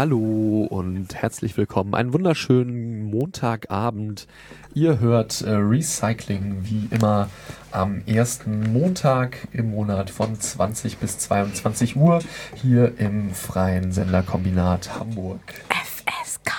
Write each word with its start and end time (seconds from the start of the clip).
Hallo 0.00 0.66
und 0.70 1.14
herzlich 1.14 1.58
willkommen. 1.58 1.94
Einen 1.94 2.14
wunderschönen 2.14 3.02
Montagabend. 3.10 4.26
Ihr 4.72 4.98
hört 4.98 5.42
äh, 5.42 5.50
Recycling 5.50 6.60
wie 6.62 6.88
immer 6.90 7.28
am 7.70 8.00
ersten 8.06 8.72
Montag 8.72 9.46
im 9.52 9.72
Monat 9.72 10.08
von 10.08 10.40
20 10.40 10.96
bis 10.96 11.18
22 11.18 11.96
Uhr 11.96 12.20
hier 12.54 12.98
im 12.98 13.34
freien 13.34 13.92
Senderkombinat 13.92 14.98
Hamburg. 14.98 15.42
FSK. 15.68 16.50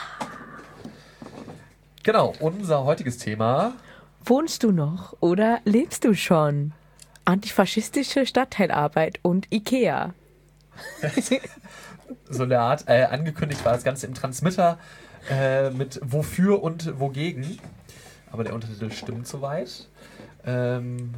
Genau, 2.04 2.36
unser 2.42 2.84
heutiges 2.84 3.18
Thema. 3.18 3.74
Wohnst 4.24 4.62
du 4.62 4.72
noch 4.72 5.16
oder 5.20 5.62
lebst 5.66 6.04
du 6.04 6.14
schon? 6.14 6.74
Antifaschistische 7.26 8.28
Stadtteilarbeit 8.28 9.20
und 9.24 9.52
IKEA. 9.52 10.14
so 12.30 12.44
eine 12.44 12.60
Art, 12.60 12.86
äh, 12.88 13.04
angekündigt 13.04 13.64
war 13.66 13.74
das 13.74 13.84
Ganze 13.84 14.08
im 14.08 14.14
Transmitter 14.14 14.78
äh, 15.30 15.70
mit 15.70 16.00
wofür 16.04 16.64
und 16.64 17.00
wogegen. 17.00 17.60
Aber 18.32 18.44
der 18.44 18.54
Untertitel 18.54 18.92
stimmt 18.92 19.28
soweit. 19.28 19.88
Ähm, 20.46 21.16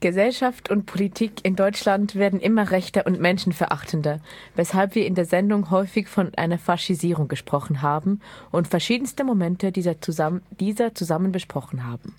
Gesellschaft 0.00 0.70
und 0.70 0.84
Politik 0.84 1.32
in 1.42 1.56
Deutschland 1.56 2.16
werden 2.16 2.38
immer 2.38 2.70
rechter 2.70 3.06
und 3.06 3.18
menschenverachtender, 3.18 4.20
weshalb 4.54 4.94
wir 4.94 5.06
in 5.06 5.14
der 5.14 5.24
Sendung 5.24 5.70
häufig 5.70 6.08
von 6.08 6.34
einer 6.34 6.58
Faschisierung 6.58 7.28
gesprochen 7.28 7.80
haben 7.80 8.20
und 8.50 8.68
verschiedenste 8.68 9.24
Momente 9.24 9.72
dieser 9.72 10.00
zusammen, 10.00 10.42
dieser 10.50 10.94
zusammen 10.94 11.32
besprochen 11.32 11.86
haben. 11.86 12.14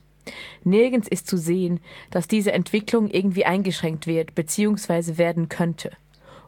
Nirgends 0.64 1.08
ist 1.08 1.28
zu 1.28 1.38
sehen, 1.38 1.80
dass 2.10 2.28
diese 2.28 2.52
Entwicklung 2.52 3.10
irgendwie 3.10 3.46
eingeschränkt 3.46 4.08
wird 4.08 4.34
bzw. 4.34 5.18
werden 5.18 5.48
könnte. 5.48 5.92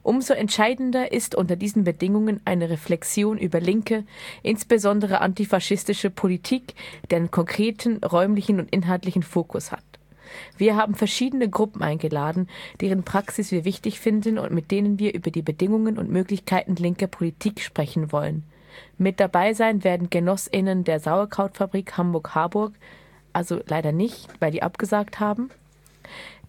Umso 0.02 0.34
entscheidender 0.34 1.12
ist 1.12 1.36
unter 1.36 1.56
diesen 1.56 1.84
Bedingungen 1.84 2.42
eine 2.46 2.70
Reflexion 2.70 3.38
über 3.38 3.60
linke, 3.60 4.06
insbesondere 4.44 5.22
antifaschistische 5.22 6.10
Politik, 6.10 6.74
die 7.10 7.16
einen 7.16 7.32
konkreten 7.32 8.04
räumlichen 8.04 8.60
und 8.60 8.72
inhaltlichen 8.74 9.24
Fokus 9.24 9.72
hat. 9.72 9.84
Wir 10.58 10.76
haben 10.76 10.96
verschiedene 10.96 11.50
Gruppen 11.50 11.82
eingeladen, 11.82 12.48
deren 12.82 13.04
Praxis 13.04 13.52
wir 13.52 13.66
wichtig 13.66 14.00
finden 14.00 14.38
und 14.38 14.52
mit 14.52 14.72
denen 14.72 15.00
wir 15.00 15.14
über 15.14 15.32
die 15.32 15.42
Bedingungen 15.42 15.98
und 15.98 16.10
Möglichkeiten 16.10 16.76
linker 16.76 17.08
Politik 17.08 17.62
sprechen 17.62 18.12
wollen. 18.12 18.44
Mit 18.98 19.20
dabei 19.20 19.54
sein 19.54 19.84
werden 19.84 20.10
GenossInnen 20.10 20.84
der 20.84 21.00
Sauerkrautfabrik 21.00 21.98
Hamburg-Harburg, 21.98 22.74
also 23.34 23.60
leider 23.66 23.92
nicht, 23.92 24.28
weil 24.40 24.52
die 24.52 24.64
abgesagt 24.64 25.20
haben, 25.20 25.50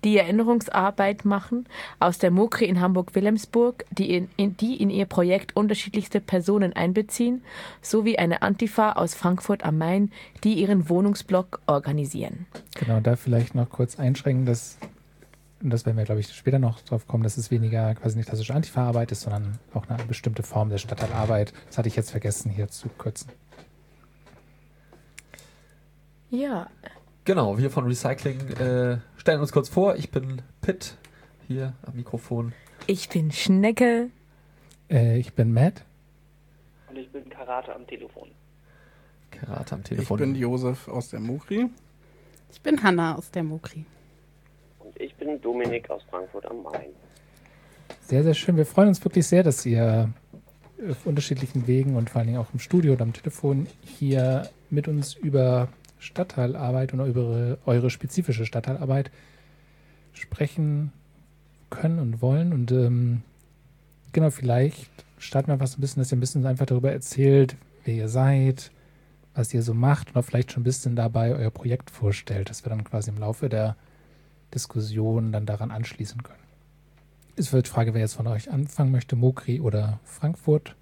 die 0.05 0.17
Erinnerungsarbeit 0.17 1.25
machen 1.25 1.67
aus 1.99 2.19
der 2.19 2.31
Mokri 2.31 2.65
in 2.65 2.81
Hamburg-Wilhelmsburg, 2.81 3.85
die 3.91 4.15
in, 4.15 4.29
in, 4.37 4.57
die 4.57 4.77
in 4.77 4.91
ihr 4.91 5.07
Projekt 5.07 5.57
unterschiedlichste 5.57 6.21
Personen 6.21 6.73
einbeziehen, 6.73 7.43
sowie 7.83 8.19
eine 8.19 8.43
Antifa 8.43 8.93
aus 8.93 9.15
Frankfurt 9.15 9.65
am 9.65 9.79
Main, 9.79 10.11
die 10.45 10.55
ihren 10.55 10.89
Wohnungsblock 10.89 11.61
organisieren. 11.67 12.47
Genau, 12.75 13.01
da 13.01 13.17
vielleicht 13.17 13.55
noch 13.55 13.69
kurz 13.69 13.99
einschränken, 13.99 14.47
dass, 14.47 14.79
und 15.63 15.71
das 15.71 15.85
werden 15.87 15.99
wir, 15.99 16.05
glaube 16.05 16.21
ich, 16.21 16.33
später 16.33 16.59
noch 16.59 16.81
drauf 16.81 17.07
kommen, 17.07 17.23
dass 17.23 17.37
es 17.37 17.51
weniger 17.51 17.95
quasi 17.95 18.17
nicht 18.17 18.29
klassische 18.29 18.55
Antifa-Arbeit 18.55 19.13
ist, 19.13 19.23
sondern 19.23 19.59
auch 19.75 19.89
eine 19.89 20.05
bestimmte 20.05 20.43
Form 20.43 20.71
der 20.71 20.79
Stadtteilarbeit. 20.79 21.53
Das 21.67 21.79
hatte 21.79 21.89
ich 21.89 21.97
jetzt 21.97 22.11
vergessen, 22.11 22.51
hier 22.51 22.69
zu 22.69 22.89
kürzen. 22.89 23.31
Ja. 26.31 26.69
Genau, 27.25 27.59
wir 27.59 27.71
von 27.71 27.87
Recycling 27.87 28.41
äh, 28.53 28.99
stellen 29.17 29.41
uns 29.41 29.53
kurz 29.53 29.69
vor. 29.69 29.97
Ich 29.97 30.11
bin 30.11 30.43
Pitt 30.63 30.97
hier 31.47 31.75
am 31.83 31.97
Mikrofon. 31.97 32.53
Ich 32.87 33.09
bin 33.09 33.31
Schnecke. 33.31 34.09
Äh, 34.91 35.19
ich 35.19 35.35
bin 35.35 35.53
Matt. 35.53 35.85
Und 36.89 36.97
ich 36.97 37.11
bin 37.11 37.29
Karate 37.29 37.75
am 37.75 37.87
Telefon. 37.87 38.31
Karate 39.31 39.75
am 39.75 39.85
Telefon. 39.85 40.19
Ich 40.19 40.25
bin 40.25 40.35
Josef 40.35 40.89
aus 40.89 41.11
der 41.11 41.21
Mokri. 41.21 41.69
Ich 42.53 42.61
bin 42.63 42.83
Hanna 42.83 43.17
aus 43.17 43.31
der 43.31 43.43
Mokri. 43.43 43.85
Und 44.79 44.99
ich 45.01 45.15
bin 45.15 45.41
Dominik 45.41 45.89
aus 45.91 46.03
Frankfurt 46.11 46.47
am 46.47 46.63
Main. 46.63 46.91
Sehr, 48.01 48.23
sehr 48.23 48.35
schön. 48.35 48.57
Wir 48.57 48.67
freuen 48.67 48.89
uns 48.89 49.05
wirklich 49.05 49.27
sehr, 49.27 49.43
dass 49.43 49.65
ihr 49.67 50.11
auf 50.89 51.07
unterschiedlichen 51.07 51.67
Wegen 51.67 51.97
und 51.97 52.11
vor 52.11 52.21
allen 52.21 52.29
Dingen 52.29 52.41
auch 52.41 52.53
im 52.53 52.59
Studio 52.59 52.95
oder 52.95 53.03
am 53.03 53.13
Telefon 53.13 53.67
hier 53.85 54.49
mit 54.71 54.89
uns 54.89 55.15
über 55.15 55.69
Stadtteilarbeit 56.01 56.93
und 56.93 57.01
eure, 57.01 57.59
eure 57.67 57.91
spezifische 57.91 58.45
Stadtteilarbeit 58.45 59.11
sprechen 60.13 60.93
können 61.69 61.99
und 61.99 62.21
wollen. 62.21 62.53
Und 62.53 62.73
ähm, 62.73 63.23
genau, 64.13 64.31
vielleicht 64.31 64.91
starten 65.19 65.49
wir 65.49 65.53
einfach 65.55 65.67
so 65.67 65.79
ein 65.79 65.81
bisschen, 65.81 66.01
dass 66.01 66.13
ihr 66.13 66.17
ein 66.17 66.21
bisschen 66.21 66.47
einfach 66.47 66.67
darüber 66.67 66.91
erzählt, 66.91 67.57
wer 67.85 67.95
ihr 67.95 68.09
seid, 68.09 68.73
was 69.35 69.55
ihr 69.55 69.63
so 69.63 69.75
macht 69.75 70.11
oder 70.11 70.23
vielleicht 70.23 70.53
schon 70.53 70.63
ein 70.63 70.65
bisschen 70.65 70.97
dabei 70.97 71.35
euer 71.35 71.51
Projekt 71.51 71.91
vorstellt, 71.91 72.51
dass 72.51 72.65
wir 72.65 72.71
dann 72.71 72.85
quasi 72.85 73.11
im 73.11 73.19
Laufe 73.19 73.49
der 73.49 73.77
Diskussion 74.53 75.33
dann 75.33 75.47
daran 75.47 75.71
anschließen 75.71 76.23
können. 76.23 76.41
Es 77.37 77.53
wird 77.53 77.67
die 77.67 77.71
Frage, 77.71 77.95
wer 77.95 78.01
jetzt 78.01 78.15
von 78.15 78.27
euch 78.27 78.51
anfangen 78.51 78.91
möchte, 78.91 79.17
Mokri 79.17 79.61
oder 79.61 80.01
Frankfurt. 80.05 80.75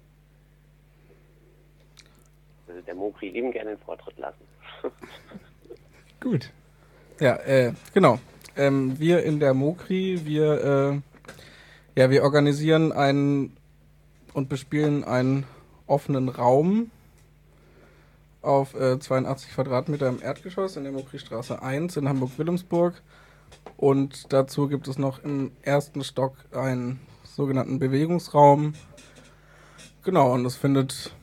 Also 2.67 2.81
der 2.81 2.95
Mokri 2.95 3.29
lieben 3.29 3.51
gerne 3.51 3.71
den 3.71 3.79
Vortritt 3.79 4.17
lassen. 4.17 4.43
Gut. 6.19 6.51
Ja, 7.19 7.35
äh, 7.35 7.73
genau. 7.93 8.19
Ähm, 8.55 8.99
wir 8.99 9.23
in 9.23 9.39
der 9.39 9.53
Mokri, 9.53 10.21
wir, 10.25 11.01
äh, 11.95 11.99
ja, 11.99 12.09
wir 12.09 12.23
organisieren 12.23 12.91
einen 12.91 13.57
und 14.33 14.49
bespielen 14.49 15.03
einen 15.03 15.45
offenen 15.87 16.29
Raum 16.29 16.91
auf 18.41 18.73
äh, 18.73 18.99
82 18.99 19.51
Quadratmeter 19.51 20.07
im 20.07 20.21
Erdgeschoss 20.21 20.77
in 20.77 20.83
der 20.83 20.93
Mokri-Straße 20.93 21.61
1 21.61 21.97
in 21.97 22.07
Hamburg-Wilhelmsburg. 22.07 23.01
Und 23.75 24.31
dazu 24.31 24.67
gibt 24.67 24.87
es 24.87 24.97
noch 24.97 25.23
im 25.23 25.51
ersten 25.61 26.03
Stock 26.03 26.33
einen 26.51 26.99
sogenannten 27.23 27.79
Bewegungsraum. 27.79 28.73
Genau, 30.03 30.33
und 30.33 30.43
das 30.43 30.55
findet 30.55 31.13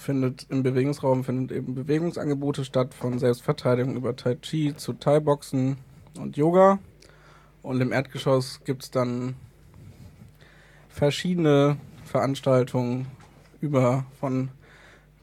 findet 0.00 0.46
im 0.48 0.62
Bewegungsraum 0.62 1.24
findet 1.24 1.56
eben 1.56 1.74
Bewegungsangebote 1.74 2.64
statt, 2.64 2.94
von 2.94 3.18
Selbstverteidigung 3.18 3.96
über 3.96 4.16
Tai 4.16 4.36
Chi 4.36 4.74
zu 4.74 4.94
Thai-Boxen 4.94 5.76
und 6.18 6.36
Yoga. 6.36 6.78
Und 7.62 7.80
im 7.82 7.92
Erdgeschoss 7.92 8.64
gibt 8.64 8.84
es 8.84 8.90
dann 8.90 9.34
verschiedene 10.88 11.76
Veranstaltungen 12.04 13.08
über 13.60 14.06
von 14.18 14.48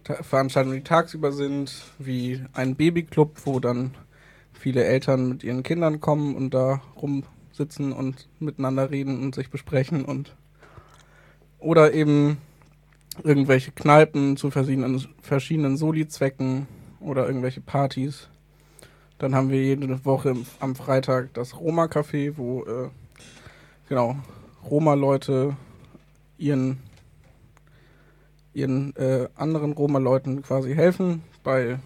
Ta 0.04 0.22
Veranstaltungen, 0.22 0.78
die 0.78 0.84
tagsüber 0.84 1.32
sind, 1.32 1.74
wie 1.98 2.46
ein 2.54 2.76
Babyclub, 2.76 3.36
wo 3.46 3.60
dann 3.60 3.96
viele 4.54 4.84
Eltern 4.84 5.28
mit 5.28 5.44
ihren 5.44 5.64
Kindern 5.64 6.00
kommen 6.00 6.36
und 6.36 6.54
da 6.54 6.82
rumsitzen 7.02 7.92
und 7.92 8.30
miteinander 8.40 8.92
reden 8.92 9.22
und 9.24 9.34
sich 9.34 9.50
besprechen 9.50 10.06
und 10.06 10.36
oder 11.60 11.94
eben 11.94 12.38
irgendwelche 13.24 13.72
Kneipen 13.72 14.38
zu 14.38 14.52
verschiedenen, 14.52 15.06
verschiedenen 15.22 15.78
Soli-Zwecken 15.78 16.68
oder 17.00 17.28
irgendwelche 17.28 17.62
Partys. 17.62 18.30
Dann 19.18 19.34
haben 19.34 19.50
wir 19.50 19.64
jede 19.64 20.06
Woche 20.06 20.36
am 20.60 20.76
Freitag 20.76 21.34
das 21.34 21.60
Roma-Café, 21.60 22.34
wo 22.38 22.64
äh, 22.64 22.90
genau 23.90 24.16
Roma-Leute 24.70 25.56
ihren, 26.38 26.80
ihren 28.54 28.96
äh, 28.96 29.28
anderen 29.36 29.72
Roma-Leuten 29.72 30.42
quasi 30.44 30.76
helfen 30.76 31.24
bei 31.44 31.80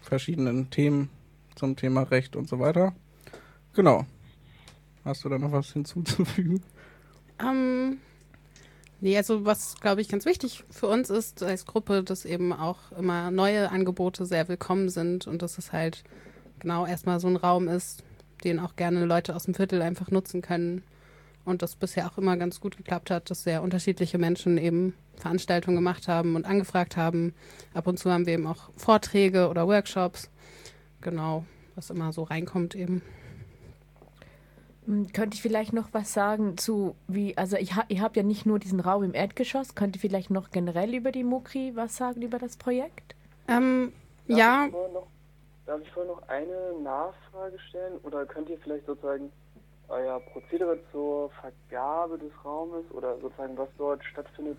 verschiedenen 0.00 0.70
Themen 0.70 1.10
zum 1.54 1.76
Thema 1.76 2.02
Recht 2.02 2.36
und 2.36 2.48
so 2.48 2.58
weiter. 2.58 2.94
Genau. 3.72 4.06
Hast 5.04 5.24
du 5.24 5.28
da 5.28 5.38
noch 5.38 5.52
was 5.52 5.72
hinzuzufügen? 5.72 6.62
Ähm, 7.40 7.98
Nee, 9.02 9.16
also 9.16 9.44
was, 9.44 9.74
glaube 9.80 10.00
ich, 10.00 10.08
ganz 10.08 10.26
wichtig 10.26 10.62
für 10.70 10.86
uns 10.86 11.10
ist 11.10 11.42
als 11.42 11.66
Gruppe, 11.66 12.04
dass 12.04 12.24
eben 12.24 12.52
auch 12.52 12.92
immer 12.92 13.32
neue 13.32 13.68
Angebote 13.68 14.24
sehr 14.26 14.46
willkommen 14.46 14.90
sind 14.90 15.26
und 15.26 15.42
dass 15.42 15.58
es 15.58 15.72
halt 15.72 16.04
genau 16.60 16.86
erstmal 16.86 17.18
so 17.18 17.26
ein 17.26 17.34
Raum 17.34 17.66
ist, 17.66 18.04
den 18.44 18.60
auch 18.60 18.76
gerne 18.76 19.04
Leute 19.04 19.34
aus 19.34 19.42
dem 19.42 19.54
Viertel 19.54 19.82
einfach 19.82 20.12
nutzen 20.12 20.40
können. 20.40 20.84
Und 21.44 21.62
das 21.62 21.74
bisher 21.74 22.06
auch 22.06 22.16
immer 22.16 22.36
ganz 22.36 22.60
gut 22.60 22.76
geklappt 22.76 23.10
hat, 23.10 23.28
dass 23.28 23.42
sehr 23.42 23.64
unterschiedliche 23.64 24.18
Menschen 24.18 24.56
eben 24.56 24.94
Veranstaltungen 25.16 25.78
gemacht 25.78 26.06
haben 26.06 26.36
und 26.36 26.44
angefragt 26.44 26.96
haben. 26.96 27.34
Ab 27.74 27.88
und 27.88 27.98
zu 27.98 28.08
haben 28.08 28.26
wir 28.26 28.34
eben 28.34 28.46
auch 28.46 28.70
Vorträge 28.76 29.48
oder 29.48 29.66
Workshops. 29.66 30.30
Genau, 31.00 31.44
was 31.74 31.90
immer 31.90 32.12
so 32.12 32.22
reinkommt 32.22 32.76
eben. 32.76 33.02
Hm, 34.86 35.12
könnte 35.12 35.36
ich 35.36 35.42
vielleicht 35.42 35.72
noch 35.72 35.88
was 35.92 36.12
sagen 36.12 36.58
zu, 36.58 36.96
wie, 37.06 37.36
also 37.38 37.56
ich 37.56 37.76
ha, 37.76 37.84
ihr 37.88 38.00
habt 38.02 38.16
ja 38.16 38.22
nicht 38.22 38.46
nur 38.46 38.58
diesen 38.58 38.80
Raum 38.80 39.04
im 39.04 39.14
Erdgeschoss, 39.14 39.74
könnt 39.74 39.96
ihr 39.96 40.00
vielleicht 40.00 40.30
noch 40.30 40.50
generell 40.50 40.94
über 40.94 41.12
die 41.12 41.22
Mokri 41.24 41.72
was 41.74 41.96
sagen, 41.96 42.22
über 42.22 42.38
das 42.38 42.56
Projekt? 42.56 43.14
Ähm, 43.48 43.92
darf 44.26 44.38
ja. 44.38 44.66
Ich 44.66 44.72
noch, 44.72 45.06
darf 45.66 45.80
ich 45.82 45.90
vorher 45.92 46.12
noch 46.12 46.28
eine 46.28 46.82
Nachfrage 46.82 47.58
stellen? 47.68 47.94
Oder 48.02 48.26
könnt 48.26 48.48
ihr 48.50 48.58
vielleicht 48.58 48.86
sozusagen 48.86 49.30
euer 49.88 50.20
Prozedere 50.20 50.78
zur 50.90 51.30
Vergabe 51.40 52.18
des 52.18 52.32
Raumes 52.44 52.84
oder 52.92 53.18
sozusagen 53.20 53.56
was 53.58 53.68
dort 53.78 54.02
stattfindet 54.04 54.58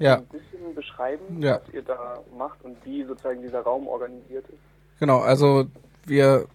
Ja. 0.00 0.16
ein 0.16 0.26
bisschen 0.26 0.74
beschreiben, 0.74 1.40
Ja. 1.40 1.60
was 1.64 1.72
ihr 1.72 1.82
da 1.82 2.18
macht 2.36 2.62
und 2.64 2.76
wie 2.84 3.04
sozusagen 3.04 3.40
dieser 3.40 3.60
Raum 3.60 3.86
organisiert 3.86 4.44
ist? 4.48 4.58
Genau, 5.00 5.20
also 5.20 5.66
wir 6.04 6.46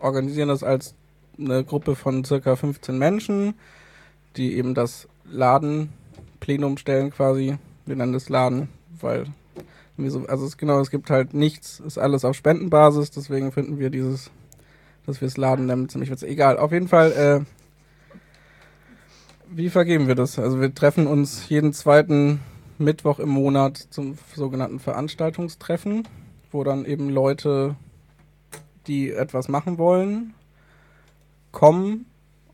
organisieren 0.00 0.48
das 0.48 0.62
als 0.62 0.94
eine 1.38 1.64
Gruppe 1.64 1.96
von 1.96 2.24
circa 2.24 2.56
15 2.56 2.98
Menschen, 2.98 3.54
die 4.36 4.56
eben 4.56 4.74
das 4.74 5.08
Ladenplenum 5.24 6.76
stellen 6.78 7.10
quasi. 7.10 7.58
Wir 7.84 7.96
nennen 7.96 8.12
das 8.12 8.28
Laden, 8.28 8.68
weil 9.00 9.26
so, 9.98 10.26
also 10.26 10.44
es, 10.44 10.56
genau, 10.58 10.80
es 10.80 10.90
gibt 10.90 11.10
halt 11.10 11.32
nichts, 11.32 11.80
ist 11.80 11.98
alles 11.98 12.24
auf 12.24 12.36
Spendenbasis, 12.36 13.10
deswegen 13.10 13.50
finden 13.52 13.78
wir 13.78 13.90
dieses, 13.90 14.30
dass 15.06 15.20
wir 15.20 15.28
es 15.28 15.36
Laden 15.36 15.66
nennen, 15.66 15.88
ziemlich 15.88 16.10
witzig. 16.10 16.30
Egal, 16.30 16.58
auf 16.58 16.72
jeden 16.72 16.88
Fall, 16.88 17.12
äh, 17.12 17.40
wie 19.48 19.70
vergeben 19.70 20.06
wir 20.06 20.14
das? 20.14 20.38
Also 20.38 20.60
wir 20.60 20.74
treffen 20.74 21.06
uns 21.06 21.48
jeden 21.48 21.72
zweiten 21.72 22.40
Mittwoch 22.78 23.18
im 23.20 23.30
Monat 23.30 23.78
zum 23.90 24.18
sogenannten 24.34 24.80
Veranstaltungstreffen, 24.80 26.06
wo 26.52 26.62
dann 26.62 26.84
eben 26.84 27.08
Leute, 27.08 27.76
die 28.86 29.12
etwas 29.12 29.48
machen 29.48 29.78
wollen, 29.78 30.34
kommen 31.56 32.04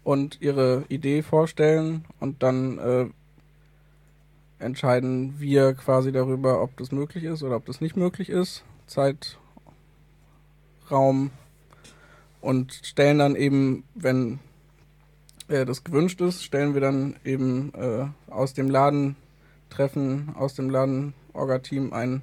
und 0.05 0.41
ihre 0.41 0.85
Idee 0.89 1.23
vorstellen 1.23 2.05
und 2.21 2.45
dann 2.45 2.79
äh, 2.79 3.07
entscheiden 4.61 5.41
wir 5.41 5.75
quasi 5.75 6.13
darüber, 6.13 6.63
ob 6.63 6.77
das 6.77 6.93
möglich 6.93 7.25
ist 7.25 7.43
oder 7.43 7.57
ob 7.57 7.67
das 7.67 7.81
nicht 7.81 7.97
möglich 7.97 8.29
ist. 8.29 8.63
Zeit, 8.87 9.39
Raum 10.89 11.33
und 12.41 12.75
stellen 12.85 13.19
dann 13.19 13.35
eben, 13.35 13.83
wenn 13.97 14.39
äh, 15.49 15.65
das 15.65 15.83
gewünscht 15.83 16.21
ist, 16.21 16.45
stellen 16.45 16.75
wir 16.75 16.81
dann 16.81 17.17
eben 17.25 17.73
äh, 17.75 18.07
aus 18.31 18.55
dem 18.55 18.71
Ladentreffen, 18.71 20.37
aus 20.37 20.55
dem 20.55 20.71
Laden-Orga-Team 20.71 21.93
einen 21.93 22.23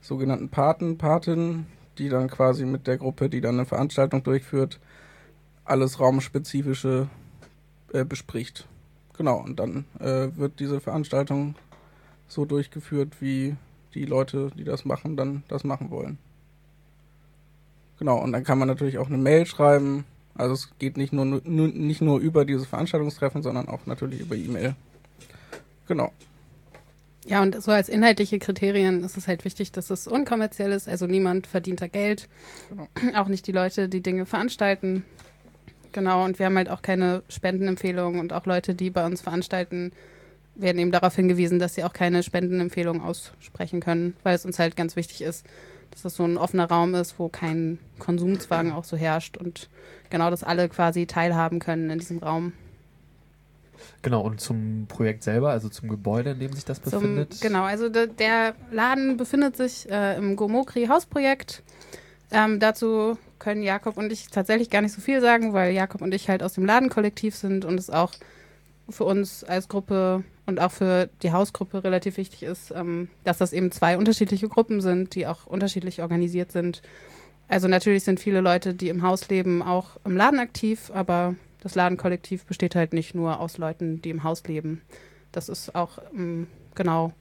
sogenannten 0.00 0.48
Paten, 0.48 0.96
Patin, 0.96 1.66
die 1.98 2.08
dann 2.08 2.30
quasi 2.30 2.64
mit 2.64 2.86
der 2.86 2.96
Gruppe, 2.96 3.28
die 3.28 3.42
dann 3.42 3.56
eine 3.56 3.66
Veranstaltung 3.66 4.22
durchführt, 4.22 4.80
alles 5.64 6.00
Raumspezifische 6.00 7.08
äh, 7.92 8.04
bespricht. 8.04 8.66
Genau, 9.16 9.38
und 9.38 9.58
dann 9.58 9.84
äh, 10.00 10.28
wird 10.36 10.58
diese 10.60 10.80
Veranstaltung 10.80 11.54
so 12.26 12.44
durchgeführt, 12.44 13.20
wie 13.20 13.56
die 13.94 14.04
Leute, 14.04 14.50
die 14.56 14.64
das 14.64 14.84
machen, 14.84 15.16
dann 15.16 15.44
das 15.48 15.62
machen 15.64 15.90
wollen. 15.90 16.18
Genau, 17.98 18.18
und 18.18 18.32
dann 18.32 18.42
kann 18.44 18.58
man 18.58 18.66
natürlich 18.68 18.98
auch 18.98 19.06
eine 19.06 19.18
Mail 19.18 19.46
schreiben. 19.46 20.04
Also 20.34 20.54
es 20.54 20.68
geht 20.80 20.96
nicht 20.96 21.12
nur, 21.12 21.24
nur 21.24 21.68
nicht 21.68 22.00
nur 22.00 22.18
über 22.18 22.44
dieses 22.44 22.66
Veranstaltungstreffen, 22.66 23.42
sondern 23.42 23.68
auch 23.68 23.86
natürlich 23.86 24.20
über 24.20 24.34
E-Mail. 24.34 24.74
Genau. 25.86 26.12
Ja, 27.26 27.40
und 27.40 27.62
so 27.62 27.70
als 27.70 27.88
inhaltliche 27.88 28.38
Kriterien 28.38 29.02
ist 29.04 29.16
es 29.16 29.28
halt 29.28 29.44
wichtig, 29.44 29.72
dass 29.72 29.90
es 29.90 30.06
unkommerziell 30.06 30.72
ist, 30.72 30.88
also 30.88 31.06
niemand 31.06 31.46
verdient 31.46 31.80
da 31.80 31.86
Geld, 31.86 32.28
Genau. 32.68 32.88
auch 33.14 33.28
nicht 33.28 33.46
die 33.46 33.52
Leute, 33.52 33.88
die 33.88 34.02
Dinge 34.02 34.26
veranstalten. 34.26 35.04
Genau, 35.94 36.24
und 36.24 36.40
wir 36.40 36.46
haben 36.46 36.56
halt 36.56 36.68
auch 36.68 36.82
keine 36.82 37.22
Spendenempfehlungen 37.28 38.18
und 38.18 38.32
auch 38.32 38.46
Leute, 38.46 38.74
die 38.74 38.90
bei 38.90 39.06
uns 39.06 39.20
veranstalten, 39.22 39.92
werden 40.56 40.78
eben 40.80 40.90
darauf 40.90 41.14
hingewiesen, 41.14 41.60
dass 41.60 41.76
sie 41.76 41.84
auch 41.84 41.92
keine 41.92 42.24
Spendenempfehlung 42.24 43.00
aussprechen 43.00 43.78
können, 43.78 44.16
weil 44.24 44.34
es 44.34 44.44
uns 44.44 44.58
halt 44.58 44.74
ganz 44.76 44.96
wichtig 44.96 45.22
ist, 45.22 45.46
dass 45.92 46.02
das 46.02 46.16
so 46.16 46.24
ein 46.24 46.36
offener 46.36 46.68
Raum 46.68 46.96
ist, 46.96 47.20
wo 47.20 47.28
kein 47.28 47.78
Konsumzwang 48.00 48.72
auch 48.72 48.82
so 48.82 48.96
herrscht 48.96 49.36
und 49.36 49.68
genau, 50.10 50.30
dass 50.30 50.42
alle 50.42 50.68
quasi 50.68 51.06
teilhaben 51.06 51.60
können 51.60 51.88
in 51.90 52.00
diesem 52.00 52.18
Raum. 52.18 52.54
Genau, 54.02 54.22
und 54.22 54.40
zum 54.40 54.86
Projekt 54.88 55.22
selber, 55.22 55.50
also 55.50 55.68
zum 55.68 55.88
Gebäude, 55.88 56.32
in 56.32 56.40
dem 56.40 56.52
sich 56.54 56.64
das 56.64 56.82
Zum, 56.82 57.00
befindet. 57.00 57.40
genau, 57.40 57.62
also 57.62 57.88
de, 57.88 58.08
der 58.08 58.56
Laden 58.72 59.16
befindet 59.16 59.56
sich 59.56 59.88
äh, 59.88 60.16
im 60.16 60.34
Gomokri 60.34 60.86
Hausprojekt. 60.86 61.62
Ähm, 62.32 62.58
dazu 62.58 63.16
können 63.44 63.62
Jakob 63.62 63.98
und 63.98 64.10
ich 64.10 64.28
tatsächlich 64.28 64.70
gar 64.70 64.80
nicht 64.80 64.94
so 64.94 65.02
viel 65.02 65.20
sagen, 65.20 65.52
weil 65.52 65.74
Jakob 65.74 66.00
und 66.00 66.14
ich 66.14 66.30
halt 66.30 66.42
aus 66.42 66.54
dem 66.54 66.64
Ladenkollektiv 66.64 67.36
sind 67.36 67.66
und 67.66 67.78
es 67.78 67.90
auch 67.90 68.12
für 68.88 69.04
uns 69.04 69.44
als 69.44 69.68
Gruppe 69.68 70.24
und 70.46 70.60
auch 70.60 70.72
für 70.72 71.10
die 71.22 71.30
Hausgruppe 71.30 71.84
relativ 71.84 72.16
wichtig 72.16 72.42
ist, 72.42 72.70
ähm, 72.70 73.08
dass 73.22 73.36
das 73.36 73.52
eben 73.52 73.70
zwei 73.70 73.98
unterschiedliche 73.98 74.48
Gruppen 74.48 74.80
sind, 74.80 75.14
die 75.14 75.26
auch 75.26 75.46
unterschiedlich 75.46 76.00
organisiert 76.00 76.52
sind. 76.52 76.80
Also 77.46 77.68
natürlich 77.68 78.04
sind 78.04 78.18
viele 78.18 78.40
Leute, 78.40 78.72
die 78.72 78.88
im 78.88 79.02
Haus 79.02 79.28
leben, 79.28 79.62
auch 79.62 79.98
im 80.06 80.16
Laden 80.16 80.38
aktiv, 80.38 80.90
aber 80.94 81.34
das 81.60 81.74
Ladenkollektiv 81.74 82.46
besteht 82.46 82.74
halt 82.74 82.94
nicht 82.94 83.14
nur 83.14 83.40
aus 83.40 83.58
Leuten, 83.58 84.00
die 84.00 84.10
im 84.10 84.22
Haus 84.22 84.42
leben. 84.44 84.80
Das 85.32 85.50
ist 85.50 85.74
auch 85.74 85.98
ähm, 86.14 86.46
genau 86.74 87.12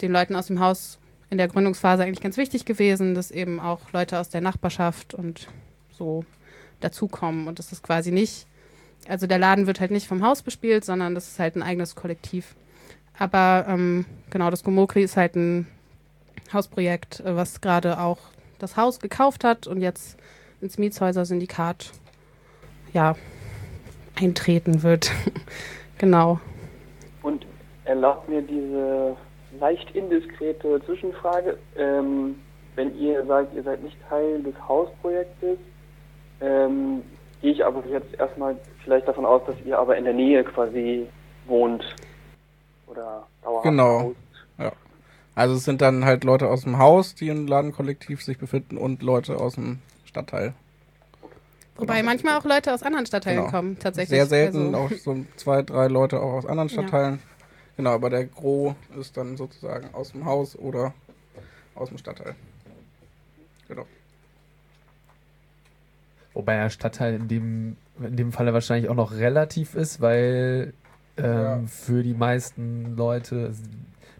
den 0.00 0.12
Leuten 0.12 0.36
aus 0.36 0.46
dem 0.46 0.60
Haus 0.60 0.98
in 1.30 1.38
der 1.38 1.48
Gründungsphase 1.48 2.02
eigentlich 2.02 2.20
ganz 2.20 2.36
wichtig 2.36 2.64
gewesen, 2.64 3.14
dass 3.14 3.30
eben 3.30 3.60
auch 3.60 3.80
Leute 3.92 4.18
aus 4.18 4.28
der 4.28 4.40
Nachbarschaft 4.40 5.14
und 5.14 5.46
so 5.90 6.24
dazukommen 6.80 7.46
und 7.46 7.58
das 7.58 7.72
ist 7.72 7.82
quasi 7.82 8.10
nicht, 8.10 8.46
also 9.08 9.26
der 9.26 9.38
Laden 9.38 9.66
wird 9.66 9.80
halt 9.80 9.90
nicht 9.90 10.08
vom 10.08 10.24
Haus 10.24 10.42
bespielt, 10.42 10.84
sondern 10.84 11.14
das 11.14 11.28
ist 11.28 11.38
halt 11.38 11.56
ein 11.56 11.62
eigenes 11.62 11.94
Kollektiv. 11.94 12.54
Aber 13.18 13.66
ähm, 13.68 14.06
genau, 14.30 14.50
das 14.50 14.64
Gomokri 14.64 15.02
ist 15.02 15.16
halt 15.16 15.36
ein 15.36 15.66
Hausprojekt, 16.52 17.20
äh, 17.20 17.36
was 17.36 17.60
gerade 17.60 18.00
auch 18.00 18.18
das 18.58 18.76
Haus 18.76 18.98
gekauft 18.98 19.44
hat 19.44 19.66
und 19.66 19.80
jetzt 19.80 20.16
ins 20.60 20.78
Mietshäuser-Syndikat 20.78 21.92
ja, 22.92 23.16
eintreten 24.18 24.82
wird. 24.82 25.10
genau. 25.98 26.40
Und 27.22 27.46
erlaubt 27.84 28.28
mir 28.28 28.42
diese 28.42 29.16
leicht 29.60 29.94
indiskrete 29.94 30.80
Zwischenfrage. 30.86 31.58
Ähm, 31.76 32.36
wenn 32.76 32.98
ihr 32.98 33.24
sagt, 33.26 33.54
ihr 33.54 33.62
seid 33.62 33.82
nicht 33.82 33.96
Teil 34.08 34.42
des 34.42 34.54
Hausprojektes, 34.66 35.58
ähm, 36.40 37.02
gehe 37.42 37.52
ich 37.52 37.64
aber 37.64 37.84
jetzt 37.86 38.14
erstmal 38.18 38.56
vielleicht 38.82 39.06
davon 39.06 39.26
aus, 39.26 39.42
dass 39.46 39.56
ihr 39.64 39.78
aber 39.78 39.96
in 39.96 40.04
der 40.04 40.14
Nähe 40.14 40.42
quasi 40.44 41.06
wohnt 41.46 41.84
oder 42.86 43.26
dauerhaft 43.42 43.64
Genau. 43.64 44.00
haust. 44.00 44.16
Also 45.36 45.54
es 45.54 45.64
sind 45.64 45.80
dann 45.80 46.04
halt 46.04 46.24
Leute 46.24 46.48
aus 46.48 46.62
dem 46.64 46.76
Haus, 46.78 47.14
die 47.14 47.28
im 47.28 47.46
Ladenkollektiv 47.46 48.22
sich 48.22 48.36
befinden 48.36 48.76
und 48.76 49.00
Leute 49.02 49.36
aus 49.38 49.54
dem 49.54 49.78
Stadtteil. 50.04 50.54
Wobei 51.76 51.98
Genau. 52.00 52.10
manchmal 52.10 52.36
auch 52.36 52.44
Leute 52.44 52.74
aus 52.74 52.82
anderen 52.82 53.06
Stadtteilen 53.06 53.38
Genau. 53.42 53.50
kommen, 53.50 53.78
tatsächlich. 53.78 54.18
Sehr 54.18 54.26
selten, 54.26 54.74
Also, 54.74 54.76
auch 54.76 54.90
so 54.98 55.16
zwei, 55.36 55.62
drei 55.62 55.86
Leute 55.86 56.20
auch 56.20 56.32
aus 56.34 56.46
anderen 56.46 56.68
Ja. 56.68 56.76
Genau, 57.80 57.92
aber 57.94 58.10
der 58.10 58.26
Gros 58.26 58.74
ist 59.00 59.16
dann 59.16 59.38
sozusagen 59.38 59.94
aus 59.94 60.12
dem 60.12 60.26
Haus 60.26 60.54
oder 60.54 60.92
aus 61.74 61.88
dem 61.88 61.96
Stadtteil. 61.96 62.34
Genau. 63.68 63.86
Wobei 66.34 66.56
der 66.58 66.68
Stadtteil 66.68 67.14
in 67.14 67.28
dem, 67.28 67.76
in 67.98 68.16
dem 68.16 68.32
Falle 68.32 68.52
wahrscheinlich 68.52 68.90
auch 68.90 68.94
noch 68.94 69.12
relativ 69.12 69.74
ist, 69.76 70.02
weil 70.02 70.74
ähm, 71.16 71.24
Ja. 71.24 71.60
für 71.66 72.02
die 72.02 72.12
meisten 72.12 72.96
Leute, 72.98 73.46
also 73.46 73.62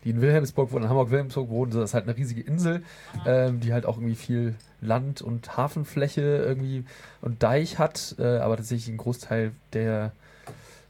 die 0.04 0.10
in 0.10 0.22
Wilhelmsburg 0.22 0.72
wohnen, 0.72 0.84
in 0.84 0.88
Hamburg-Wilhelmsburg 0.88 1.50
wohnen, 1.50 1.70
das 1.72 1.84
ist 1.90 1.92
halt 1.92 2.04
eine 2.04 2.16
riesige 2.16 2.40
Insel, 2.40 2.82
ähm, 3.26 3.60
die 3.60 3.74
halt 3.74 3.84
auch 3.84 3.98
irgendwie 3.98 4.14
viel 4.14 4.54
Land- 4.80 5.20
und 5.20 5.58
Hafenfläche 5.58 6.22
irgendwie 6.22 6.84
und 7.20 7.42
Deich 7.42 7.78
hat, 7.78 8.14
äh, 8.18 8.38
aber 8.38 8.56
tatsächlich 8.56 8.88
ein 8.88 8.96
Großteil 8.96 9.52
der 9.74 10.12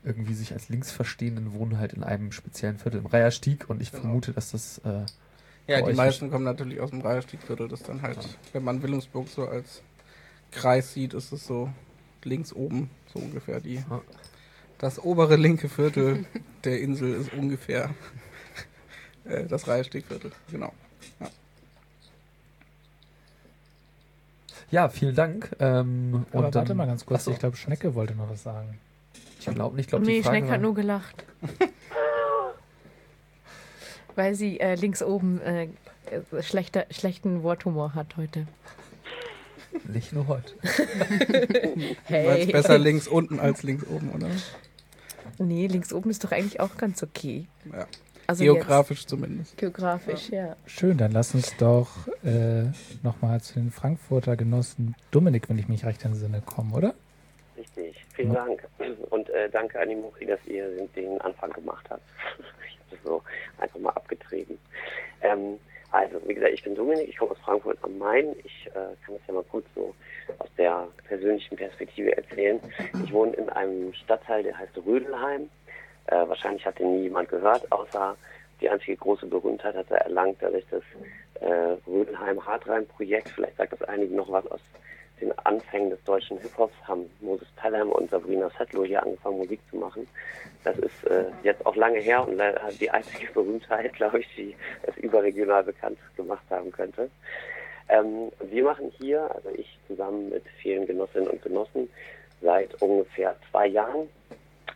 irgendwie 0.03 0.35
sich 0.35 0.53
als 0.53 0.69
links 0.69 0.91
verstehenden 0.91 1.53
wohnen 1.53 1.79
halt 1.79 1.93
in 1.93 2.03
einem 2.03 2.33
speziellen 2.33 2.79
Viertel, 2.79 2.99
im 3.01 3.07
Reiherstieg 3.07 3.69
und 3.69 3.83
ich 3.83 3.91
Genau. 3.91 4.03
vermute, 4.03 4.33
dass 4.33 4.53
das 4.53 4.79
äh, 4.79 5.05
Ja, 5.67 5.83
die 5.83 5.93
meisten 5.93 6.31
kommen 6.31 6.45
natürlich 6.45 6.81
aus 6.81 6.91
dem 6.91 7.01
Reiherstiegviertel. 7.03 7.69
Das 7.69 7.83
dann 7.83 8.01
halt, 8.03 8.19
wenn 8.53 8.65
man 8.65 8.83
Wilhelmsburg 8.83 9.29
so 9.29 9.47
als 9.47 9.83
Kreis 10.53 10.95
sieht, 10.95 11.13
ist 11.15 11.33
es 11.33 11.47
so 11.47 11.71
links 12.25 12.53
oben, 12.53 12.91
so 13.13 13.19
ungefähr 13.21 13.61
die. 13.61 13.77
Ja. 13.77 14.01
Das 14.79 14.99
obere 14.99 15.37
linke 15.37 15.69
Viertel 15.69 16.25
der 16.65 16.81
Insel 16.81 17.13
ist 17.15 17.33
ungefähr 17.35 17.91
äh, 19.27 19.45
das 19.45 19.69
Reiherstiegviertel. 19.69 20.33
Genau. 20.51 20.73
ja, 24.71 24.89
vielen 24.89 25.15
Dank. 25.15 25.51
Ähm, 25.59 26.25
Aber 26.33 26.47
und 26.47 26.55
warte 26.55 26.69
dann- 26.69 26.77
mal 26.77 26.87
ganz 26.87 27.05
kurz, 27.05 27.21
Achso, 27.21 27.33
ich 27.33 27.39
glaube, 27.39 27.57
Schnecke 27.57 27.95
wollte 27.95 28.15
noch 28.15 28.31
was 28.31 28.43
sagen. 28.43 28.79
Ich 29.49 29.55
glaube 29.55 29.77
nicht, 29.77 29.87
ich 29.87 29.91
glaube, 29.91 30.05
die 30.05 30.13
Nee, 30.13 30.23
Schneck 30.23 30.45
war- 30.45 30.53
hat 30.53 30.61
nur 30.61 30.75
gelacht. 30.75 31.25
Weil 34.17 34.35
sie 34.35 34.61
äh, 34.61 34.75
links 34.75 35.03
oben 35.03 35.41
äh, 35.41 35.65
äh, 35.65 36.43
schlechter, 36.43 36.87
schlechten 36.91 37.43
Worthumor 37.43 37.95
hat 37.95 38.17
heute. 38.17 38.47
Nicht 39.85 40.13
nur 40.13 40.27
heute. 40.27 40.53
Weil 42.09 42.41
es 42.41 42.53
besser 42.53 42.79
links 42.79 43.07
unten 43.07 43.39
als 43.39 43.63
links 43.63 43.87
oben, 43.87 44.11
oder? 44.11 44.29
Nee, 45.39 45.69
links 45.69 45.93
oben 45.93 46.11
ist 46.11 46.25
doch 46.25 46.33
eigentlich 46.33 46.59
auch 46.61 46.77
ganz 46.77 47.03
okay. 47.03 47.47
Ja. 47.73 47.87
Also 48.27 48.45
Geografisch 48.45 49.07
zumindest. 49.07 49.53
Jetzt, 49.53 49.59
geografisch, 49.61 50.29
ja. 50.31 50.57
Schön, 50.67 50.99
dann 50.99 51.13
lass 51.13 51.35
uns 51.35 51.57
doch 51.57 51.89
äh, 52.25 52.65
nochmal 53.03 53.41
zu 53.41 53.55
den 53.55 53.71
Frankfurter 53.73 54.37
Genossen 54.37 54.95
Dominik, 55.11 55.49
wenn 55.49 55.59
ich 55.59 55.67
mich 55.69 55.85
recht 55.85 56.05
entsinne, 56.05 56.41
kommen, 56.41 56.73
oder? 56.73 56.95
Vielen 58.21 58.35
Dank. 58.35 58.69
Und 59.09 59.31
äh, 59.31 59.49
danke 59.49 59.81
an 59.81 59.89
die 59.89 59.97
Muki, 59.97 60.27
dass 60.27 60.45
ihr 60.47 60.69
den 60.95 61.21
Anfang 61.23 61.51
gemacht 61.53 61.87
habt. 61.89 62.03
ich 62.39 62.79
habe 62.79 62.91
das 62.91 62.99
so 63.03 63.23
einfach 63.59 63.79
mal 63.79 63.91
abgetrieben. 63.91 64.59
Ähm, 65.23 65.59
also, 65.91 66.21
wie 66.27 66.35
gesagt, 66.35 66.53
ich 66.53 66.63
bin 66.63 66.75
Dominik, 66.75 67.09
ich 67.09 67.17
komme 67.17 67.33
aus 67.33 67.39
Frankfurt 67.39 67.79
am 67.83 67.97
Main. 67.99 68.37
Ich 68.45 68.67
äh, 68.69 68.95
kann 69.05 69.15
das 69.15 69.27
ja 69.27 69.35
mal 69.35 69.45
kurz 69.45 69.65
so 69.75 69.95
aus 70.39 70.49
der 70.59 70.87
persönlichen 71.09 71.57
Perspektive 71.57 72.17
erzählen. 72.17 72.61
Ich 73.05 73.13
wohne 73.13 73.33
in 73.33 73.49
einem 73.49 73.93
Stadtteil, 73.95 74.43
der 74.43 74.57
heißt 74.57 74.77
Rödelheim. 74.85 75.49
Äh, 76.07 76.29
wahrscheinlich 76.29 76.65
hat 76.67 76.79
den 76.79 76.97
nie 76.97 77.03
jemand 77.05 77.29
gehört, 77.31 77.71
außer 77.73 78.17
die 78.61 78.69
einzige 78.69 78.97
große 78.99 79.27
Berühmtheit 79.27 79.75
hat 79.75 79.91
er 79.91 80.03
erlangt 80.03 80.37
dadurch 80.41 80.67
das 80.71 80.83
äh, 81.41 81.77
Rödelheim-Hartrein-Projekt. 81.89 83.31
Vielleicht 83.31 83.57
sagt 83.57 83.73
das 83.73 83.83
einigen 83.83 84.17
noch 84.17 84.31
was 84.31 84.47
aus 84.49 84.61
den 85.21 85.37
Anfängen 85.41 85.91
des 85.91 86.03
deutschen 86.05 86.39
Hip-Hops 86.39 86.75
haben 86.87 87.11
Moses 87.21 87.49
Pelham 87.57 87.91
und 87.91 88.11
Sabrina 88.11 88.51
Settler 88.57 88.85
hier 88.85 89.03
angefangen, 89.03 89.39
Musik 89.39 89.61
zu 89.71 89.77
machen. 89.77 90.07
Das 90.65 90.79
ist 90.79 91.05
äh, 91.05 91.25
jetzt 91.43 91.65
auch 91.67 91.77
lange 91.77 92.01
her 92.01 92.27
und 92.27 92.41
die 92.81 92.91
einzige 92.91 93.27
Berühmtheit, 93.35 93.93
glaube 93.95 94.21
ich, 94.21 94.29
die 94.37 94.57
es 94.83 94.97
überregional 94.99 95.65
bekannt 95.65 95.99
gemacht 96.17 96.45
haben 96.51 96.71
könnte. 96.73 97.11
Ähm, 97.89 98.31
wir 98.41 98.65
machen 98.65 98.93
hier, 98.99 99.35
also 99.35 99.51
ich 99.57 99.79
zusammen 99.87 100.31
mit 100.31 100.45
vielen 100.63 100.87
Genossinnen 100.87 101.29
und 101.29 101.43
Genossen, 101.43 101.89
seit 102.41 102.81
ungefähr 102.81 103.37
zwei 103.51 103.67
Jahren 103.67 104.09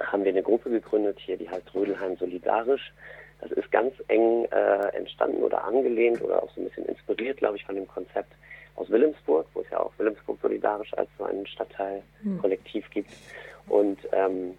haben 0.00 0.24
wir 0.24 0.32
eine 0.32 0.42
Gruppe 0.42 0.70
gegründet 0.70 1.18
hier, 1.20 1.36
die 1.36 1.48
heißt 1.48 1.72
Rödelheim 1.74 2.16
Solidarisch. 2.16 2.92
Das 3.40 3.52
ist 3.52 3.70
ganz 3.70 3.94
eng 4.08 4.46
äh, 4.46 4.96
entstanden 4.96 5.42
oder 5.42 5.64
angelehnt 5.64 6.22
oder 6.22 6.42
auch 6.42 6.50
so 6.54 6.60
ein 6.60 6.64
bisschen 6.64 6.86
inspiriert, 6.86 7.38
glaube 7.38 7.56
ich, 7.56 7.64
von 7.64 7.74
dem 7.74 7.86
Konzept 7.86 8.32
aus 8.76 8.90
Wilhelmsburg, 8.90 9.46
wo 9.54 9.60
es 9.60 9.70
ja 9.70 9.80
auch 9.80 9.92
Wilhelmsburg 9.98 10.38
solidarisch 10.40 10.92
als 10.94 11.08
so 11.18 11.24
ein 11.24 11.46
Stadtteilkollektiv 11.46 12.84
hm. 12.84 12.90
gibt. 12.90 13.10
Und 13.68 13.98
ähm, 14.12 14.54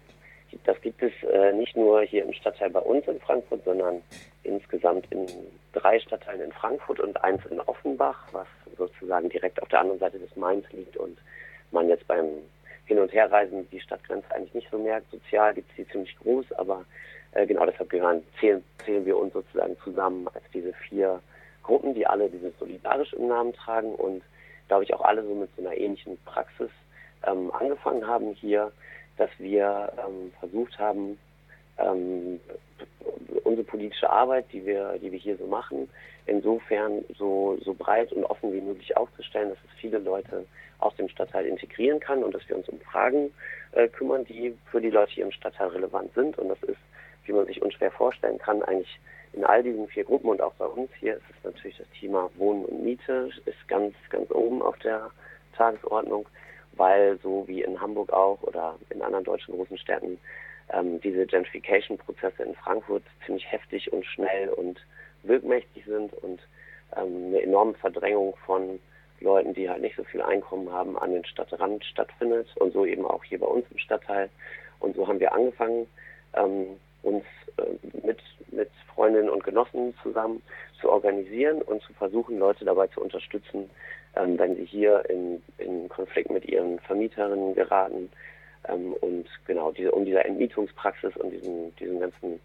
das 0.64 0.80
gibt 0.80 1.02
es 1.02 1.12
äh, 1.30 1.52
nicht 1.52 1.76
nur 1.76 2.02
hier 2.02 2.24
im 2.24 2.32
Stadtteil 2.32 2.70
bei 2.70 2.80
uns 2.80 3.06
in 3.06 3.20
Frankfurt, 3.20 3.64
sondern 3.64 4.02
insgesamt 4.42 5.06
in 5.10 5.26
drei 5.72 5.98
Stadtteilen 6.00 6.40
in 6.40 6.52
Frankfurt 6.52 7.00
und 7.00 7.22
eins 7.22 7.44
in 7.50 7.60
Offenbach, 7.60 8.28
was 8.32 8.46
sozusagen 8.76 9.28
direkt 9.28 9.60
auf 9.62 9.68
der 9.68 9.80
anderen 9.80 9.98
Seite 9.98 10.18
des 10.18 10.34
Mains 10.36 10.64
liegt 10.72 10.96
und 10.96 11.18
man 11.72 11.88
jetzt 11.88 12.06
beim 12.06 12.26
Hin- 12.86 12.98
und 12.98 13.12
Herreisen 13.12 13.68
die 13.70 13.80
Stadtgrenze 13.80 14.30
eigentlich 14.32 14.54
nicht 14.54 14.70
so 14.70 14.78
merkt. 14.78 15.10
Sozial 15.10 15.54
gibt 15.54 15.68
es 15.70 15.76
die 15.76 15.88
ziemlich 15.88 16.16
groß, 16.18 16.52
aber 16.52 16.84
äh, 17.32 17.46
genau 17.46 17.66
deshalb 17.66 17.90
gehören, 17.90 18.22
zählen, 18.40 18.64
zählen 18.84 19.04
wir 19.04 19.16
uns 19.16 19.32
sozusagen 19.32 19.76
zusammen 19.82 20.28
als 20.28 20.44
diese 20.54 20.72
vier 20.72 21.20
Gruppen, 21.66 21.94
die 21.94 22.06
alle 22.06 22.30
dieses 22.30 22.56
solidarisch 22.58 23.12
im 23.12 23.26
Namen 23.26 23.52
tragen 23.52 23.94
und 23.94 24.22
glaube 24.68 24.84
ich 24.84 24.94
auch 24.94 25.02
alle 25.02 25.22
so 25.24 25.34
mit 25.34 25.50
so 25.56 25.62
einer 25.62 25.76
ähnlichen 25.76 26.16
Praxis 26.24 26.70
ähm, 27.26 27.50
angefangen 27.52 28.06
haben 28.06 28.32
hier, 28.34 28.72
dass 29.16 29.30
wir 29.38 29.92
ähm, 29.98 30.32
versucht 30.40 30.78
haben, 30.78 31.18
ähm, 31.78 32.40
unsere 33.44 33.64
politische 33.64 34.08
Arbeit, 34.08 34.46
die 34.52 34.64
wir, 34.64 34.98
die 35.00 35.10
wir 35.12 35.18
hier 35.18 35.36
so 35.36 35.46
machen, 35.46 35.88
insofern 36.26 37.04
so, 37.16 37.58
so 37.64 37.74
breit 37.74 38.12
und 38.12 38.24
offen 38.24 38.52
wie 38.52 38.60
möglich 38.60 38.96
aufzustellen, 38.96 39.50
dass 39.50 39.58
es 39.64 39.80
viele 39.80 39.98
Leute 39.98 40.44
aus 40.78 40.94
dem 40.96 41.08
Stadtteil 41.08 41.46
integrieren 41.46 42.00
kann 42.00 42.22
und 42.22 42.34
dass 42.34 42.46
wir 42.48 42.56
uns 42.56 42.68
um 42.68 42.80
Fragen 42.80 43.32
äh, 43.72 43.88
kümmern, 43.88 44.24
die 44.24 44.56
für 44.70 44.80
die 44.80 44.90
Leute 44.90 45.12
hier 45.12 45.24
im 45.24 45.32
Stadtteil 45.32 45.68
relevant 45.68 46.12
sind. 46.14 46.38
Und 46.38 46.48
das 46.48 46.62
ist, 46.64 46.78
wie 47.24 47.32
man 47.32 47.46
sich 47.46 47.62
unschwer 47.62 47.90
vorstellen 47.90 48.38
kann, 48.38 48.62
eigentlich 48.62 48.98
in 49.36 49.44
all 49.44 49.62
diesen 49.62 49.86
vier 49.88 50.04
Gruppen 50.04 50.30
und 50.30 50.40
auch 50.40 50.54
bei 50.54 50.64
uns 50.64 50.90
hier 50.98 51.16
ist 51.16 51.24
es 51.30 51.44
natürlich 51.44 51.76
das 51.76 51.86
Thema 51.98 52.30
Wohnen 52.36 52.64
und 52.64 52.82
Miete 52.82 53.30
ist 53.44 53.68
ganz, 53.68 53.94
ganz 54.08 54.30
oben 54.30 54.62
auf 54.62 54.78
der 54.78 55.10
Tagesordnung, 55.56 56.26
weil 56.72 57.18
so 57.22 57.46
wie 57.46 57.62
in 57.62 57.80
Hamburg 57.80 58.12
auch 58.12 58.42
oder 58.42 58.76
in 58.90 59.02
anderen 59.02 59.24
deutschen 59.24 59.54
großen 59.54 59.78
Städten 59.78 60.18
ähm, 60.72 61.00
diese 61.02 61.26
Gentrification-Prozesse 61.26 62.42
in 62.42 62.54
Frankfurt 62.54 63.02
ziemlich 63.24 63.50
heftig 63.52 63.92
und 63.92 64.04
schnell 64.06 64.48
und 64.48 64.80
wirkmächtig 65.22 65.84
sind 65.84 66.12
und 66.14 66.40
ähm, 66.96 67.26
eine 67.26 67.42
enorme 67.42 67.74
Verdrängung 67.74 68.34
von 68.46 68.80
Leuten, 69.20 69.54
die 69.54 69.68
halt 69.68 69.82
nicht 69.82 69.96
so 69.96 70.04
viel 70.04 70.22
Einkommen 70.22 70.72
haben, 70.72 70.98
an 70.98 71.12
den 71.12 71.24
Stadtrand 71.24 71.84
stattfindet 71.84 72.48
und 72.56 72.72
so 72.72 72.86
eben 72.86 73.04
auch 73.04 73.22
hier 73.24 73.38
bei 73.38 73.46
uns 73.46 73.66
im 73.70 73.78
Stadtteil. 73.78 74.30
Und 74.78 74.96
so 74.96 75.06
haben 75.06 75.20
wir 75.20 75.32
angefangen, 75.32 75.86
ähm, 76.34 76.78
uns 77.06 77.24
äh, 77.58 78.06
mit, 78.06 78.18
mit 78.50 78.70
Freundinnen 78.94 79.30
und 79.30 79.44
Genossen 79.44 79.94
zusammen 80.02 80.42
zu 80.80 80.90
organisieren 80.90 81.62
und 81.62 81.80
zu 81.82 81.92
versuchen, 81.94 82.38
Leute 82.38 82.64
dabei 82.64 82.88
zu 82.88 83.00
unterstützen, 83.00 83.70
ähm, 84.16 84.38
wenn 84.38 84.56
sie 84.56 84.64
hier 84.64 85.08
in, 85.08 85.42
in 85.58 85.88
Konflikt 85.88 86.30
mit 86.30 86.44
ihren 86.46 86.80
Vermieterinnen 86.80 87.54
geraten 87.54 88.10
ähm, 88.68 88.92
und 89.00 89.26
genau 89.46 89.70
diese, 89.70 89.92
um 89.92 90.04
dieser 90.04 90.26
Entmietungspraxis 90.26 91.16
und 91.16 91.30
diesem, 91.30 91.74
diesem 91.76 92.00
ganzen 92.00 92.40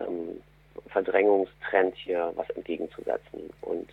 ähm, 0.00 0.40
Verdrängungstrend 0.88 1.94
hier 1.96 2.32
was 2.36 2.48
entgegenzusetzen. 2.50 3.50
Und 3.62 3.88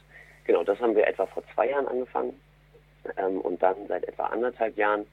genau, 0.45 0.63
das 0.63 0.79
haben 0.79 0.95
wir 0.95 1.07
etwa 1.07 1.25
vor 1.25 1.43
zwei 1.53 1.69
Jahren 1.69 1.87
angefangen 1.87 2.39
ähm, 3.17 3.41
und 3.41 3.61
dann 3.63 3.87
seit 3.87 4.03
etwa 4.07 4.25
anderthalb 4.25 4.77
Jahren 4.77 5.05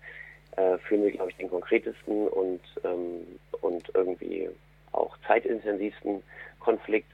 äh, 0.57 0.77
führen 0.79 1.05
wir, 1.05 1.13
glaube 1.13 1.31
ich, 1.31 1.37
den 1.37 1.49
konkretesten 1.49 2.29
und, 2.29 2.61
ähm, 2.85 3.39
und 3.61 3.91
irgendwie 3.95 4.51
auch 4.93 5.17
zeitintensivsten 5.27 6.23
Konflikt 6.59 7.11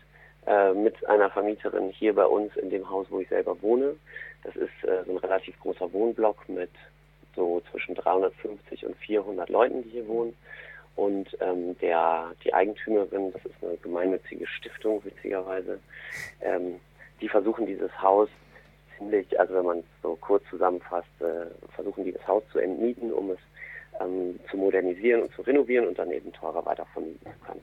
äh, 0.46 0.72
mit 0.72 1.06
einer 1.08 1.30
Vermieterin 1.30 1.90
hier 1.90 2.14
bei 2.14 2.26
uns 2.26 2.56
in 2.56 2.70
dem 2.70 2.88
Haus, 2.88 3.06
wo 3.10 3.20
ich 3.20 3.28
selber 3.28 3.60
wohne. 3.62 3.96
Das 4.44 4.54
ist 4.56 4.84
äh, 4.84 5.04
so 5.04 5.12
ein 5.12 5.18
relativ 5.18 5.58
großer 5.60 5.92
Wohnblock 5.92 6.48
mit 6.48 6.70
so 7.34 7.62
zwischen 7.70 7.94
350 7.94 8.86
und 8.86 8.96
400 8.96 9.48
Leuten, 9.48 9.82
die 9.82 9.90
hier 9.90 10.08
wohnen. 10.08 10.34
Und 10.96 11.36
ähm, 11.40 11.78
der, 11.80 12.32
die 12.42 12.54
Eigentümerin, 12.54 13.32
das 13.32 13.44
ist 13.44 13.62
eine 13.62 13.76
gemeinnützige 13.76 14.46
Stiftung, 14.46 15.04
witzigerweise, 15.04 15.78
ähm, 16.40 16.80
die 17.20 17.28
versuchen 17.28 17.66
dieses 17.66 17.90
Haus 18.00 18.30
ziemlich, 18.96 19.38
also 19.38 19.54
wenn 19.54 19.66
man 19.66 19.78
es 19.80 19.84
so 20.02 20.16
kurz 20.20 20.42
zusammenfasst, 20.48 21.08
äh, 21.20 21.46
versuchen 21.74 22.04
die 22.04 22.12
das 22.12 22.26
Haus 22.26 22.42
zu 22.50 22.58
entmieten, 22.58 23.12
um 23.12 23.30
es 23.30 23.38
ähm, 24.00 24.38
zu 24.50 24.56
modernisieren 24.56 25.22
und 25.22 25.32
zu 25.32 25.42
renovieren 25.42 25.86
und 25.86 25.98
dann 25.98 26.10
eben 26.10 26.32
teurer 26.32 26.64
weiter 26.64 26.86
vermieten 26.92 27.20
zu 27.32 27.46
können. 27.46 27.62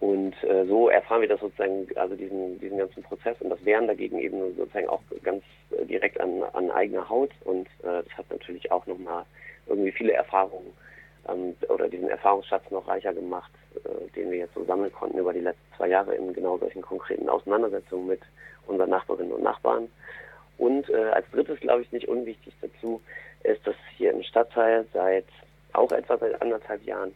Und 0.00 0.34
äh, 0.42 0.66
so 0.66 0.88
erfahren 0.88 1.20
wir 1.20 1.28
das 1.28 1.38
sozusagen, 1.38 1.86
also 1.94 2.16
diesen, 2.16 2.58
diesen 2.58 2.78
ganzen 2.78 3.04
Prozess 3.04 3.36
und 3.40 3.50
das 3.50 3.64
wären 3.64 3.86
dagegen 3.86 4.18
eben 4.18 4.54
sozusagen 4.56 4.88
auch 4.88 5.02
ganz 5.22 5.44
äh, 5.70 5.84
direkt 5.84 6.20
an, 6.20 6.42
an 6.54 6.72
eigener 6.72 7.08
Haut 7.08 7.30
und 7.44 7.68
äh, 7.84 8.02
das 8.02 8.18
hat 8.18 8.28
natürlich 8.30 8.72
auch 8.72 8.84
nochmal 8.86 9.24
irgendwie 9.68 9.92
viele 9.92 10.12
Erfahrungen 10.12 10.72
ähm, 11.28 11.54
oder 11.68 11.88
diesen 11.88 12.08
Erfahrungsschatz 12.08 12.68
noch 12.70 12.88
reicher 12.88 13.14
gemacht, 13.14 13.52
äh, 13.84 14.10
den 14.16 14.32
wir 14.32 14.38
jetzt 14.38 14.54
so 14.54 14.64
sammeln 14.64 14.92
konnten 14.92 15.18
über 15.18 15.32
die 15.32 15.40
letzten 15.40 15.76
zwei 15.76 15.88
Jahre 15.88 16.14
in 16.16 16.32
genau 16.32 16.58
solchen 16.58 16.82
konkreten 16.82 17.28
Auseinandersetzungen 17.28 18.08
mit 18.08 18.22
unseren 18.66 18.90
Nachbarinnen 18.90 19.32
und 19.32 19.42
Nachbarn. 19.42 19.88
Und 20.58 20.88
äh, 20.90 21.10
als 21.12 21.30
drittes, 21.30 21.60
glaube 21.60 21.82
ich, 21.82 21.92
nicht 21.92 22.08
unwichtig 22.08 22.54
dazu, 22.60 23.00
ist, 23.44 23.66
dass 23.66 23.76
hier 23.96 24.12
im 24.12 24.22
Stadtteil 24.22 24.86
seit 24.92 25.26
auch 25.72 25.92
etwa 25.92 26.18
seit 26.18 26.40
anderthalb 26.40 26.84
Jahren 26.84 27.12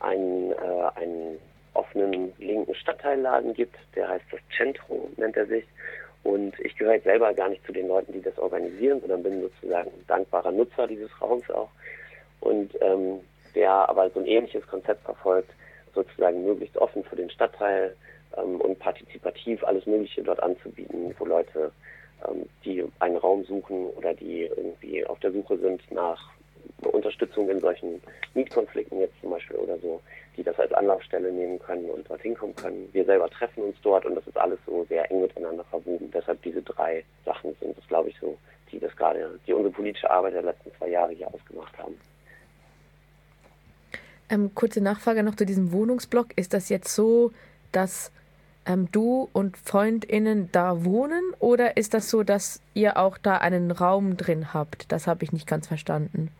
einen, 0.00 0.52
äh, 0.52 0.90
einen 0.94 1.38
offenen 1.74 2.32
linken 2.38 2.74
Stadtteilladen 2.74 3.54
gibt, 3.54 3.76
der 3.94 4.08
heißt 4.08 4.24
das 4.30 4.40
Centro, 4.56 5.10
nennt 5.16 5.36
er 5.36 5.46
sich. 5.46 5.64
Und 6.22 6.58
ich 6.60 6.76
gehöre 6.76 6.98
selber 7.00 7.32
gar 7.34 7.48
nicht 7.48 7.64
zu 7.64 7.72
den 7.72 7.88
Leuten, 7.88 8.12
die 8.12 8.22
das 8.22 8.36
organisieren, 8.38 9.00
sondern 9.00 9.22
bin 9.22 9.42
sozusagen 9.42 9.90
ein 9.90 10.06
dankbarer 10.08 10.50
Nutzer 10.50 10.86
dieses 10.86 11.10
Raums 11.20 11.48
auch. 11.50 11.70
Und 12.40 12.70
ähm, 12.80 13.20
der 13.54 13.70
aber 13.88 14.10
so 14.10 14.20
ein 14.20 14.26
ähnliches 14.26 14.66
Konzept 14.66 15.04
verfolgt, 15.04 15.50
sozusagen 15.94 16.44
möglichst 16.44 16.76
offen 16.78 17.04
für 17.04 17.16
den 17.16 17.30
Stadtteil 17.30 17.94
ähm, 18.36 18.60
und 18.60 18.78
partizipativ 18.78 19.62
alles 19.64 19.86
Mögliche 19.86 20.22
dort 20.22 20.42
anzubieten, 20.42 21.14
wo 21.18 21.24
Leute 21.24 21.70
die 22.64 22.84
einen 22.98 23.16
Raum 23.16 23.44
suchen 23.44 23.86
oder 23.90 24.14
die 24.14 24.42
irgendwie 24.44 25.04
auf 25.06 25.18
der 25.20 25.32
Suche 25.32 25.58
sind 25.58 25.80
nach 25.90 26.30
Unterstützung 26.82 27.48
in 27.48 27.60
solchen 27.60 28.00
Mietkonflikten 28.34 29.00
jetzt 29.00 29.14
zum 29.20 29.30
Beispiel 29.30 29.56
oder 29.56 29.78
so, 29.78 30.00
die 30.36 30.42
das 30.42 30.58
als 30.58 30.72
Anlaufstelle 30.72 31.32
nehmen 31.32 31.58
können 31.58 31.88
und 31.90 32.08
dorthin 32.08 32.34
kommen 32.34 32.54
können. 32.56 32.88
Wir 32.92 33.04
selber 33.04 33.30
treffen 33.30 33.62
uns 33.62 33.76
dort 33.82 34.04
und 34.04 34.14
das 34.14 34.26
ist 34.26 34.36
alles 34.36 34.58
so 34.66 34.84
sehr 34.88 35.10
eng 35.10 35.22
miteinander 35.22 35.64
verwoben. 35.64 36.10
Deshalb 36.10 36.42
diese 36.42 36.62
drei 36.62 37.04
Sachen 37.24 37.54
sind 37.60 37.76
es, 37.78 37.86
glaube 37.88 38.10
ich, 38.10 38.16
so, 38.20 38.36
die 38.70 38.78
das 38.78 38.94
gerade, 38.96 39.38
die 39.46 39.52
unsere 39.52 39.72
politische 39.72 40.10
Arbeit 40.10 40.34
der 40.34 40.42
letzten 40.42 40.70
zwei 40.78 40.88
Jahre 40.88 41.12
hier 41.12 41.32
ausgemacht 41.32 41.76
haben. 41.78 41.98
Ähm, 44.28 44.54
kurze 44.54 44.80
Nachfrage 44.80 45.22
noch 45.22 45.36
zu 45.36 45.46
diesem 45.46 45.72
Wohnungsblock. 45.72 46.36
Ist 46.36 46.52
das 46.52 46.68
jetzt 46.68 46.94
so, 46.94 47.32
dass 47.72 48.10
ähm, 48.66 48.88
du 48.90 49.28
und 49.32 49.56
FreundInnen 49.56 50.50
da 50.52 50.84
wohnen 50.84 51.22
oder 51.38 51.76
ist 51.76 51.94
das 51.94 52.10
so, 52.10 52.22
dass 52.22 52.60
ihr 52.74 52.96
auch 52.96 53.18
da 53.18 53.38
einen 53.38 53.70
Raum 53.70 54.16
drin 54.16 54.52
habt? 54.52 54.90
Das 54.92 55.06
habe 55.06 55.24
ich 55.24 55.32
nicht 55.32 55.46
ganz 55.46 55.68
verstanden. 55.68 56.30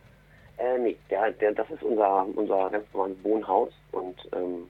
Äh, 0.57 0.79
nee, 0.79 0.97
der, 1.09 1.31
der, 1.31 1.53
das 1.53 1.69
ist 1.69 1.83
unser, 1.83 2.25
unser 2.35 2.69
ganz 2.69 2.85
normales 2.93 3.17
Wohnhaus 3.23 3.69
und 3.91 4.15
ähm, 4.33 4.67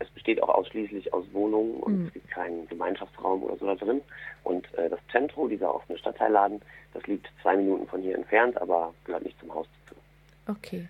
es 0.00 0.10
besteht 0.10 0.42
auch 0.42 0.48
ausschließlich 0.48 1.12
aus 1.14 1.24
Wohnungen 1.32 1.74
und 1.74 1.98
mhm. 1.98 2.06
es 2.06 2.12
gibt 2.12 2.30
keinen 2.30 2.68
Gemeinschaftsraum 2.68 3.42
oder 3.42 3.56
so 3.56 3.66
da 3.66 3.74
drin. 3.74 4.00
Und 4.44 4.72
äh, 4.74 4.88
das 4.88 5.00
Zentrum, 5.12 5.48
dieser 5.48 5.74
offene 5.74 5.98
Stadtteilladen, 5.98 6.60
das 6.94 7.06
liegt 7.06 7.28
zwei 7.42 7.56
Minuten 7.56 7.86
von 7.86 8.02
hier 8.02 8.14
entfernt, 8.14 8.60
aber 8.60 8.92
gehört 9.04 9.24
nicht 9.24 9.38
zum 9.40 9.54
Haus 9.54 9.66
dazu. 9.86 10.00
Okay. 10.48 10.88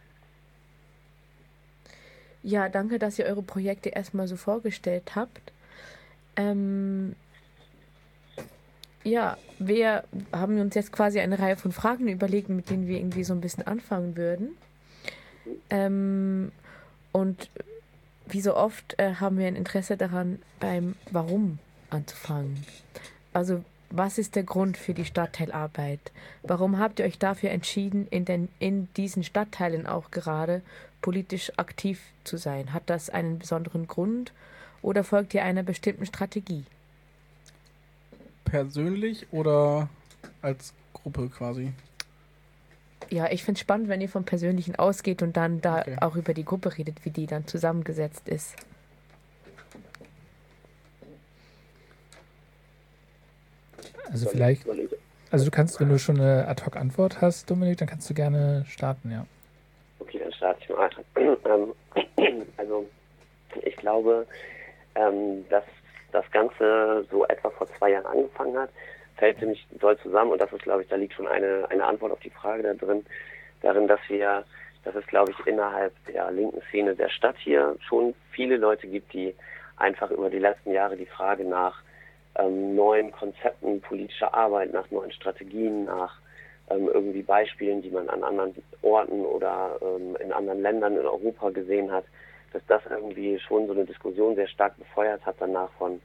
Ja, 2.42 2.68
danke, 2.68 2.98
dass 2.98 3.18
ihr 3.18 3.26
eure 3.26 3.42
Projekte 3.42 3.90
erstmal 3.90 4.26
so 4.26 4.36
vorgestellt 4.36 5.14
habt. 5.14 5.52
Ähm, 6.38 7.16
ja, 9.02 9.36
wir 9.58 10.04
haben 10.32 10.60
uns 10.60 10.74
jetzt 10.74 10.92
quasi 10.92 11.20
eine 11.20 11.38
Reihe 11.38 11.56
von 11.56 11.72
Fragen 11.72 12.08
überlegt, 12.08 12.48
mit 12.48 12.70
denen 12.70 12.86
wir 12.86 12.98
irgendwie 12.98 13.24
so 13.24 13.34
ein 13.34 13.40
bisschen 13.40 13.66
anfangen 13.66 14.16
würden. 14.16 14.56
Ähm, 15.68 16.52
und 17.12 17.50
wie 18.28 18.40
so 18.40 18.56
oft 18.56 18.98
äh, 18.98 19.14
haben 19.14 19.38
wir 19.38 19.46
ein 19.46 19.56
Interesse 19.56 19.96
daran, 19.96 20.40
beim 20.60 20.94
Warum 21.10 21.58
anzufangen. 21.90 22.64
Also, 23.32 23.64
was 23.90 24.18
ist 24.18 24.36
der 24.36 24.42
Grund 24.42 24.76
für 24.76 24.92
die 24.92 25.06
Stadtteilarbeit? 25.06 26.12
Warum 26.42 26.78
habt 26.78 27.00
ihr 27.00 27.06
euch 27.06 27.18
dafür 27.18 27.50
entschieden, 27.50 28.06
in, 28.10 28.26
den, 28.26 28.48
in 28.58 28.92
diesen 28.94 29.24
Stadtteilen 29.24 29.86
auch 29.86 30.10
gerade 30.10 30.60
politisch 31.00 31.50
aktiv 31.56 32.00
zu 32.24 32.36
sein? 32.36 32.74
Hat 32.74 32.82
das 32.86 33.08
einen 33.08 33.38
besonderen 33.38 33.88
Grund 33.88 34.32
oder 34.82 35.04
folgt 35.04 35.34
ihr 35.34 35.42
einer 35.44 35.62
bestimmten 35.62 36.06
Strategie? 36.06 36.64
Persönlich 38.44 39.26
oder 39.32 39.88
als 40.42 40.72
Gruppe 40.92 41.28
quasi? 41.28 41.72
Ja, 43.10 43.30
ich 43.30 43.42
finde 43.42 43.56
es 43.58 43.60
spannend, 43.62 43.88
wenn 43.88 44.00
ihr 44.00 44.08
vom 44.08 44.24
Persönlichen 44.24 44.76
ausgeht 44.76 45.22
und 45.22 45.36
dann 45.36 45.60
da 45.60 45.80
Okay. 45.80 45.96
auch 46.00 46.16
über 46.16 46.34
die 46.34 46.44
Gruppe 46.44 46.76
redet, 46.76 47.04
wie 47.04 47.10
die 47.10 47.26
dann 47.26 47.46
zusammengesetzt 47.46 48.28
ist. 48.28 48.54
Also 54.10 54.28
vielleicht, 54.28 54.66
also 55.30 55.44
du 55.44 55.50
kannst, 55.50 55.80
wenn 55.80 55.88
du 55.90 55.98
schon 55.98 56.18
eine 56.18 56.48
Ad-Hoc-Antwort 56.48 57.20
hast, 57.20 57.50
Dominik, 57.50 57.78
dann 57.78 57.88
kannst 57.88 58.08
du 58.08 58.14
gerne 58.14 58.64
starten, 58.66 59.10
ja. 59.10 59.26
Okay, 59.98 60.18
dann 60.18 60.32
starte 60.32 60.60
ich 60.62 60.68
mal. 60.70 60.90
Ähm, 61.44 61.72
also 62.56 62.86
ich 63.62 63.76
glaube, 63.76 64.26
ähm, 64.98 65.48
dass 65.48 65.64
das 66.12 66.30
Ganze 66.30 67.06
so 67.10 67.26
etwa 67.26 67.50
vor 67.50 67.66
zwei 67.78 67.90
Jahren 67.90 68.06
angefangen 68.06 68.58
hat, 68.58 68.70
fällt 69.16 69.38
ziemlich 69.38 69.66
doll 69.72 69.98
zusammen. 69.98 70.32
Und 70.32 70.40
das 70.40 70.52
ist, 70.52 70.62
glaube 70.62 70.82
ich, 70.82 70.88
da 70.88 70.96
liegt 70.96 71.14
schon 71.14 71.28
eine, 71.28 71.66
eine 71.70 71.84
Antwort 71.84 72.12
auf 72.12 72.20
die 72.20 72.30
Frage 72.30 72.62
da 72.62 72.74
drin, 72.74 73.04
darin, 73.62 73.86
dass 73.86 74.00
wir, 74.08 74.44
dass 74.84 74.94
es, 74.94 75.06
glaube 75.06 75.32
ich, 75.32 75.46
innerhalb 75.46 75.92
der 76.06 76.30
linken 76.30 76.62
Szene 76.68 76.94
der 76.94 77.08
Stadt 77.10 77.36
hier 77.38 77.76
schon 77.86 78.14
viele 78.30 78.56
Leute 78.56 78.86
gibt, 78.86 79.12
die 79.12 79.34
einfach 79.76 80.10
über 80.10 80.30
die 80.30 80.38
letzten 80.38 80.72
Jahre 80.72 80.96
die 80.96 81.06
Frage 81.06 81.44
nach 81.44 81.82
ähm, 82.36 82.74
neuen 82.74 83.12
Konzepten 83.12 83.80
politischer 83.80 84.32
Arbeit, 84.34 84.72
nach 84.72 84.90
neuen 84.90 85.12
Strategien, 85.12 85.84
nach 85.84 86.18
ähm, 86.70 86.88
irgendwie 86.92 87.22
Beispielen, 87.22 87.82
die 87.82 87.90
man 87.90 88.08
an 88.08 88.22
anderen 88.22 88.54
Orten 88.82 89.24
oder 89.24 89.78
ähm, 89.82 90.16
in 90.20 90.32
anderen 90.32 90.62
Ländern 90.62 90.96
in 90.96 91.06
Europa 91.06 91.50
gesehen 91.50 91.90
hat, 91.90 92.04
dass 92.52 92.62
das 92.66 92.82
irgendwie 92.88 93.38
schon 93.38 93.66
so 93.66 93.72
eine 93.72 93.84
Diskussion 93.84 94.34
sehr 94.34 94.48
stark 94.48 94.76
befeuert 94.78 95.24
hat 95.24 95.36
danach 95.38 95.70
von, 95.72 96.00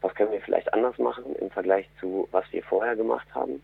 was 0.00 0.14
können 0.14 0.32
wir 0.32 0.40
vielleicht 0.40 0.72
anders 0.72 0.98
machen 0.98 1.36
im 1.36 1.50
Vergleich 1.50 1.88
zu, 2.00 2.28
was 2.30 2.44
wir 2.52 2.62
vorher 2.62 2.96
gemacht 2.96 3.26
haben. 3.34 3.62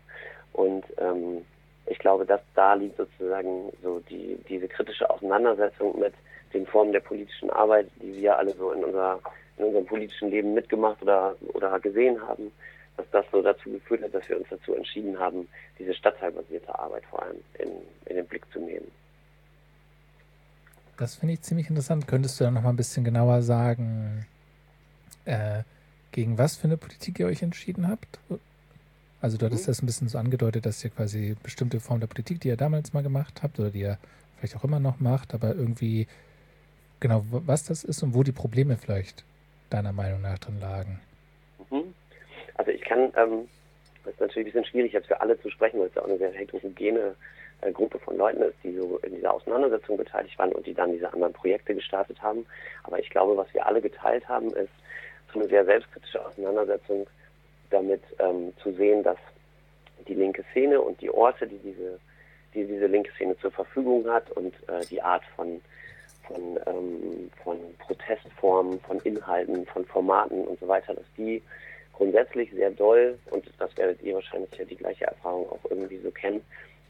Und 0.53 0.83
ähm, 0.97 1.45
ich 1.85 1.99
glaube, 1.99 2.25
dass 2.25 2.41
da 2.55 2.73
liegt 2.73 2.97
sozusagen 2.97 3.71
so 3.83 3.99
die, 4.09 4.37
diese 4.47 4.67
kritische 4.67 5.09
Auseinandersetzung 5.09 5.99
mit 5.99 6.13
den 6.53 6.65
Formen 6.65 6.91
der 6.91 6.99
politischen 6.99 7.49
Arbeit, 7.49 7.87
die 8.01 8.15
wir 8.17 8.37
alle 8.37 8.51
so 8.51 8.71
in, 8.71 8.83
unser, 8.83 9.19
in 9.57 9.65
unserem 9.65 9.85
politischen 9.85 10.29
Leben 10.29 10.53
mitgemacht 10.53 11.01
oder, 11.01 11.35
oder 11.53 11.79
gesehen 11.79 12.21
haben, 12.27 12.51
dass 12.97 13.09
das 13.11 13.25
so 13.31 13.41
dazu 13.41 13.71
geführt 13.71 14.03
hat, 14.03 14.13
dass 14.13 14.27
wir 14.29 14.37
uns 14.37 14.47
dazu 14.49 14.73
entschieden 14.73 15.17
haben, 15.17 15.47
diese 15.79 15.93
stadtteilbasierte 15.93 16.77
Arbeit 16.77 17.03
vor 17.09 17.23
allem 17.23 17.41
in, 17.59 17.71
in 18.05 18.15
den 18.17 18.25
Blick 18.27 18.43
zu 18.51 18.59
nehmen. 18.59 18.91
Das 20.97 21.15
finde 21.15 21.33
ich 21.33 21.41
ziemlich 21.41 21.69
interessant. 21.69 22.07
Könntest 22.07 22.39
du 22.39 22.43
dann 22.43 22.53
noch 22.53 22.61
mal 22.61 22.69
ein 22.69 22.75
bisschen 22.75 23.03
genauer 23.03 23.41
sagen, 23.41 24.25
äh, 25.25 25.63
gegen 26.11 26.37
was 26.37 26.55
für 26.57 26.65
eine 26.65 26.77
Politik 26.77 27.19
ihr 27.19 27.27
euch 27.27 27.41
entschieden 27.41 27.87
habt? 27.87 28.19
Also 29.21 29.37
du 29.37 29.45
hattest 29.45 29.63
Mhm. 29.67 29.71
das 29.71 29.81
ein 29.81 29.85
bisschen 29.85 30.09
so 30.09 30.17
angedeutet, 30.17 30.65
dass 30.65 30.83
ihr 30.83 30.89
quasi 30.89 31.35
bestimmte 31.41 31.79
Form 31.79 31.99
der 31.99 32.07
Politik, 32.07 32.41
die 32.41 32.49
ihr 32.49 32.57
damals 32.57 32.93
mal 32.93 33.03
gemacht 33.03 33.41
habt 33.43 33.59
oder 33.59 33.69
die 33.69 33.81
ihr 33.81 33.97
vielleicht 34.37 34.55
auch 34.55 34.63
immer 34.63 34.79
noch 34.79 34.99
macht, 34.99 35.33
aber 35.33 35.55
irgendwie 35.55 36.07
genau, 36.99 37.23
was 37.29 37.63
das 37.63 37.83
ist 37.83 38.01
und 38.03 38.13
wo 38.13 38.23
die 38.23 38.31
Probleme 38.31 38.77
vielleicht 38.77 39.23
deiner 39.69 39.93
Meinung 39.93 40.21
nach 40.21 40.39
drin 40.39 40.59
lagen. 40.59 40.99
Mhm. 41.69 41.93
Also 42.55 42.71
ich 42.71 42.81
kann, 42.81 43.11
ähm, 43.15 43.47
das 44.03 44.13
ist 44.13 44.19
natürlich 44.19 44.47
ein 44.49 44.51
bisschen 44.53 44.65
schwierig, 44.65 44.93
jetzt 44.93 45.07
für 45.07 45.21
alle 45.21 45.39
zu 45.41 45.49
sprechen, 45.51 45.79
weil 45.79 45.87
es 45.87 45.95
ja 45.95 46.01
auch 46.01 46.07
eine 46.07 46.17
sehr 46.17 46.31
heterogene 46.33 47.15
äh, 47.61 47.71
Gruppe 47.71 47.99
von 47.99 48.17
Leuten 48.17 48.41
ist, 48.41 48.55
die 48.63 48.75
so 48.75 48.97
in 49.03 49.15
dieser 49.15 49.33
Auseinandersetzung 49.33 49.97
beteiligt 49.97 50.37
waren 50.37 50.51
und 50.51 50.65
die 50.65 50.73
dann 50.73 50.91
diese 50.91 51.11
anderen 51.11 51.33
Projekte 51.33 51.75
gestartet 51.75 52.21
haben. 52.21 52.45
Aber 52.83 52.99
ich 52.99 53.09
glaube, 53.09 53.37
was 53.37 53.53
wir 53.53 53.65
alle 53.65 53.81
geteilt 53.81 54.27
haben, 54.27 54.47
ist 54.53 54.71
so 55.33 55.39
eine 55.39 55.49
sehr 55.49 55.65
selbstkritische 55.65 56.25
Auseinandersetzung 56.25 57.07
damit 57.69 58.01
ähm, 58.19 58.53
zu 58.61 58.73
sehen, 58.73 59.03
dass 59.03 59.17
die 60.07 60.15
linke 60.15 60.43
Szene 60.51 60.81
und 60.81 60.99
die 61.01 61.09
Orte, 61.09 61.47
die 61.47 61.59
diese, 61.59 61.99
die 62.53 62.65
diese 62.65 62.87
linke 62.87 63.11
Szene 63.13 63.37
zur 63.37 63.51
Verfügung 63.51 64.09
hat 64.09 64.29
und 64.31 64.53
äh, 64.67 64.85
die 64.89 65.01
Art 65.01 65.23
von 65.35 65.61
von, 66.27 66.59
ähm, 66.65 67.31
von 67.43 67.57
Protestformen, 67.79 68.79
von 68.81 68.99
Inhalten, 68.99 69.65
von 69.65 69.85
Formaten 69.85 70.45
und 70.45 70.59
so 70.59 70.67
weiter, 70.67 70.93
dass 70.93 71.05
die 71.17 71.41
grundsätzlich 71.93 72.51
sehr 72.51 72.71
doll, 72.71 73.17
und 73.31 73.45
das 73.57 73.75
werdet 73.77 74.01
ihr 74.01 74.15
wahrscheinlich 74.15 74.51
ja 74.57 74.65
die 74.65 74.75
gleiche 74.75 75.05
Erfahrung 75.05 75.49
auch 75.49 75.69
irgendwie 75.69 75.97
so 75.97 76.11
kennen, 76.11 76.41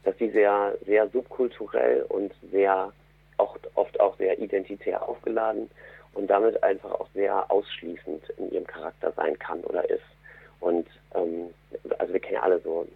dass 0.04 0.16
die 0.16 0.30
sehr, 0.30 0.76
sehr 0.86 1.08
subkulturell 1.08 2.02
und 2.08 2.32
sehr, 2.50 2.92
auch, 3.36 3.56
oft 3.74 3.98
auch 4.00 4.16
sehr 4.18 4.38
identitär 4.38 5.06
aufgeladen 5.08 5.70
und 6.14 6.28
damit 6.28 6.62
einfach 6.62 6.92
auch 6.92 7.08
sehr 7.14 7.50
ausschließend 7.50 8.22
in 8.36 8.52
ihrem 8.52 8.66
Charakter 8.66 9.12
sein 9.12 9.38
kann 9.38 9.60
oder 9.64 9.88
ist. 9.88 10.02
Und 10.60 10.86
ähm, 11.14 11.52
also 11.98 12.12
wir 12.12 12.20
kennen 12.20 12.34
ja 12.34 12.42
alle 12.42 12.60
so 12.60 12.86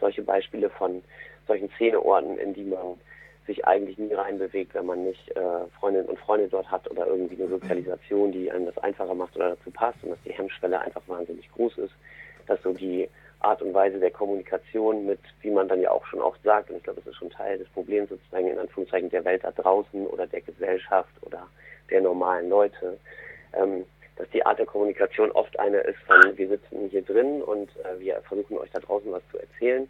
solche 0.00 0.22
Beispiele 0.22 0.70
von 0.70 1.02
solchen 1.46 1.70
Szeneorten, 1.70 2.38
in 2.38 2.54
die 2.54 2.64
man 2.64 2.98
sich 3.46 3.64
eigentlich 3.66 3.98
nie 3.98 4.12
reinbewegt, 4.12 4.74
wenn 4.74 4.86
man 4.86 5.04
nicht 5.04 5.30
äh, 5.36 5.66
Freundinnen 5.78 6.08
und 6.08 6.18
Freunde 6.18 6.48
dort 6.48 6.70
hat 6.70 6.88
oder 6.90 7.06
irgendwie 7.06 7.34
eine 7.36 7.48
Sozialisation, 7.48 8.30
die 8.30 8.50
einem 8.50 8.66
das 8.66 8.78
einfacher 8.78 9.14
macht 9.14 9.34
oder 9.34 9.50
dazu 9.50 9.70
passt 9.70 10.02
und 10.02 10.10
dass 10.10 10.22
die 10.24 10.32
Hemmschwelle 10.32 10.80
einfach 10.80 11.02
wahnsinnig 11.08 11.50
groß 11.52 11.78
ist, 11.78 11.94
dass 12.46 12.62
so 12.62 12.72
die 12.72 13.08
Art 13.44 13.62
und 13.62 13.74
Weise 13.74 13.98
der 13.98 14.10
Kommunikation 14.10 15.06
mit, 15.06 15.20
wie 15.40 15.50
man 15.50 15.68
dann 15.68 15.80
ja 15.80 15.90
auch 15.90 16.04
schon 16.06 16.20
oft 16.20 16.42
sagt, 16.42 16.70
und 16.70 16.76
ich 16.76 16.82
glaube, 16.82 17.00
das 17.00 17.12
ist 17.12 17.18
schon 17.18 17.30
Teil 17.30 17.58
des 17.58 17.68
Problems 17.70 18.08
sozusagen 18.08 18.48
in 18.48 18.58
Anführungszeichen 18.58 19.10
der 19.10 19.24
Welt 19.24 19.44
da 19.44 19.50
draußen 19.50 20.06
oder 20.06 20.26
der 20.26 20.40
Gesellschaft 20.40 21.12
oder 21.22 21.46
der 21.90 22.00
normalen 22.00 22.48
Leute, 22.48 22.98
ähm, 23.54 23.84
dass 24.16 24.28
die 24.30 24.44
Art 24.44 24.58
der 24.58 24.66
Kommunikation 24.66 25.30
oft 25.32 25.58
eine 25.58 25.78
ist 25.78 25.98
von, 26.00 26.36
wir 26.36 26.48
sitzen 26.48 26.88
hier 26.90 27.02
drin 27.02 27.42
und 27.42 27.70
äh, 27.84 27.98
wir 27.98 28.20
versuchen 28.28 28.58
euch 28.58 28.70
da 28.70 28.80
draußen 28.80 29.10
was 29.10 29.22
zu 29.30 29.38
erzählen. 29.38 29.88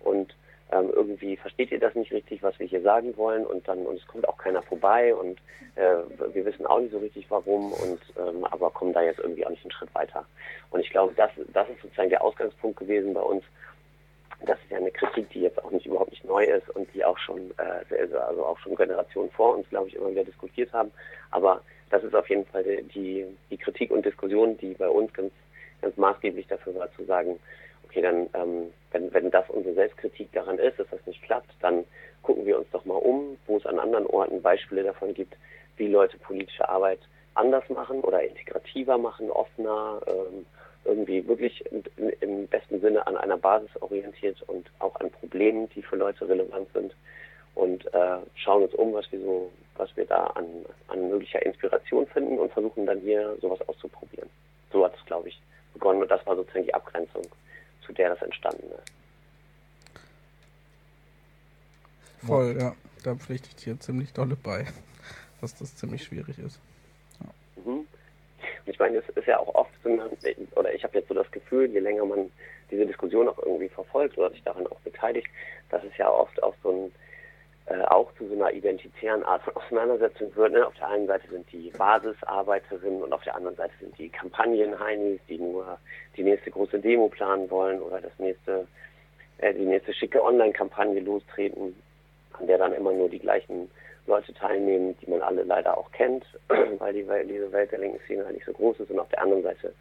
Und 0.00 0.34
ähm, 0.72 0.90
irgendwie 0.94 1.36
versteht 1.36 1.70
ihr 1.70 1.78
das 1.78 1.94
nicht 1.94 2.12
richtig, 2.12 2.42
was 2.42 2.58
wir 2.58 2.66
hier 2.66 2.80
sagen 2.80 3.16
wollen 3.16 3.44
und 3.44 3.66
dann 3.68 3.86
und 3.86 4.00
es 4.00 4.06
kommt 4.06 4.26
auch 4.26 4.38
keiner 4.38 4.62
vorbei 4.62 5.14
und 5.14 5.38
äh, 5.74 5.96
wir 6.32 6.44
wissen 6.44 6.66
auch 6.66 6.80
nicht 6.80 6.92
so 6.92 6.98
richtig 6.98 7.26
warum 7.28 7.72
und 7.72 8.00
ähm, 8.18 8.44
aber 8.46 8.70
kommen 8.70 8.92
da 8.92 9.02
jetzt 9.02 9.20
irgendwie 9.20 9.44
auch 9.44 9.50
nicht 9.50 9.64
einen 9.64 9.72
Schritt 9.72 9.94
weiter. 9.94 10.24
Und 10.70 10.80
ich 10.80 10.90
glaube, 10.90 11.12
das, 11.16 11.30
das 11.52 11.68
ist 11.68 11.82
sozusagen 11.82 12.10
der 12.10 12.22
Ausgangspunkt 12.22 12.78
gewesen 12.78 13.12
bei 13.14 13.20
uns. 13.20 13.44
Das 14.44 14.58
ist 14.58 14.70
ja 14.70 14.78
eine 14.78 14.90
Kritik, 14.90 15.30
die 15.30 15.42
jetzt 15.42 15.62
auch 15.62 15.70
nicht 15.70 15.86
überhaupt 15.86 16.10
nicht 16.10 16.24
neu 16.24 16.44
ist 16.44 16.68
und 16.70 16.88
die 16.94 17.04
auch 17.04 17.18
schon 17.18 17.52
äh, 17.58 18.16
also 18.16 18.44
auch 18.44 18.58
schon 18.58 18.74
Generationen 18.74 19.30
vor 19.30 19.56
uns, 19.56 19.68
glaube 19.68 19.88
ich, 19.88 19.94
immer 19.94 20.10
wieder 20.10 20.24
diskutiert 20.24 20.72
haben. 20.72 20.90
Aber 21.30 21.60
das 21.90 22.02
ist 22.02 22.14
auf 22.14 22.28
jeden 22.28 22.46
Fall 22.46 22.64
die, 22.64 23.26
die 23.50 23.56
Kritik 23.58 23.90
und 23.90 24.04
Diskussion, 24.04 24.56
die 24.56 24.74
bei 24.74 24.88
uns 24.88 25.12
ganz, 25.12 25.32
ganz 25.82 25.96
maßgeblich 25.96 26.46
dafür 26.46 26.74
war, 26.74 26.90
zu 26.96 27.04
sagen, 27.04 27.38
okay, 27.92 28.02
dann, 28.02 28.28
ähm, 28.34 28.72
wenn, 28.90 29.12
wenn 29.12 29.30
das 29.30 29.48
unsere 29.50 29.74
Selbstkritik 29.74 30.32
daran 30.32 30.58
ist, 30.58 30.78
dass 30.78 30.88
das 30.90 31.06
nicht 31.06 31.22
klappt, 31.22 31.50
dann 31.60 31.84
gucken 32.22 32.46
wir 32.46 32.58
uns 32.58 32.70
doch 32.72 32.84
mal 32.84 32.96
um, 32.96 33.36
wo 33.46 33.58
es 33.58 33.66
an 33.66 33.78
anderen 33.78 34.06
Orten 34.06 34.40
Beispiele 34.40 34.82
davon 34.82 35.12
gibt, 35.12 35.36
wie 35.76 35.88
Leute 35.88 36.16
politische 36.18 36.68
Arbeit 36.68 37.00
anders 37.34 37.68
machen 37.68 38.00
oder 38.00 38.22
integrativer 38.22 38.96
machen, 38.98 39.30
offener, 39.30 40.00
ähm, 40.06 40.46
irgendwie 40.84 41.26
wirklich 41.28 41.64
im, 41.70 41.82
im 42.20 42.46
besten 42.48 42.80
Sinne 42.80 43.06
an 43.06 43.16
einer 43.16 43.36
Basis 43.36 43.70
orientiert 43.80 44.42
und 44.48 44.70
auch 44.78 44.96
an 44.96 45.10
Problemen, 45.10 45.68
die 45.70 45.82
für 45.82 45.96
Leute 45.96 46.28
relevant 46.28 46.68
sind 46.72 46.94
und 47.54 47.86
äh, 47.94 48.16
schauen 48.34 48.64
uns 48.64 48.74
um, 48.74 48.92
was 48.94 49.10
wir 49.12 49.20
so, 49.20 49.50
was 49.76 49.94
wir 49.96 50.06
da 50.06 50.26
an, 50.28 50.46
an 50.88 51.10
möglicher 51.10 51.44
Inspiration 51.44 52.06
finden 52.06 52.38
und 52.38 52.52
versuchen 52.52 52.86
dann 52.86 53.00
hier 53.00 53.36
sowas 53.40 53.60
auszuprobieren. 53.68 54.28
So 54.72 54.84
hat 54.84 54.94
es, 54.98 55.04
glaube 55.06 55.28
ich, 55.28 55.40
begonnen 55.74 56.02
und 56.02 56.10
das 56.10 56.26
war 56.26 56.36
sozusagen 56.36 56.64
die 56.64 56.74
Abgrenzung, 56.74 57.26
zu 57.86 57.92
der 57.92 58.10
das 58.10 58.22
entstanden 58.22 58.70
ist. 58.70 58.92
Voll, 62.26 62.56
ja. 62.58 62.74
Da 63.02 63.16
pflichte 63.16 63.48
ich 63.48 63.56
dir 63.56 63.78
ziemlich 63.80 64.12
dolle 64.12 64.36
bei, 64.36 64.66
dass 65.40 65.56
das 65.56 65.74
ziemlich 65.76 66.04
schwierig 66.04 66.38
ist. 66.38 66.60
Mhm. 67.56 67.86
Und 68.64 68.72
ich 68.72 68.78
meine, 68.78 68.98
es 68.98 69.08
ist 69.08 69.26
ja 69.26 69.38
auch 69.38 69.54
oft, 69.54 69.72
so 69.82 69.90
eine, 69.90 70.08
oder 70.54 70.72
ich 70.72 70.84
habe 70.84 70.98
jetzt 70.98 71.08
so 71.08 71.14
das 71.14 71.30
Gefühl, 71.32 71.70
je 71.70 71.80
länger 71.80 72.04
man 72.04 72.30
diese 72.70 72.86
Diskussion 72.86 73.28
auch 73.28 73.38
irgendwie 73.38 73.68
verfolgt 73.68 74.16
oder 74.18 74.30
sich 74.30 74.42
daran 74.44 74.66
auch 74.68 74.78
beteiligt, 74.80 75.28
dass 75.70 75.82
es 75.84 75.96
ja 75.96 76.08
oft 76.08 76.42
auch 76.42 76.54
so 76.62 76.70
ein, 76.70 76.92
äh, 77.66 77.80
auch 77.82 78.12
zu 78.14 78.26
so 78.26 78.34
einer 78.34 78.52
identitären 78.52 79.22
Art 79.22 79.42
von 79.42 79.54
Auseinandersetzung 79.56 80.34
wird. 80.34 80.52
Ne? 80.52 80.66
Auf 80.66 80.74
der 80.74 80.88
einen 80.88 81.06
Seite 81.06 81.28
sind 81.28 81.50
die 81.52 81.70
Basisarbeiterinnen 81.70 83.02
und 83.02 83.12
auf 83.12 83.22
der 83.22 83.36
anderen 83.36 83.56
Seite 83.56 83.72
sind 83.80 83.96
die 83.98 84.08
Kampagnenheinis, 84.08 85.20
die 85.28 85.38
nur 85.38 85.78
die 86.16 86.24
nächste 86.24 86.50
große 86.50 86.80
Demo 86.80 87.08
planen 87.08 87.50
wollen 87.50 87.80
oder 87.80 88.00
das 88.00 88.18
nächste, 88.18 88.66
äh, 89.38 89.54
die 89.54 89.64
nächste 89.64 89.94
schicke 89.94 90.24
Online-Kampagne 90.24 91.00
lostreten, 91.00 91.74
an 92.38 92.46
der 92.46 92.58
dann 92.58 92.72
immer 92.72 92.92
nur 92.92 93.08
die 93.08 93.20
gleichen 93.20 93.70
Leute 94.06 94.34
teilnehmen, 94.34 94.96
die 95.00 95.10
man 95.10 95.22
alle 95.22 95.44
leider 95.44 95.78
auch 95.78 95.90
kennt, 95.92 96.24
weil 96.78 96.92
die, 96.92 97.06
diese 97.28 97.52
Welt 97.52 97.70
der 97.70 97.78
linken 97.78 98.00
Szene 98.04 98.24
halt 98.24 98.34
nicht 98.34 98.46
so 98.46 98.52
groß 98.52 98.80
ist 98.80 98.90
und 98.90 98.98
auf 98.98 99.08
der 99.10 99.22
anderen 99.22 99.44
Seite 99.44 99.72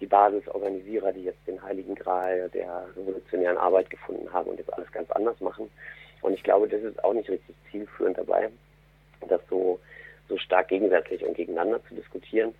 die 0.00 0.06
Basisorganisierer, 0.06 1.12
die 1.12 1.24
jetzt 1.24 1.46
den 1.46 1.60
heiligen 1.62 1.94
Gral 1.94 2.48
der 2.50 2.86
revolutionären 2.96 3.56
Arbeit 3.56 3.90
gefunden 3.90 4.32
haben 4.32 4.50
und 4.50 4.58
jetzt 4.58 4.72
alles 4.72 4.90
ganz 4.92 5.10
anders 5.10 5.40
machen. 5.40 5.70
Und 6.22 6.34
ich 6.34 6.42
glaube, 6.42 6.68
das 6.68 6.82
ist 6.82 7.02
auch 7.04 7.12
nicht 7.12 7.28
richtig 7.28 7.54
zielführend 7.70 8.18
dabei, 8.18 8.50
das 9.28 9.40
so, 9.48 9.78
so 10.28 10.36
stark 10.38 10.68
gegensätzlich 10.68 11.24
und 11.24 11.36
gegeneinander 11.36 11.80
zu 11.88 11.94
diskutieren. 11.94 12.54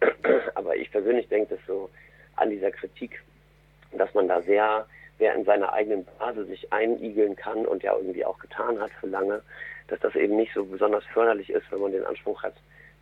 Aber 0.54 0.76
ich 0.76 0.90
persönlich 0.90 1.28
denke, 1.28 1.56
dass 1.56 1.66
so 1.66 1.90
an 2.36 2.50
dieser 2.50 2.70
Kritik, 2.70 3.22
dass 3.92 4.12
man 4.14 4.28
da 4.28 4.42
sehr, 4.42 4.86
wer 5.18 5.34
in 5.34 5.44
seiner 5.44 5.72
eigenen 5.72 6.04
Basis 6.18 6.48
sich 6.48 6.72
einigeln 6.72 7.36
kann 7.36 7.66
und 7.66 7.82
ja 7.82 7.96
irgendwie 7.96 8.24
auch 8.24 8.38
getan 8.38 8.80
hat 8.80 8.90
für 9.00 9.06
lange, 9.06 9.42
dass 9.88 10.00
das 10.00 10.16
eben 10.16 10.36
nicht 10.36 10.52
so 10.54 10.64
besonders 10.64 11.04
förderlich 11.12 11.50
ist, 11.50 11.70
wenn 11.70 11.80
man 11.80 11.92
den 11.92 12.04
Anspruch 12.04 12.42
hat, 12.42 12.54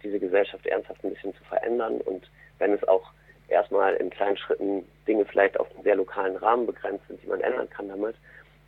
diese 0.03 0.19
Gesellschaft 0.19 0.67
ernsthaft 0.67 1.05
ein 1.05 1.15
bisschen 1.15 1.35
zu 1.35 1.45
verändern 1.45 2.01
und 2.01 2.29
wenn 2.59 2.73
es 2.73 2.87
auch 2.88 3.12
erstmal 3.49 3.95
in 3.95 4.11
kleinen 4.11 4.37
Schritten 4.37 4.85
Dinge 5.07 5.25
vielleicht 5.25 5.59
auf 5.59 5.73
einen 5.75 5.85
sehr 5.85 5.97
lokalen 5.97 6.37
Rahmen 6.37 6.67
begrenzt 6.67 7.07
sind, 7.09 7.23
die 7.23 7.29
man 7.29 7.41
ändern 7.41 7.71
kann 7.71 7.88
damit, 7.88 8.17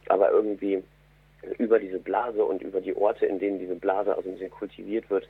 aber 0.08 0.30
irgendwie 0.30 0.82
über 1.58 1.78
diese 1.78 1.98
Blase 1.98 2.44
und 2.44 2.62
über 2.62 2.80
die 2.80 2.96
Orte, 2.96 3.26
in 3.26 3.38
denen 3.38 3.58
diese 3.58 3.74
Blase 3.74 4.14
also 4.14 4.28
ein 4.28 4.34
bisschen 4.34 4.50
kultiviert 4.50 5.08
wird, 5.10 5.28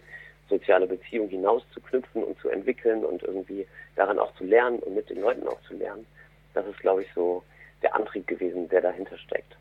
soziale 0.49 0.87
Beziehungen 0.87 1.31
hinaus 1.31 1.63
zu 1.73 1.81
knüpfen 1.81 2.23
und 2.23 2.39
zu 2.41 2.49
entwickeln 2.49 3.05
und 3.05 3.23
irgendwie 3.23 3.67
daran 3.97 4.19
auch 4.19 4.35
zu 4.37 4.45
lernen 4.45 4.79
und 4.81 4.95
mit 4.95 5.09
den 5.09 5.21
Leuten 5.21 5.47
auch 5.47 5.61
zu 5.63 5.75
lernen. 5.75 6.07
Das 6.53 6.67
ist, 6.67 6.79
glaube 6.79 7.03
ich, 7.03 7.09
so 7.15 7.43
der 7.83 7.95
Antrieb 7.95 8.27
gewesen, 8.27 8.69
der 8.69 8.81
dahinter 8.81 9.17
steckt. 9.19 9.57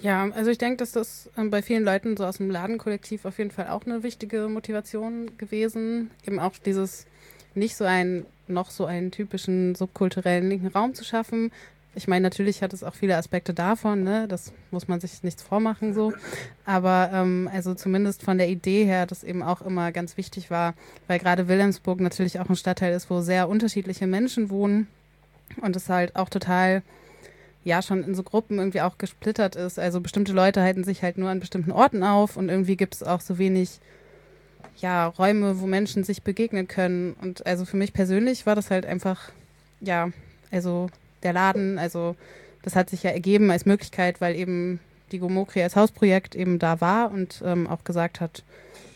Ja, 0.00 0.28
also 0.34 0.50
ich 0.50 0.58
denke, 0.58 0.78
dass 0.78 0.90
das 0.90 1.30
ähm, 1.38 1.50
bei 1.50 1.62
vielen 1.62 1.84
Leuten 1.84 2.16
so 2.16 2.24
aus 2.24 2.38
dem 2.38 2.50
Ladenkollektiv 2.50 3.24
auf 3.24 3.38
jeden 3.38 3.52
Fall 3.52 3.68
auch 3.68 3.86
eine 3.86 4.02
wichtige 4.02 4.48
Motivation 4.48 5.38
gewesen. 5.38 6.10
Eben 6.26 6.40
auch 6.40 6.54
dieses 6.58 7.06
nicht 7.54 7.76
so 7.76 7.84
einen, 7.84 8.26
noch 8.48 8.70
so 8.70 8.84
einen 8.84 9.12
typischen 9.12 9.76
subkulturellen 9.76 10.48
linken 10.48 10.66
Raum 10.66 10.94
zu 10.94 11.04
schaffen. 11.04 11.52
Ich 11.94 12.08
meine, 12.08 12.22
natürlich 12.22 12.62
hat 12.62 12.72
es 12.72 12.82
auch 12.82 12.94
viele 12.94 13.16
Aspekte 13.16 13.52
davon, 13.52 14.02
ne? 14.02 14.26
Das 14.26 14.52
muss 14.70 14.88
man 14.88 15.00
sich 15.00 15.22
nichts 15.22 15.42
vormachen 15.42 15.92
so. 15.92 16.14
Aber 16.64 17.10
ähm, 17.12 17.50
also 17.52 17.74
zumindest 17.74 18.22
von 18.22 18.38
der 18.38 18.48
Idee 18.48 18.84
her, 18.84 19.06
das 19.06 19.24
eben 19.24 19.42
auch 19.42 19.60
immer 19.60 19.92
ganz 19.92 20.16
wichtig 20.16 20.50
war, 20.50 20.74
weil 21.06 21.18
gerade 21.18 21.48
Wilhelmsburg 21.48 22.00
natürlich 22.00 22.40
auch 22.40 22.48
ein 22.48 22.56
Stadtteil 22.56 22.94
ist, 22.94 23.10
wo 23.10 23.20
sehr 23.20 23.48
unterschiedliche 23.48 24.06
Menschen 24.06 24.48
wohnen 24.48 24.86
und 25.60 25.76
es 25.76 25.90
halt 25.90 26.16
auch 26.16 26.30
total 26.30 26.82
ja 27.64 27.82
schon 27.82 28.02
in 28.02 28.14
so 28.14 28.22
Gruppen 28.22 28.58
irgendwie 28.58 28.80
auch 28.80 28.98
gesplittert 28.98 29.54
ist. 29.54 29.78
Also 29.78 30.00
bestimmte 30.00 30.32
Leute 30.32 30.62
halten 30.62 30.84
sich 30.84 31.02
halt 31.02 31.18
nur 31.18 31.28
an 31.28 31.40
bestimmten 31.40 31.72
Orten 31.72 32.02
auf 32.02 32.36
und 32.36 32.48
irgendwie 32.48 32.76
gibt 32.76 32.94
es 32.94 33.02
auch 33.02 33.20
so 33.20 33.38
wenig 33.38 33.80
ja, 34.78 35.06
Räume, 35.06 35.60
wo 35.60 35.66
Menschen 35.66 36.04
sich 36.04 36.22
begegnen 36.22 36.66
können. 36.68 37.14
Und 37.20 37.46
also 37.46 37.64
für 37.64 37.76
mich 37.76 37.92
persönlich 37.92 38.46
war 38.46 38.54
das 38.54 38.70
halt 38.70 38.86
einfach, 38.86 39.30
ja, 39.80 40.10
also 40.50 40.88
der 41.22 41.32
Laden, 41.32 41.78
also 41.78 42.16
das 42.62 42.76
hat 42.76 42.90
sich 42.90 43.02
ja 43.02 43.10
ergeben 43.10 43.50
als 43.50 43.66
Möglichkeit, 43.66 44.20
weil 44.20 44.36
eben 44.36 44.80
die 45.10 45.18
Gomokri 45.18 45.62
als 45.62 45.76
Hausprojekt 45.76 46.34
eben 46.34 46.58
da 46.58 46.80
war 46.80 47.10
und 47.10 47.42
ähm, 47.44 47.66
auch 47.66 47.84
gesagt 47.84 48.20
hat, 48.20 48.42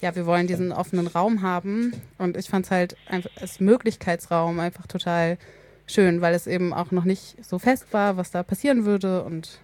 ja, 0.01 0.15
wir 0.15 0.27
wollen 0.27 0.47
diesen 0.47 0.73
offenen 0.73 1.07
Raum 1.07 1.43
haben. 1.43 1.93
Und 2.19 2.37
ich 2.37 2.49
fand 2.49 2.67
es 2.67 2.71
halt 2.71 2.97
einfach 3.07 3.31
als 3.41 3.61
Möglichkeitsraum 3.61 4.59
einfach 4.61 4.87
total 4.87 5.39
schön, 5.87 6.21
weil 6.21 6.35
es 6.35 6.47
eben 6.47 6.73
auch 6.73 6.91
noch 6.91 7.05
nicht 7.05 7.37
so 7.45 7.59
fest 7.59 7.87
war, 7.93 8.17
was 8.17 8.31
da 8.31 8.43
passieren 8.43 8.85
würde. 8.85 9.23
Und 9.23 9.61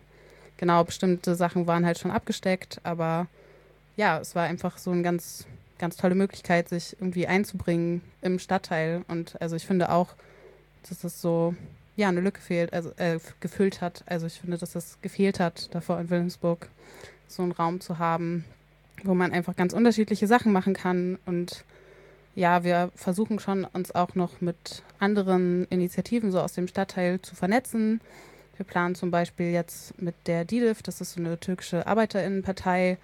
genau, 0.56 0.84
bestimmte 0.84 1.34
Sachen 1.34 1.66
waren 1.66 1.86
halt 1.86 1.98
schon 1.98 2.10
abgesteckt, 2.10 2.80
aber 2.82 3.26
ja, 3.96 4.18
es 4.18 4.34
war 4.34 4.44
einfach 4.44 4.78
so 4.78 4.90
eine 4.90 5.02
ganz, 5.02 5.46
ganz 5.78 5.96
tolle 5.96 6.14
Möglichkeit, 6.14 6.68
sich 6.68 6.96
irgendwie 6.98 7.26
einzubringen 7.26 8.02
im 8.22 8.38
Stadtteil. 8.38 9.02
Und 9.08 9.40
also 9.40 9.56
ich 9.56 9.66
finde 9.66 9.90
auch, 9.90 10.08
dass 10.88 11.04
es 11.04 11.20
so 11.20 11.54
ja 11.96 12.08
eine 12.08 12.20
Lücke 12.20 12.40
fehlt, 12.40 12.72
also 12.72 12.90
äh, 12.96 13.18
gefüllt 13.40 13.80
hat. 13.80 14.04
Also 14.06 14.26
ich 14.26 14.40
finde, 14.40 14.58
dass 14.58 14.74
es 14.74 14.98
gefehlt 15.02 15.40
hat, 15.40 15.74
davor 15.74 16.00
in 16.00 16.10
Wilhelmsburg 16.10 16.68
so 17.28 17.42
einen 17.42 17.52
Raum 17.52 17.80
zu 17.80 17.98
haben, 17.98 18.44
wo 19.04 19.14
man 19.14 19.32
einfach 19.32 19.56
ganz 19.56 19.72
unterschiedliche 19.72 20.26
Sachen 20.26 20.52
machen 20.52 20.74
kann 20.74 21.18
und 21.26 21.64
ja, 22.34 22.64
wir 22.64 22.90
versuchen 22.94 23.38
schon, 23.38 23.64
uns 23.64 23.94
auch 23.94 24.14
noch 24.14 24.40
mit 24.40 24.82
anderen 24.98 25.66
Initiativen 25.66 26.32
so 26.32 26.40
aus 26.40 26.54
dem 26.54 26.66
Stadtteil 26.66 27.20
zu 27.20 27.34
vernetzen. 27.34 28.00
Wir 28.56 28.64
planen 28.64 28.94
zum 28.94 29.10
Beispiel 29.10 29.50
jetzt 29.50 30.00
mit 30.00 30.14
der 30.26 30.44
DIDIF, 30.44 30.82
das 30.82 31.00
ist 31.00 31.12
so 31.12 31.20
eine 31.20 31.38
türkische 31.38 31.86
Arbeiterinnenpartei, 31.86 32.96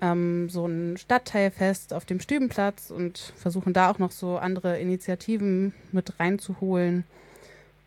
ähm, 0.00 0.48
so 0.50 0.66
ein 0.66 0.96
Stadtteilfest 0.96 1.92
auf 1.92 2.04
dem 2.04 2.20
Stübenplatz 2.20 2.90
und 2.90 3.18
versuchen 3.36 3.72
da 3.72 3.90
auch 3.90 3.98
noch 3.98 4.10
so 4.10 4.36
andere 4.36 4.78
Initiativen 4.78 5.72
mit 5.92 6.18
reinzuholen. 6.18 7.04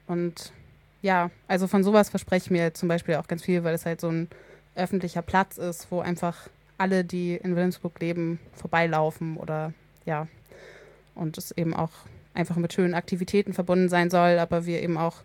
Und 0.10 0.52
ja, 1.04 1.30
also 1.48 1.68
von 1.68 1.84
sowas 1.84 2.10
verspreche 2.10 2.46
ich 2.46 2.52
mir 2.52 2.74
zum 2.74 2.90
Beispiel 2.90 3.16
auch 3.16 3.28
ganz 3.28 3.44
viel, 3.44 3.64
weil 3.64 3.76
es 3.76 3.86
halt 3.86 4.02
so 4.02 4.10
ein 4.10 4.28
öffentlicher 4.76 5.22
Platz 5.22 5.58
ist, 5.58 5.92
wo 5.92 6.00
einfach 6.00 6.50
alle, 6.78 7.06
die 7.06 7.36
in 7.36 7.56
Wilhelmsburg 7.56 8.00
leben, 8.00 8.40
vorbeilaufen 8.54 9.38
oder 9.38 9.72
ja, 10.06 10.28
und 11.14 11.38
es 11.38 11.52
eben 11.52 11.76
auch 11.76 11.92
einfach 12.34 12.56
mit 12.56 12.74
schönen 12.74 12.96
Aktivitäten 12.96 13.54
verbunden 13.54 13.88
sein 13.88 14.10
soll, 14.10 14.40
aber 14.40 14.66
wir 14.66 14.82
eben 14.82 14.98
auch 14.98 15.18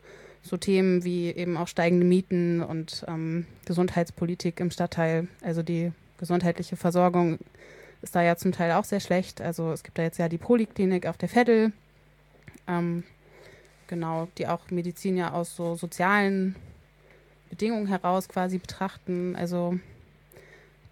so 0.43 0.59
Themen 0.59 1.03
wie 1.03 1.31
eben 1.31 1.57
auch 1.57 1.69
steigende 1.69 2.05
Mieten 2.05 2.63
und 2.63 3.05
ähm, 3.09 3.47
Gesundheitspolitik 3.65 4.61
im 4.61 4.71
Stadtteil, 4.71 5.29
also 5.43 5.63
die 5.63 5.93
gesundheitliche 6.19 6.77
Versorgung 6.77 7.39
ist 8.03 8.15
da 8.15 8.23
ja 8.23 8.37
zum 8.37 8.53
Teil 8.53 8.73
auch 8.73 8.85
sehr 8.85 9.01
schlecht. 9.01 9.41
Also 9.41 9.73
es 9.73 9.83
gibt 9.83 9.97
da 9.97 10.03
jetzt 10.03 10.19
ja 10.19 10.29
die 10.29 10.37
Poliklinik 10.37 11.07
auf 11.07 11.17
der 11.17 11.31
Veddel, 11.35 11.73
ähm, 12.69 13.05
genau, 13.87 14.29
die 14.39 14.47
auch 14.47 14.71
Medizin 14.71 15.17
ja 15.17 15.33
aus 15.33 15.57
so 15.57 15.75
sozialen 15.75 16.57
Bedingungen 17.51 17.87
heraus 17.87 18.29
quasi 18.29 18.59
betrachten. 18.59 19.37
Also 19.37 19.79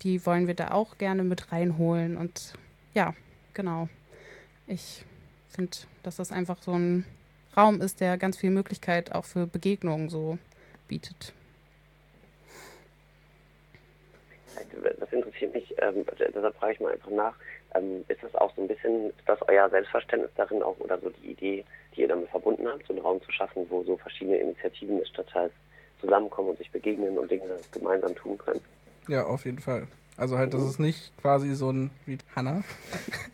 die 0.03 0.25
wollen 0.27 0.47
wir 0.47 0.55
da 0.55 0.71
auch 0.73 0.99
gerne 0.99 1.25
mit 1.25 1.53
reinholen 1.53 2.17
und 2.17 2.55
ja, 2.95 3.15
genau 3.55 3.89
ich 4.67 5.05
finde, 5.49 5.77
dass 6.03 6.17
das 6.17 6.33
einfach 6.33 6.63
so 6.63 6.73
ein 6.73 7.05
Raum 7.57 7.81
ist, 7.81 8.01
der 8.01 8.17
ganz 8.17 8.37
viel 8.37 8.51
Möglichkeit 8.51 9.13
auch 9.13 9.25
für 9.25 9.47
Begegnungen 9.47 10.09
so 10.09 10.39
bietet. 10.89 11.33
Das 14.99 15.13
interessiert 15.13 15.55
mich, 15.55 15.75
ähm, 15.79 16.05
deshalb 16.19 16.55
frage 16.57 16.75
ich 16.75 16.81
mal 16.81 16.93
einfach 16.93 17.11
nach. 17.11 17.35
Ähm, 17.75 18.05
ist 18.09 18.23
das 18.23 18.35
auch 18.35 18.55
so 18.55 18.63
ein 18.63 18.69
bisschen, 18.69 19.11
ist 19.11 19.27
das 19.27 19.41
euer 19.49 19.69
Selbstverständnis 19.71 20.31
darin 20.37 20.63
auch 20.63 20.79
oder 20.79 20.99
so 20.99 21.11
die 21.11 21.31
Idee, 21.31 21.65
die 21.95 22.03
ihr 22.03 22.09
damit 22.09 22.29
verbunden 22.29 22.67
habt, 22.69 22.87
so 22.87 22.93
einen 22.93 23.03
Raum 23.03 23.23
zu 23.23 23.33
schaffen, 23.33 23.67
wo 23.71 23.83
so 23.85 23.97
verschiedene 23.97 24.39
Initiativen 24.39 24.99
des 24.99 25.09
Stadtteils 25.09 25.53
zusammenkommen 26.01 26.51
und 26.51 26.59
sich 26.59 26.71
begegnen 26.71 27.17
und 27.19 27.31
Dinge 27.31 27.45
gemeinsam 27.73 28.15
tun 28.15 28.37
können? 28.39 28.61
Ja, 29.09 29.25
auf 29.25 29.45
jeden 29.45 29.61
Fall. 29.61 29.87
Also 30.17 30.37
halt, 30.37 30.53
das 30.53 30.63
ist 30.63 30.79
nicht 30.79 31.17
quasi 31.21 31.55
so 31.55 31.71
ein 31.71 31.91
wie 32.05 32.19
Hanna, 32.37 32.63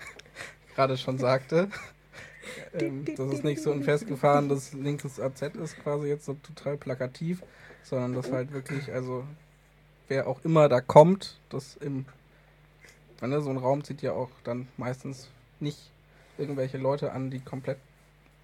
gerade 0.75 0.97
schon 0.97 1.19
sagte. 1.19 1.69
ähm, 2.75 3.05
dass 3.05 3.33
es 3.33 3.43
nicht 3.43 3.63
so 3.63 3.73
ein 3.73 3.83
festgefahrenes 3.83 4.73
linkes 4.75 5.21
AZ 5.21 5.43
ist, 5.43 5.79
quasi 5.83 6.09
jetzt 6.09 6.25
so 6.25 6.35
total 6.35 6.77
plakativ, 6.77 7.43
sondern 7.83 8.15
dass 8.15 8.31
halt 8.31 8.53
wirklich, 8.53 8.93
also 8.93 9.25
wer 10.09 10.27
auch 10.27 10.45
immer 10.45 10.69
da 10.69 10.81
kommt, 10.81 11.39
das 11.51 11.77
im, 11.77 12.07
ne, 13.21 13.41
so 13.41 13.51
ein 13.51 13.57
Raum 13.57 13.85
zieht 13.85 14.03
ja 14.03 14.13
auch 14.13 14.31
dann 14.45 14.69
meistens 14.77 15.29
nicht 15.61 15.91
irgendwelche 16.37 16.79
Leute 16.79 17.13
an, 17.13 17.31
die 17.31 17.41
komplett 17.41 17.79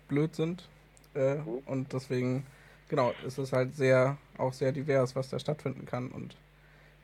blöd 0.08 0.34
sind. 0.34 0.68
Äh, 1.14 1.36
und 1.66 1.92
deswegen, 1.92 2.44
genau, 2.88 3.12
ist 3.26 3.38
es 3.38 3.52
halt 3.52 3.76
sehr, 3.76 4.16
auch 4.38 4.52
sehr 4.52 4.72
divers, 4.72 5.16
was 5.16 5.30
da 5.30 5.38
stattfinden 5.38 5.86
kann. 5.86 6.08
Und 6.08 6.36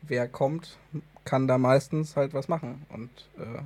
wer 0.03 0.29
kommt, 0.29 0.79
kann 1.25 1.47
da 1.47 1.59
meistens 1.59 2.17
halt 2.17 2.35
was 2.35 2.49
machen. 2.49 2.85
Und 2.91 3.11
äh, 3.39 3.63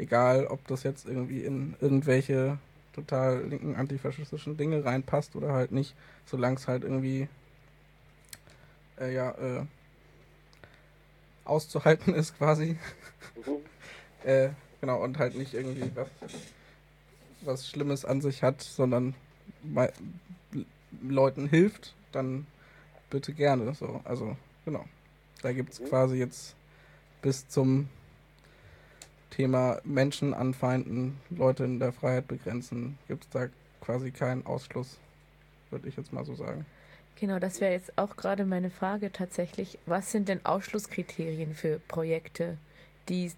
Egal, 0.00 0.46
ob 0.46 0.66
das 0.66 0.82
jetzt 0.82 1.06
irgendwie 1.06 1.42
in 1.42 1.76
irgendwelche 1.78 2.56
total 2.94 3.44
linken 3.46 3.76
antifaschistischen 3.76 4.56
Dinge 4.56 4.82
reinpasst 4.82 5.36
oder 5.36 5.52
halt 5.52 5.72
nicht, 5.72 5.94
solange 6.24 6.56
es 6.56 6.66
halt 6.66 6.84
irgendwie 6.84 7.28
äh, 8.98 9.14
ja, 9.14 9.32
äh, 9.32 9.66
auszuhalten 11.44 12.14
ist 12.14 12.36
quasi. 12.38 12.78
Mhm. 13.46 13.56
äh, 14.28 14.50
genau, 14.80 15.02
und 15.02 15.18
halt 15.18 15.36
nicht 15.36 15.54
irgendwie 15.54 15.90
was, 15.94 16.08
was 17.42 17.68
Schlimmes 17.68 18.04
an 18.04 18.20
sich 18.20 18.42
hat, 18.42 18.62
sondern 18.62 19.14
Leuten 21.02 21.48
hilft, 21.48 21.94
dann 22.12 22.46
bitte 23.08 23.32
gerne. 23.32 23.74
So. 23.74 24.00
Also 24.04 24.36
Genau. 24.64 24.84
Da 25.42 25.52
gibt 25.52 25.72
es 25.72 25.82
quasi 25.82 26.16
jetzt 26.16 26.54
bis 27.22 27.48
zum 27.48 27.88
Thema 29.30 29.80
Menschen 29.84 30.34
anfeinden, 30.34 31.18
Leute 31.30 31.64
in 31.64 31.78
der 31.78 31.92
Freiheit 31.92 32.28
begrenzen, 32.28 32.98
gibt 33.08 33.24
es 33.24 33.30
da 33.30 33.46
quasi 33.80 34.10
keinen 34.10 34.44
Ausschluss, 34.44 34.98
würde 35.70 35.88
ich 35.88 35.96
jetzt 35.96 36.12
mal 36.12 36.24
so 36.24 36.34
sagen. 36.34 36.66
Genau, 37.20 37.38
das 37.38 37.60
wäre 37.60 37.72
jetzt 37.72 37.98
auch 37.98 38.16
gerade 38.16 38.46
meine 38.46 38.70
Frage 38.70 39.12
tatsächlich. 39.12 39.78
Was 39.84 40.10
sind 40.10 40.30
denn 40.30 40.44
Ausschlusskriterien 40.46 41.54
für 41.54 41.78
Projekte, 41.86 42.56
die 43.10 43.30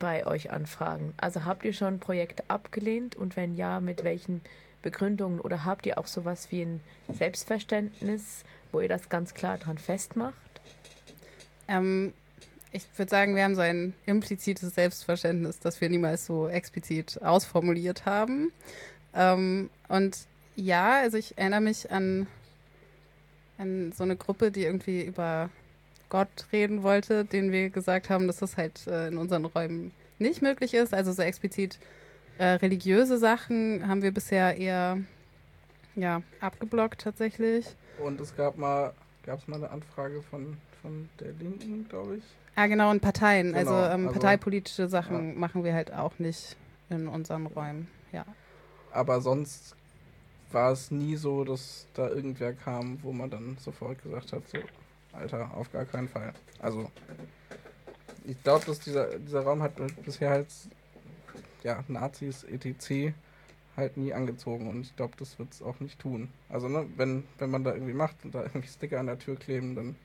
bei 0.00 0.26
euch 0.26 0.50
anfragen? 0.50 1.14
Also 1.18 1.44
habt 1.44 1.64
ihr 1.64 1.72
schon 1.72 2.00
Projekte 2.00 2.42
abgelehnt 2.48 3.14
und 3.14 3.36
wenn 3.36 3.54
ja, 3.54 3.78
mit 3.78 4.02
welchen 4.02 4.40
Begründungen 4.82 5.40
oder 5.40 5.64
habt 5.64 5.86
ihr 5.86 5.98
auch 5.98 6.08
sowas 6.08 6.48
wie 6.50 6.62
ein 6.62 6.80
Selbstverständnis, 7.08 8.42
wo 8.72 8.80
ihr 8.80 8.88
das 8.88 9.08
ganz 9.08 9.34
klar 9.34 9.56
dran 9.56 9.78
festmacht? 9.78 10.34
Ähm, 11.68 12.12
ich 12.72 12.86
würde 12.96 13.10
sagen, 13.10 13.36
wir 13.36 13.44
haben 13.44 13.54
so 13.54 13.60
ein 13.60 13.94
implizites 14.04 14.74
Selbstverständnis, 14.74 15.60
das 15.60 15.80
wir 15.80 15.88
niemals 15.88 16.26
so 16.26 16.48
explizit 16.48 17.22
ausformuliert 17.22 18.04
haben. 18.04 18.50
Ähm, 19.14 19.70
und 19.88 20.26
ja, 20.56 20.98
also 21.02 21.18
ich 21.18 21.38
erinnere 21.38 21.60
mich 21.60 21.92
an, 21.92 22.26
an 23.58 23.92
so 23.92 24.04
eine 24.04 24.16
Gruppe, 24.16 24.50
die 24.50 24.64
irgendwie 24.64 25.02
über 25.04 25.50
Gott 26.08 26.46
reden 26.52 26.82
wollte, 26.82 27.24
den 27.24 27.52
wir 27.52 27.70
gesagt 27.70 28.08
haben, 28.08 28.26
dass 28.26 28.38
das 28.38 28.56
halt 28.56 28.86
äh, 28.86 29.08
in 29.08 29.18
unseren 29.18 29.44
Räumen 29.44 29.92
nicht 30.18 30.42
möglich 30.42 30.74
ist. 30.74 30.94
Also 30.94 31.12
so 31.12 31.22
explizit 31.22 31.78
äh, 32.38 32.44
religiöse 32.44 33.18
Sachen 33.18 33.86
haben 33.86 34.02
wir 34.02 34.12
bisher 34.12 34.56
eher 34.56 34.98
ja, 35.96 36.22
abgeblockt 36.40 37.00
tatsächlich. 37.02 37.66
Und 38.02 38.20
es 38.20 38.34
gab 38.36 38.56
mal, 38.56 38.92
gab 39.26 39.40
es 39.40 39.48
mal 39.48 39.56
eine 39.56 39.70
Anfrage 39.70 40.22
von, 40.22 40.56
von 40.80 41.08
der 41.20 41.32
Linken, 41.32 41.86
glaube 41.88 42.16
ich. 42.16 42.24
Ah, 42.54 42.66
genau, 42.66 42.90
und 42.90 43.00
Parteien. 43.00 43.52
Genau, 43.52 43.58
also, 43.58 43.72
ähm, 43.94 44.08
also- 44.08 44.12
parteipolitische 44.20 44.88
Sachen 44.88 45.34
Ja. 45.34 45.38
machen 45.38 45.64
wir 45.64 45.74
halt 45.74 45.92
auch 45.92 46.18
nicht 46.18 46.56
in 46.90 47.06
unseren 47.08 47.46
Räumen. 47.46 47.88
Ja. 48.12 48.24
Aber 48.92 49.20
sonst 49.20 49.76
war 50.52 50.72
es 50.72 50.90
nie 50.90 51.16
so, 51.16 51.44
dass 51.44 51.86
da 51.94 52.08
irgendwer 52.08 52.52
kam, 52.52 53.02
wo 53.02 53.12
man 53.12 53.30
dann 53.30 53.56
sofort 53.58 54.02
gesagt 54.02 54.32
hat, 54.32 54.48
so, 54.48 54.58
Alter, 55.12 55.50
auf 55.54 55.70
gar 55.72 55.84
keinen 55.84 56.08
Fall. 56.08 56.32
Also, 56.60 56.90
ich 58.24 58.42
glaube, 58.42 58.64
dass 58.66 58.80
dieser, 58.80 59.18
dieser 59.18 59.42
Raum 59.42 59.62
hat 59.62 59.72
bisher 60.04 60.30
halt, 60.30 60.48
ja, 61.62 61.82
Nazis, 61.88 62.44
etc. 62.44 63.14
halt 63.76 63.96
nie 63.96 64.12
angezogen 64.12 64.68
und 64.68 64.80
ich 64.82 64.96
glaube, 64.96 65.14
das 65.18 65.38
wird 65.38 65.52
es 65.52 65.62
auch 65.62 65.80
nicht 65.80 65.98
tun. 65.98 66.28
Also, 66.48 66.68
ne, 66.68 66.86
wenn, 66.96 67.24
wenn 67.38 67.50
man 67.50 67.64
da 67.64 67.72
irgendwie 67.74 67.94
macht 67.94 68.16
und 68.24 68.34
da 68.34 68.42
irgendwie 68.42 68.68
Sticker 68.68 69.00
an 69.00 69.06
der 69.06 69.18
Tür 69.18 69.36
kleben, 69.36 69.74
dann 69.74 69.96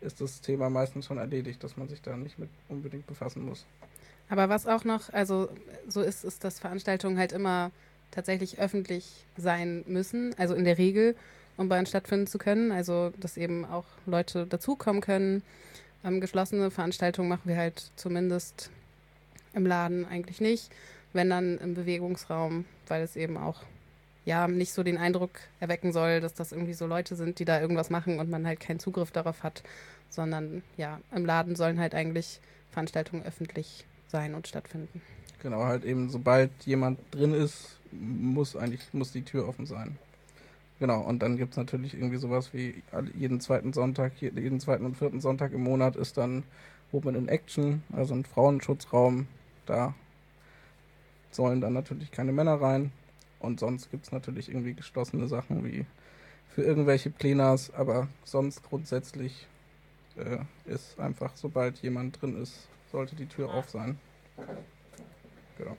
ist 0.00 0.20
das 0.20 0.40
Thema 0.40 0.68
meistens 0.68 1.06
schon 1.06 1.18
erledigt, 1.18 1.62
dass 1.62 1.76
man 1.76 1.88
sich 1.88 2.02
da 2.02 2.16
nicht 2.16 2.38
mit 2.38 2.50
unbedingt 2.68 3.06
befassen 3.06 3.44
muss. 3.44 3.64
Aber 4.28 4.48
was 4.48 4.66
auch 4.66 4.84
noch, 4.84 5.12
also 5.12 5.48
so 5.86 6.00
ist, 6.00 6.24
ist, 6.24 6.44
dass 6.44 6.58
Veranstaltungen 6.58 7.18
halt 7.18 7.32
immer 7.32 7.70
tatsächlich 8.12 8.60
öffentlich 8.60 9.24
sein 9.36 9.82
müssen, 9.88 10.34
also 10.38 10.54
in 10.54 10.64
der 10.64 10.78
Regel, 10.78 11.16
um 11.56 11.68
bei 11.68 11.78
uns 11.78 11.88
stattfinden 11.88 12.28
zu 12.28 12.38
können. 12.38 12.70
Also, 12.70 13.12
dass 13.18 13.36
eben 13.36 13.64
auch 13.64 13.86
Leute 14.06 14.46
dazukommen 14.46 15.02
können. 15.02 15.42
Ähm, 16.04 16.20
geschlossene 16.20 16.70
Veranstaltungen 16.70 17.28
machen 17.28 17.42
wir 17.44 17.56
halt 17.56 17.90
zumindest 17.96 18.70
im 19.54 19.66
Laden 19.66 20.06
eigentlich 20.06 20.40
nicht, 20.40 20.70
wenn 21.12 21.30
dann 21.30 21.58
im 21.58 21.74
Bewegungsraum, 21.74 22.64
weil 22.88 23.02
es 23.02 23.16
eben 23.16 23.36
auch 23.36 23.62
ja 24.24 24.46
nicht 24.48 24.72
so 24.72 24.82
den 24.82 24.98
Eindruck 24.98 25.30
erwecken 25.60 25.92
soll, 25.92 26.20
dass 26.20 26.34
das 26.34 26.52
irgendwie 26.52 26.74
so 26.74 26.86
Leute 26.86 27.16
sind, 27.16 27.38
die 27.38 27.44
da 27.44 27.60
irgendwas 27.60 27.90
machen 27.90 28.20
und 28.20 28.30
man 28.30 28.46
halt 28.46 28.60
keinen 28.60 28.78
Zugriff 28.78 29.10
darauf 29.10 29.42
hat, 29.42 29.62
sondern 30.08 30.62
ja, 30.76 31.00
im 31.14 31.26
Laden 31.26 31.56
sollen 31.56 31.80
halt 31.80 31.94
eigentlich 31.94 32.40
Veranstaltungen 32.70 33.24
öffentlich 33.24 33.84
sein 34.08 34.34
und 34.34 34.46
stattfinden. 34.46 35.02
Genau, 35.42 35.64
halt 35.64 35.84
eben, 35.84 36.08
sobald 36.08 36.50
jemand 36.66 37.00
drin 37.10 37.34
ist, 37.34 37.76
muss 37.90 38.54
eigentlich, 38.56 38.80
muss 38.94 39.12
die 39.12 39.24
Tür 39.24 39.48
offen 39.48 39.66
sein. 39.66 39.98
Genau, 40.80 41.00
und 41.02 41.20
dann 41.22 41.36
gibt 41.36 41.52
es 41.52 41.56
natürlich 41.56 41.94
irgendwie 41.94 42.16
sowas 42.18 42.52
wie 42.54 42.82
jeden 43.16 43.40
zweiten 43.40 43.72
Sonntag, 43.72 44.12
je- 44.20 44.32
jeden 44.34 44.60
zweiten 44.60 44.84
und 44.86 44.96
vierten 44.96 45.20
Sonntag 45.20 45.52
im 45.52 45.62
Monat 45.64 45.96
ist 45.96 46.16
dann 46.16 46.44
Women 46.92 47.14
in 47.16 47.28
Action, 47.28 47.82
also 47.92 48.14
ein 48.14 48.24
Frauenschutzraum. 48.24 49.26
Da 49.66 49.94
sollen 51.30 51.60
dann 51.60 51.72
natürlich 51.72 52.10
keine 52.12 52.32
Männer 52.32 52.60
rein. 52.60 52.92
Und 53.40 53.58
sonst 53.60 53.90
gibt 53.90 54.06
es 54.06 54.12
natürlich 54.12 54.48
irgendwie 54.48 54.74
geschlossene 54.74 55.26
Sachen 55.26 55.64
wie 55.64 55.84
für 56.54 56.62
irgendwelche 56.62 57.10
Plenars, 57.10 57.72
aber 57.74 58.08
sonst 58.24 58.62
grundsätzlich 58.62 59.48
äh, 60.16 60.38
ist 60.66 61.00
einfach, 61.00 61.32
sobald 61.36 61.78
jemand 61.78 62.20
drin 62.22 62.40
ist, 62.40 62.68
sollte 62.92 63.16
die 63.16 63.26
Tür 63.26 63.52
auf 63.52 63.70
sein. 63.70 63.98
Genau. 65.62 65.76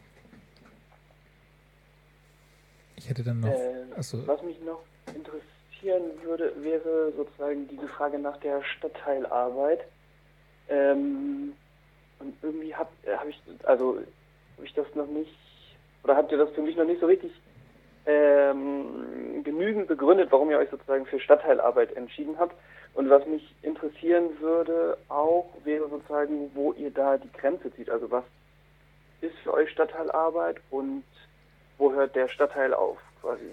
Ich 2.96 3.10
hätte 3.10 3.24
dann 3.24 3.42
noch. 3.42 3.50
Äh, 3.50 3.84
Achso, 3.98 4.26
Was 4.28 4.42
mich 4.44 4.60
noch 4.62 4.82
interessieren 5.08 6.04
würde, 6.24 6.54
wäre 6.64 7.12
sozusagen 7.18 7.68
diese 7.68 7.88
Frage 7.90 8.18
nach 8.18 8.38
der 8.38 8.64
Stadtteilarbeit. 8.64 9.82
Ähm, 10.70 11.54
und 12.20 12.36
irgendwie 12.42 12.74
habe 12.74 12.90
hab 13.08 13.28
ich, 13.28 13.42
also 13.64 13.98
habe 14.56 14.66
ich 14.66 14.74
das 14.74 14.88
noch 14.96 15.08
nicht, 15.08 15.36
oder 16.04 16.16
habt 16.16 16.32
ihr 16.32 16.38
das 16.38 16.50
für 16.52 16.62
mich 16.62 16.78
noch 16.78 16.86
nicht 16.86 17.02
so 17.02 17.08
richtig 17.08 17.32
ähm, 18.06 19.44
genügend 19.44 19.88
begründet, 19.88 20.32
warum 20.32 20.50
ihr 20.50 20.60
euch 20.60 20.70
sozusagen 20.70 21.06
für 21.06 21.20
Stadtteilarbeit 21.20 21.94
entschieden 21.98 22.40
habt. 22.40 22.56
Und 22.94 23.10
was 23.10 23.26
mich 23.26 23.54
interessieren 23.64 24.30
würde 24.40 24.98
auch, 25.10 25.50
wäre 25.66 25.90
sozusagen, 25.90 26.52
wo 26.54 26.72
ihr 26.74 26.92
da 26.92 27.18
die 27.18 27.32
Grenze 27.34 27.74
zieht. 27.76 27.90
Also 27.90 28.10
was 28.12 28.24
ist 29.24 29.38
für 29.44 29.54
euch 29.54 29.70
Stadtteilarbeit 29.72 30.58
und 30.70 31.04
wo 31.78 31.92
hört 31.94 32.16
der 32.16 32.28
Stadtteil 32.28 32.74
auf 32.74 32.98
quasi? 33.22 33.50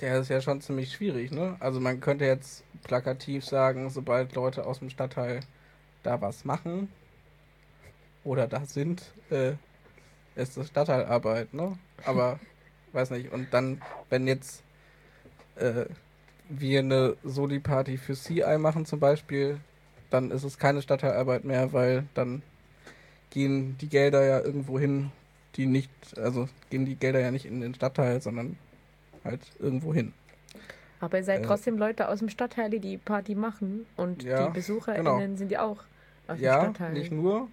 Der 0.00 0.18
ist 0.18 0.28
ja 0.28 0.40
schon 0.40 0.60
ziemlich 0.60 0.92
schwierig, 0.92 1.30
ne? 1.30 1.56
Also 1.60 1.80
man 1.80 2.00
könnte 2.00 2.24
jetzt 2.24 2.64
plakativ 2.84 3.44
sagen, 3.44 3.90
sobald 3.90 4.34
Leute 4.34 4.66
aus 4.66 4.78
dem 4.78 4.90
Stadtteil 4.90 5.40
da 6.02 6.20
was 6.20 6.44
machen 6.44 6.90
oder 8.22 8.46
da 8.46 8.64
sind, 8.64 9.12
äh, 9.30 9.52
ist 10.36 10.56
das 10.56 10.68
Stadtteilarbeit, 10.68 11.52
ne? 11.54 11.78
Aber 12.04 12.38
weiß 12.92 13.10
nicht. 13.10 13.32
Und 13.32 13.52
dann, 13.52 13.82
wenn 14.08 14.26
jetzt 14.26 14.62
äh, 15.56 15.86
wir 16.48 16.80
eine 16.80 17.16
Soli-Party 17.24 17.96
für 17.96 18.14
CI 18.14 18.58
machen 18.58 18.86
zum 18.86 19.00
Beispiel, 19.00 19.60
dann 20.14 20.30
ist 20.32 20.42
es 20.44 20.58
keine 20.58 20.80
Stadtteilarbeit 20.82 21.44
mehr, 21.44 21.72
weil 21.74 22.04
dann 22.14 22.42
gehen 23.30 23.76
die 23.78 23.88
Gelder 23.88 24.24
ja 24.24 24.40
irgendwo 24.40 24.78
hin, 24.78 25.10
die 25.56 25.66
nicht, 25.66 25.90
also 26.18 26.48
gehen 26.70 26.84
die 26.86 26.94
Gelder 26.96 27.18
ja 27.20 27.30
nicht 27.32 27.44
in 27.46 27.60
den 27.60 27.74
Stadtteil, 27.74 28.20
sondern 28.22 28.56
halt 29.24 29.40
irgendwo 29.60 29.92
hin. 29.94 30.12
Aber 31.00 31.18
ihr 31.18 31.24
seid 31.24 31.42
Äh, 31.42 31.44
trotzdem 31.44 31.76
Leute 31.78 32.08
aus 32.08 32.18
dem 32.20 32.28
Stadtteil, 32.28 32.70
die 32.70 32.78
die 32.80 32.96
Party 32.98 33.34
machen 33.34 33.86
und 33.96 34.22
Ja, 34.24 34.38
die 34.38 34.48
BesucherInnen 34.48 35.04
genau. 35.04 35.36
sind 35.36 35.50
ja 35.50 35.62
auch 35.62 35.84
aus 36.26 36.40
dem 36.40 36.42
Ja, 36.42 36.50
Stadtteil. 36.50 36.92
nicht 36.94 37.12
nur. 37.12 37.48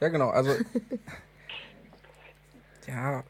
Ja, 0.00 0.08
genau, 0.08 0.30
also. 0.30 0.64
ja, 2.86 3.22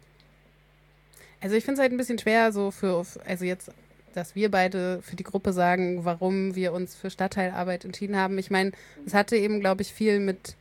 Also 1.41 1.57
ich 1.57 1.65
finde 1.65 1.75
es 1.75 1.81
halt 1.83 1.93
ein 1.93 1.99
bisschen 1.99 2.19
schwer, 2.19 2.53
so 2.53 2.71
für, 2.71 3.05
also 3.25 3.45
jetzt, 3.45 3.71
dass 4.19 4.35
wir 4.35 4.51
beide 4.51 5.01
für 5.03 5.17
die 5.17 5.25
Gruppe 5.25 5.53
sagen, 5.53 6.05
warum 6.05 6.55
wir 6.57 6.73
uns 6.73 6.97
für 6.97 7.09
Stadtteilarbeit 7.09 7.85
entschieden 7.85 8.17
haben. 8.17 8.37
Ich 8.37 8.51
meine, 8.51 8.73
es 9.07 9.15
hatte 9.15 9.37
eben, 9.37 9.61
glaube 9.61 9.83
ich, 9.83 9.93
viel 9.93 10.19
mit, 10.19 10.57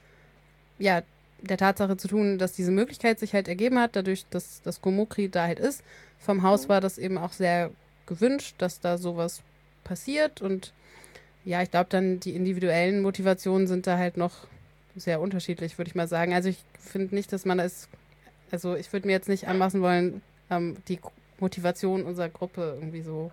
ja, 0.77 1.01
der 1.41 1.57
Tatsache 1.57 1.97
zu 1.97 2.07
tun, 2.07 2.37
dass 2.37 2.53
diese 2.53 2.71
Möglichkeit 2.71 3.19
sich 3.19 3.33
halt 3.33 3.47
ergeben 3.47 3.79
hat, 3.79 3.95
dadurch, 3.95 4.25
dass 4.29 4.61
das 4.61 4.81
Gomokri 4.81 5.29
da 5.29 5.43
halt 5.45 5.59
ist. 5.59 5.83
Vom 6.19 6.43
Haus 6.43 6.69
war 6.69 6.81
das 6.81 6.97
eben 6.97 7.17
auch 7.17 7.33
sehr 7.33 7.71
gewünscht, 8.05 8.55
dass 8.59 8.79
da 8.79 8.97
sowas 8.97 9.41
passiert 9.83 10.41
und 10.41 10.73
ja, 11.45 11.61
ich 11.61 11.71
glaube 11.71 11.87
dann, 11.89 12.19
die 12.19 12.35
individuellen 12.35 13.01
Motivationen 13.01 13.67
sind 13.67 13.87
da 13.87 13.97
halt 13.97 14.17
noch 14.17 14.47
sehr 14.95 15.21
unterschiedlich, 15.21 15.77
würde 15.77 15.89
ich 15.89 15.95
mal 15.95 16.07
sagen. 16.07 16.33
Also 16.33 16.49
ich 16.49 16.57
finde 16.79 17.15
nicht, 17.15 17.31
dass 17.31 17.45
man 17.45 17.59
es, 17.59 17.87
also 18.51 18.75
ich 18.75 18.91
würde 18.91 19.07
mir 19.07 19.13
jetzt 19.13 19.29
nicht 19.29 19.47
anmaßen 19.47 19.81
wollen, 19.81 20.21
ähm, 20.49 20.77
die 20.87 20.99
Motivation 21.39 22.03
unserer 22.03 22.29
Gruppe 22.29 22.75
irgendwie 22.79 23.01
so 23.01 23.31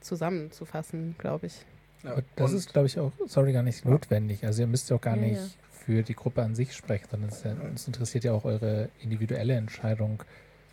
zusammenzufassen, 0.00 1.16
glaube 1.18 1.46
ich. 1.46 1.64
ja. 2.04 2.16
das 2.36 2.52
ist, 2.52 2.72
glaube 2.72 2.86
ich, 2.86 2.98
auch, 2.98 3.12
sorry, 3.26 3.52
gar 3.52 3.62
nicht 3.62 3.84
notwendig. 3.84 4.44
Also 4.44 4.62
ihr 4.62 4.68
müsst 4.68 4.90
ja 4.90 4.96
auch 4.96 5.00
gar 5.00 5.16
Ja, 5.16 5.22
nicht 5.22 5.40
ja. 5.40 5.48
für 5.72 6.02
die 6.02 6.14
Gruppe 6.14 6.42
an 6.42 6.54
sich 6.54 6.74
sprechen, 6.74 7.06
sondern 7.10 7.30
es, 7.30 7.42
ja, 7.42 7.52
uns 7.52 7.86
interessiert 7.86 8.24
ja 8.24 8.32
auch 8.32 8.44
eure 8.44 8.88
individuelle 9.02 9.54
Entscheidung, 9.54 10.22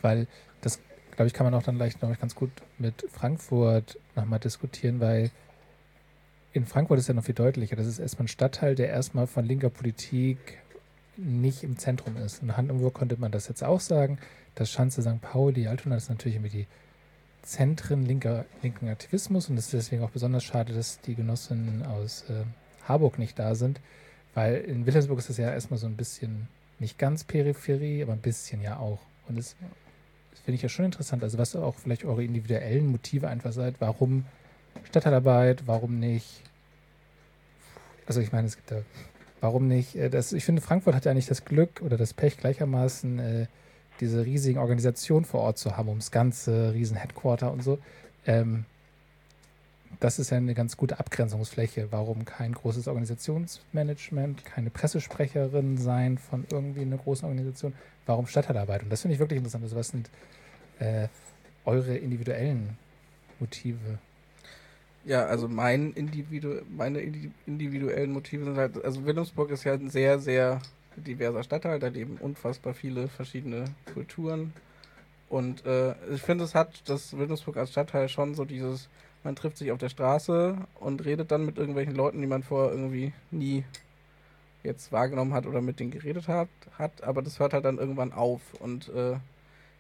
weil 0.02 0.28
das, 0.62 0.80
glaube 1.16 1.28
ich, 1.28 1.34
kann 1.34 1.46
man 1.46 1.54
auch 1.54 1.64
dann 1.64 1.78
leicht, 1.78 2.00
glaube 2.00 2.14
ich, 2.14 2.20
ganz 2.20 2.36
gut 2.36 2.52
mit 2.78 3.06
Frankfurt 3.12 3.98
nochmal 4.16 4.40
diskutieren, 4.40 5.00
weil 5.00 5.32
in 6.52 6.66
Frankfurt 6.66 7.00
ist 7.00 7.08
ja 7.08 7.16
noch 7.16 7.24
viel 7.24 7.34
deutlicher. 7.36 7.76
Das 7.76 7.88
ist 7.88 7.98
erstmal 7.98 8.26
ein 8.26 8.28
Stadtteil, 8.30 8.76
der 8.76 8.90
erstmal 8.90 9.26
von 9.26 9.44
linker 9.46 9.70
Politik 9.72 10.60
nicht 11.18 11.64
im 11.64 11.78
Zentrum 11.78 12.18
ist. 12.18 12.42
In 12.42 12.58
Hannover 12.58 12.92
konnte 12.92 13.18
man 13.18 13.32
das 13.32 13.48
jetzt 13.48 13.64
auch 13.64 13.80
sagen. 13.80 14.18
Das 14.56 14.72
Schanze 14.72 15.02
St. 15.02 15.22
Pauli, 15.22 15.68
Altona 15.68 15.96
ist 15.96 16.10
natürlich 16.10 16.36
irgendwie 16.36 16.58
die 16.60 16.68
Zentren 17.44 18.06
linker, 18.06 18.46
linken 18.62 18.88
Aktivismus 18.88 19.50
und 19.50 19.58
es 19.58 19.66
ist 19.66 19.74
deswegen 19.74 20.04
auch 20.04 20.12
besonders 20.12 20.44
schade, 20.44 20.74
dass 20.74 21.02
die 21.02 21.16
Genossinnen 21.16 21.86
aus 21.86 22.24
äh, 22.30 22.46
Harburg 22.88 23.20
nicht 23.20 23.38
da 23.38 23.56
sind, 23.56 23.82
weil 24.34 24.56
in 24.56 24.86
Wilhelmsburg 24.86 25.20
ist 25.20 25.30
das 25.30 25.38
ja 25.38 25.52
erstmal 25.52 25.78
so 25.78 25.88
ein 25.88 25.98
bisschen, 25.98 26.48
nicht 26.80 26.98
ganz 26.98 27.24
Peripherie, 27.24 28.02
aber 28.02 28.14
ein 28.14 28.22
bisschen 28.22 28.62
ja 28.62 28.78
auch. 28.78 29.00
Und 29.28 29.38
das, 29.38 29.56
das 30.32 30.40
finde 30.42 30.56
ich 30.56 30.62
ja 30.62 30.70
schon 30.70 30.86
interessant. 30.86 31.24
Also 31.24 31.38
was 31.38 31.56
auch 31.56 31.76
vielleicht 31.76 32.06
eure 32.06 32.24
individuellen 32.24 32.88
Motive 32.88 33.28
einfach 33.28 33.52
seid, 33.52 33.76
warum 33.80 34.26
Stadtteilarbeit, 34.86 35.68
warum 35.68 36.00
nicht, 36.00 36.42
also 38.06 38.22
ich 38.22 38.32
meine, 38.32 38.48
es 38.48 38.56
gibt 38.56 38.72
da, 38.72 38.82
warum 39.44 39.68
nicht, 39.68 39.96
äh, 39.96 40.10
das, 40.10 40.34
ich 40.34 40.46
finde, 40.46 40.62
Frankfurt 40.62 40.96
hat 40.96 41.06
ja 41.06 41.14
nicht 41.14 41.30
das 41.30 41.46
Glück 41.46 41.82
oder 41.82 41.98
das 41.98 42.14
Pech 42.14 42.38
gleichermaßen, 42.38 43.20
äh, 43.20 43.48
diese 44.00 44.26
riesigen 44.26 44.58
Organisationen 44.58 45.26
vor 45.26 45.42
Ort 45.42 45.58
zu 45.58 45.78
haben, 45.78 45.90
ums 45.90 46.12
ganze 46.12 46.74
riesen 46.74 46.98
Headquarter 46.98 47.52
und 47.52 47.62
so. 47.62 47.78
Ähm, 48.26 48.66
das 50.00 50.18
ist 50.18 50.32
ja 50.32 50.38
eine 50.38 50.56
ganz 50.56 50.78
gute 50.78 51.00
Abgrenzungsfläche. 51.00 51.92
Warum 51.92 52.26
kein 52.26 52.54
großes 52.54 52.88
Organisationsmanagement, 52.88 54.44
keine 54.46 54.70
Pressesprecherin 54.70 55.78
sein 55.78 56.18
von 56.18 56.46
irgendwie 56.50 56.82
einer 56.82 56.98
großen 56.98 57.28
Organisation? 57.28 57.74
Warum 58.06 58.28
Stadtteilarbeit? 58.28 58.84
Und 58.84 58.90
das 58.90 59.02
finde 59.02 59.14
ich 59.14 59.20
wirklich 59.20 59.38
interessant. 59.38 59.66
Also 59.66 59.76
was 59.76 59.90
sind 59.90 60.10
äh, 60.80 61.08
eure 61.66 61.96
individuellen 61.98 62.78
Motive? 63.40 64.00
Ja, 65.06 65.26
also 65.26 65.50
mein 65.50 65.92
Individu 65.94 66.62
meine 66.70 67.00
individuellen 67.46 68.14
Motive 68.14 68.46
sind 68.46 68.58
halt, 68.58 68.84
also 68.84 69.06
Wilhelmsburg 69.06 69.52
ist 69.52 69.66
ja 69.66 69.74
ein 69.74 69.90
sehr, 69.90 70.20
sehr 70.20 70.62
diverser 70.96 71.44
Stadtteil, 71.44 71.80
da 71.80 71.88
leben 71.88 72.18
unfassbar 72.22 72.74
viele 72.74 73.10
verschiedene 73.10 73.66
Kulturen. 73.94 74.54
Und 75.30 75.66
äh, 75.66 75.96
ich 76.14 76.22
finde, 76.22 76.46
es 76.46 76.56
hat 76.56 76.88
das 76.90 77.18
Wilhelmsburg 77.18 77.58
als 77.58 77.72
Stadtteil 77.72 78.08
schon 78.08 78.36
so 78.36 78.46
dieses, 78.46 78.88
man 79.24 79.36
trifft 79.36 79.58
sich 79.58 79.72
auf 79.72 79.80
der 79.80 79.90
Straße 79.90 80.58
und 80.80 81.04
redet 81.04 81.32
dann 81.32 81.46
mit 81.46 81.58
irgendwelchen 81.58 81.96
Leuten, 81.96 82.22
die 82.22 82.28
man 82.28 82.44
vorher 82.44 82.72
irgendwie 82.72 83.14
nie 83.32 83.66
jetzt 84.64 84.92
wahrgenommen 84.92 85.34
hat 85.34 85.46
oder 85.46 85.62
mit 85.62 85.80
denen 85.80 85.92
geredet 85.92 86.28
hat, 86.28 86.48
hat 86.78 87.04
aber 87.04 87.22
das 87.22 87.40
hört 87.40 87.54
halt 87.54 87.66
dann 87.66 87.78
irgendwann 87.78 88.14
auf 88.14 88.42
und 88.60 88.90
äh, 88.90 89.18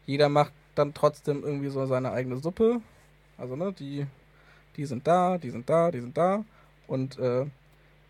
jeder 0.05 0.27
macht 0.27 0.53
dann 0.75 0.93
trotzdem 0.93 1.43
irgendwie 1.43 1.69
so 1.69 1.85
seine 1.85 2.11
eigene 2.11 2.37
Suppe. 2.37 2.81
Also, 3.37 3.55
ne, 3.55 3.71
die, 3.71 4.05
die 4.77 4.85
sind 4.85 5.07
da, 5.07 5.37
die 5.37 5.49
sind 5.49 5.69
da, 5.69 5.91
die 5.91 6.01
sind 6.01 6.17
da. 6.17 6.43
Und 6.87 7.19
äh, 7.19 7.45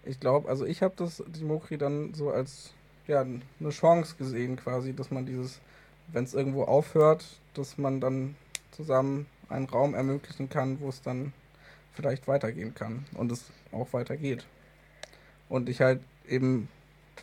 ich 0.05 0.19
glaube, 0.19 0.49
also 0.49 0.65
ich 0.65 0.81
habe 0.81 0.93
das, 0.97 1.23
die 1.27 1.43
Mokri 1.43 1.77
dann 1.77 2.13
so 2.13 2.31
als 2.31 2.73
ja, 3.07 3.21
eine 3.21 3.69
Chance 3.69 4.15
gesehen 4.17 4.55
quasi, 4.55 4.93
dass 4.93 5.11
man 5.11 5.25
dieses, 5.25 5.59
wenn 6.07 6.23
es 6.23 6.33
irgendwo 6.33 6.63
aufhört, 6.63 7.25
dass 7.53 7.77
man 7.77 7.99
dann 7.99 8.35
zusammen 8.71 9.27
einen 9.49 9.65
Raum 9.65 9.93
ermöglichen 9.93 10.49
kann, 10.49 10.79
wo 10.79 10.89
es 10.89 11.01
dann 11.01 11.33
vielleicht 11.93 12.27
weitergehen 12.27 12.73
kann 12.73 13.05
und 13.13 13.31
es 13.31 13.51
auch 13.71 13.93
weitergeht. 13.93 14.45
Und 15.49 15.69
ich 15.69 15.81
halt 15.81 16.01
eben, 16.27 16.69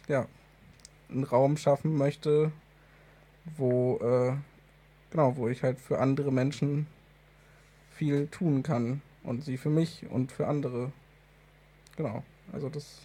ja, 0.06 0.26
einen 1.10 1.24
Raum 1.24 1.56
schaffen 1.56 1.96
möchte, 1.96 2.52
wo, 3.56 3.96
äh, 3.96 4.36
genau, 5.10 5.36
wo 5.36 5.48
ich 5.48 5.62
halt 5.62 5.80
für 5.80 5.98
andere 5.98 6.30
Menschen 6.30 6.86
viel 7.90 8.28
tun 8.28 8.62
kann 8.62 9.02
und 9.30 9.44
sie 9.44 9.56
für 9.56 9.70
mich 9.70 10.04
und 10.10 10.32
für 10.32 10.46
andere. 10.46 10.92
Genau, 11.96 12.22
also 12.52 12.68
das 12.68 13.00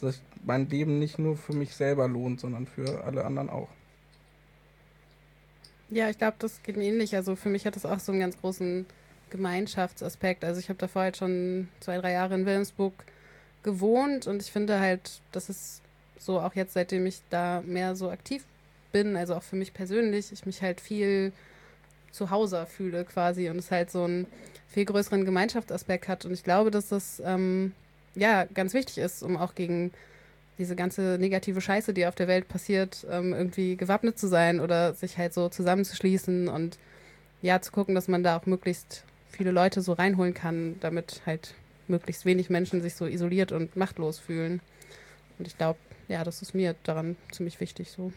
dass 0.00 0.20
mein 0.44 0.68
Leben 0.68 0.98
nicht 0.98 1.18
nur 1.18 1.36
für 1.36 1.54
mich 1.54 1.74
selber 1.74 2.06
lohnt, 2.08 2.40
sondern 2.40 2.66
für 2.66 3.04
alle 3.04 3.24
anderen 3.24 3.48
auch. 3.48 3.68
Ja, 5.88 6.10
ich 6.10 6.18
glaube, 6.18 6.36
das 6.38 6.62
geht 6.62 6.76
mir 6.76 6.84
ähnlich. 6.84 7.14
Also 7.14 7.36
für 7.36 7.48
mich 7.48 7.66
hat 7.66 7.76
das 7.76 7.86
auch 7.86 8.00
so 8.00 8.12
einen 8.12 8.20
ganz 8.20 8.38
großen 8.40 8.86
Gemeinschaftsaspekt. 9.30 10.44
Also 10.44 10.60
ich 10.60 10.68
habe 10.68 10.78
davor 10.78 11.02
halt 11.02 11.16
schon 11.16 11.68
zwei, 11.80 11.98
drei 11.98 12.12
Jahre 12.12 12.34
in 12.34 12.44
Wilhelmsburg 12.44 12.92
gewohnt 13.62 14.26
und 14.26 14.42
ich 14.42 14.52
finde 14.52 14.78
halt, 14.78 15.22
das 15.32 15.48
ist 15.48 15.80
so 16.18 16.40
auch 16.40 16.54
jetzt, 16.54 16.74
seitdem 16.74 17.06
ich 17.06 17.20
da 17.30 17.62
mehr 17.64 17.96
so 17.96 18.10
aktiv 18.10 18.44
bin, 18.92 19.16
also 19.16 19.34
auch 19.34 19.42
für 19.42 19.56
mich 19.56 19.72
persönlich, 19.72 20.32
ich 20.32 20.44
mich 20.44 20.60
halt 20.60 20.80
viel 20.80 21.32
zu 22.12 22.30
Hause 22.30 22.66
fühle 22.66 23.04
quasi 23.04 23.48
und 23.48 23.56
es 23.56 23.70
halt 23.70 23.90
so 23.90 24.04
einen 24.04 24.26
viel 24.74 24.84
größeren 24.84 25.24
Gemeinschaftsaspekt 25.24 26.08
hat. 26.08 26.24
Und 26.24 26.32
ich 26.32 26.42
glaube, 26.42 26.70
dass 26.70 26.88
das 26.88 27.22
ähm, 27.24 27.72
ja, 28.14 28.44
ganz 28.44 28.74
wichtig 28.74 28.98
ist, 28.98 29.22
um 29.22 29.36
auch 29.36 29.54
gegen 29.54 29.92
diese 30.58 30.76
ganze 30.76 31.16
negative 31.18 31.60
Scheiße, 31.60 31.94
die 31.94 32.06
auf 32.06 32.14
der 32.14 32.28
Welt 32.28 32.48
passiert, 32.48 33.06
ähm, 33.10 33.32
irgendwie 33.32 33.76
gewappnet 33.76 34.18
zu 34.18 34.28
sein 34.28 34.60
oder 34.60 34.94
sich 34.94 35.16
halt 35.16 35.32
so 35.32 35.48
zusammenzuschließen 35.48 36.48
und 36.48 36.78
ja, 37.42 37.60
zu 37.60 37.72
gucken, 37.72 37.94
dass 37.94 38.08
man 38.08 38.22
da 38.22 38.36
auch 38.36 38.46
möglichst 38.46 39.04
viele 39.28 39.50
Leute 39.50 39.80
so 39.80 39.92
reinholen 39.92 40.34
kann, 40.34 40.76
damit 40.80 41.22
halt 41.26 41.54
möglichst 41.88 42.24
wenig 42.24 42.50
Menschen 42.50 42.82
sich 42.82 42.94
so 42.94 43.06
isoliert 43.06 43.52
und 43.52 43.76
machtlos 43.76 44.18
fühlen. 44.18 44.60
Und 45.38 45.46
ich 45.46 45.56
glaube, 45.56 45.78
ja, 46.08 46.24
das 46.24 46.42
ist 46.42 46.54
mir 46.54 46.74
daran 46.84 47.16
ziemlich 47.32 47.60
wichtig 47.60 47.90
so. 47.90 48.12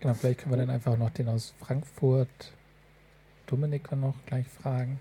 Genau, 0.00 0.14
vielleicht 0.14 0.40
können 0.40 0.52
wir 0.52 0.58
dann 0.58 0.70
einfach 0.70 0.96
noch 0.96 1.10
den 1.10 1.28
aus 1.28 1.54
Frankfurt, 1.60 2.52
Dominik, 3.48 3.90
noch 3.92 4.14
gleich 4.26 4.46
fragen. 4.46 5.00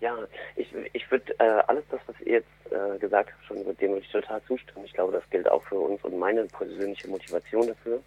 Ja, 0.00 0.18
ich, 0.56 0.68
ich 0.92 1.10
würde 1.10 1.32
äh, 1.38 1.62
alles 1.66 1.84
das, 1.90 2.00
was 2.06 2.20
ihr 2.20 2.32
jetzt 2.32 2.48
äh, 2.70 2.98
gesagt 2.98 3.30
habt, 3.32 3.44
schon 3.46 3.66
mit 3.66 3.80
dem 3.80 3.92
würde 3.92 4.04
ich 4.04 4.12
total 4.12 4.42
zustimmen. 4.42 4.84
Ich 4.84 4.92
glaube, 4.92 5.12
das 5.12 5.28
gilt 5.30 5.50
auch 5.50 5.62
für 5.62 5.78
uns 5.78 6.02
und 6.04 6.18
meine 6.18 6.44
persönliche 6.44 7.08
Motivation 7.08 7.66
dafür. 7.68 8.02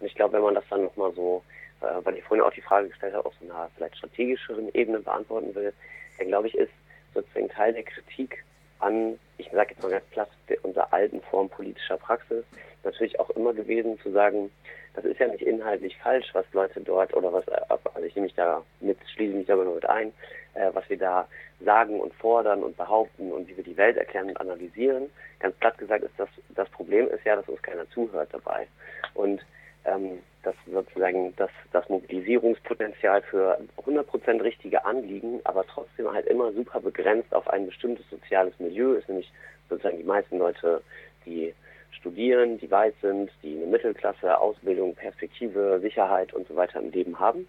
Und 0.00 0.06
ich 0.06 0.14
glaube, 0.14 0.34
wenn 0.34 0.42
man 0.42 0.54
das 0.54 0.64
dann 0.70 0.84
nochmal 0.84 1.12
so, 1.14 1.42
äh, 1.80 2.04
weil 2.04 2.16
ich 2.16 2.24
vorhin 2.24 2.44
auch 2.44 2.52
die 2.52 2.62
Frage 2.62 2.88
gestellt 2.88 3.14
habe, 3.14 3.26
auf 3.26 3.34
so 3.40 3.44
einer 3.44 3.68
vielleicht 3.76 3.98
strategischeren 3.98 4.72
Ebene 4.72 5.00
beantworten 5.00 5.54
will, 5.54 5.72
dann 6.18 6.28
glaube 6.28 6.48
ich, 6.48 6.54
ist 6.54 6.72
sozusagen 7.12 7.48
Teil 7.50 7.74
der 7.74 7.82
Kritik 7.82 8.44
an, 8.82 9.18
ich 9.38 9.50
sage 9.50 9.70
jetzt 9.70 9.82
mal 9.82 9.90
ganz 9.90 10.04
platt, 10.06 10.28
unserer 10.62 10.92
alten 10.92 11.20
Form 11.22 11.48
politischer 11.48 11.96
Praxis 11.96 12.44
natürlich 12.84 13.18
auch 13.20 13.30
immer 13.30 13.52
gewesen 13.52 13.98
zu 14.00 14.10
sagen, 14.10 14.50
das 14.94 15.04
ist 15.04 15.18
ja 15.20 15.28
nicht 15.28 15.42
inhaltlich 15.42 15.96
falsch, 15.98 16.28
was 16.34 16.44
Leute 16.52 16.80
dort 16.80 17.14
oder 17.14 17.32
was, 17.32 17.48
also 17.48 18.06
ich 18.06 18.14
nehme 18.14 18.26
mich 18.26 18.34
da 18.34 18.62
mit, 18.80 18.98
schließe 19.14 19.34
mich 19.34 19.46
da 19.46 19.56
nur 19.56 19.74
mit 19.74 19.88
ein, 19.88 20.12
äh, 20.54 20.70
was 20.72 20.88
wir 20.90 20.98
da 20.98 21.26
sagen 21.60 22.00
und 22.00 22.12
fordern 22.14 22.62
und 22.62 22.76
behaupten 22.76 23.32
und 23.32 23.48
wie 23.48 23.56
wir 23.56 23.64
die 23.64 23.76
Welt 23.76 23.96
erklären 23.96 24.28
und 24.28 24.40
analysieren. 24.40 25.08
Ganz 25.38 25.56
platt 25.56 25.78
gesagt 25.78 26.04
ist 26.04 26.12
das, 26.18 26.28
das 26.54 26.68
Problem 26.70 27.08
ist 27.08 27.24
ja, 27.24 27.36
dass 27.36 27.48
uns 27.48 27.62
keiner 27.62 27.88
zuhört 27.90 28.28
dabei. 28.32 28.66
Und 29.14 29.40
ähm, 29.84 30.18
dass 30.42 30.54
sozusagen 30.70 31.34
das, 31.36 31.50
das 31.72 31.88
Mobilisierungspotenzial 31.88 33.22
für 33.22 33.58
100% 33.84 34.42
richtige 34.42 34.84
Anliegen, 34.84 35.40
aber 35.44 35.64
trotzdem 35.66 36.10
halt 36.12 36.26
immer 36.26 36.52
super 36.52 36.80
begrenzt 36.80 37.34
auf 37.34 37.48
ein 37.48 37.66
bestimmtes 37.66 38.08
soziales 38.10 38.58
Milieu 38.58 38.94
ist, 38.94 39.08
nämlich 39.08 39.30
sozusagen 39.68 39.98
die 39.98 40.04
meisten 40.04 40.38
Leute, 40.38 40.82
die 41.24 41.54
studieren, 41.92 42.58
die 42.58 42.70
weiß 42.70 42.94
sind, 43.00 43.30
die 43.42 43.56
eine 43.56 43.66
Mittelklasse, 43.66 44.38
Ausbildung, 44.38 44.94
Perspektive, 44.94 45.78
Sicherheit 45.80 46.32
und 46.32 46.48
so 46.48 46.56
weiter 46.56 46.80
im 46.80 46.90
Leben 46.90 47.18
haben 47.20 47.46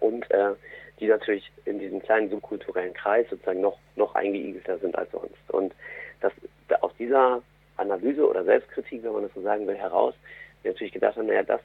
und 0.00 0.30
äh, 0.30 0.52
die 0.98 1.06
natürlich 1.06 1.50
in 1.64 1.78
diesem 1.78 2.02
kleinen 2.02 2.28
subkulturellen 2.28 2.92
Kreis 2.92 3.26
sozusagen 3.30 3.62
noch, 3.62 3.78
noch 3.96 4.14
eingeigelter 4.14 4.78
sind 4.78 4.96
als 4.96 5.10
sonst. 5.10 5.50
Und 5.50 5.74
das, 6.20 6.32
aus 6.82 6.92
dieser 6.98 7.42
Analyse 7.78 8.28
oder 8.28 8.44
Selbstkritik, 8.44 9.02
wenn 9.02 9.12
man 9.12 9.22
das 9.22 9.32
so 9.34 9.40
sagen 9.40 9.66
will, 9.66 9.76
heraus, 9.76 10.14
wir 10.62 10.72
natürlich 10.72 10.92
gedacht 10.92 11.16
haben, 11.16 11.26
naja, 11.26 11.42
das 11.42 11.62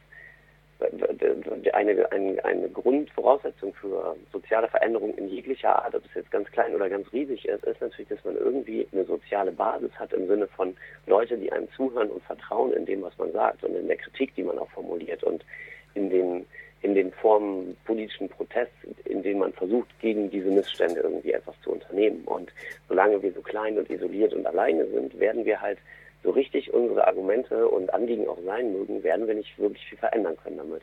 eine, 1.73 2.11
eine, 2.11 2.45
eine 2.45 2.69
Grundvoraussetzung 2.69 3.73
für 3.75 4.15
soziale 4.31 4.67
Veränderung 4.67 5.15
in 5.15 5.29
jeglicher 5.29 5.83
Art, 5.83 5.95
ob 5.95 6.05
es 6.05 6.13
jetzt 6.15 6.31
ganz 6.31 6.49
klein 6.51 6.75
oder 6.75 6.89
ganz 6.89 7.11
riesig 7.13 7.45
ist, 7.45 7.63
ist 7.63 7.81
natürlich, 7.81 8.09
dass 8.09 8.23
man 8.23 8.35
irgendwie 8.35 8.87
eine 8.91 9.05
soziale 9.05 9.51
Basis 9.51 9.91
hat 9.97 10.13
im 10.13 10.27
Sinne 10.27 10.47
von 10.47 10.75
Leute, 11.07 11.37
die 11.37 11.51
einem 11.51 11.69
zuhören 11.71 12.09
und 12.09 12.23
vertrauen 12.23 12.73
in 12.73 12.85
dem, 12.85 13.01
was 13.01 13.17
man 13.17 13.31
sagt 13.31 13.63
und 13.63 13.75
in 13.75 13.87
der 13.87 13.97
Kritik, 13.97 14.35
die 14.35 14.43
man 14.43 14.57
auch 14.59 14.69
formuliert 14.69 15.23
und 15.23 15.45
in 15.93 16.09
den 16.09 16.45
in 16.81 16.93
den 16.93 17.11
Formen 17.13 17.75
politischen 17.85 18.29
Protests, 18.29 18.75
in 19.05 19.23
denen 19.23 19.39
man 19.39 19.53
versucht, 19.53 19.87
gegen 20.01 20.29
diese 20.29 20.51
Missstände 20.51 20.99
irgendwie 20.99 21.31
etwas 21.31 21.55
zu 21.63 21.71
unternehmen. 21.71 22.21
Und 22.25 22.51
solange 22.87 23.23
wir 23.23 23.33
so 23.33 23.41
klein 23.41 23.79
und 23.79 23.89
isoliert 23.89 24.35
und 24.35 24.45
alleine 24.45 24.85
sind, 24.85 25.19
werden 25.19 25.45
wir 25.45 25.59
halt 25.59 25.79
so 26.25 26.31
richtig 26.31 26.73
unsere 26.73 27.07
Argumente 27.07 27.67
und 27.67 27.93
Anliegen 27.93 28.27
auch 28.27 28.39
sein 28.45 28.73
mögen, 28.73 29.03
werden 29.03 29.27
wir 29.27 29.35
nicht 29.35 29.57
wirklich 29.57 29.85
viel 29.87 29.97
verändern 29.97 30.35
können 30.43 30.57
damit. 30.57 30.81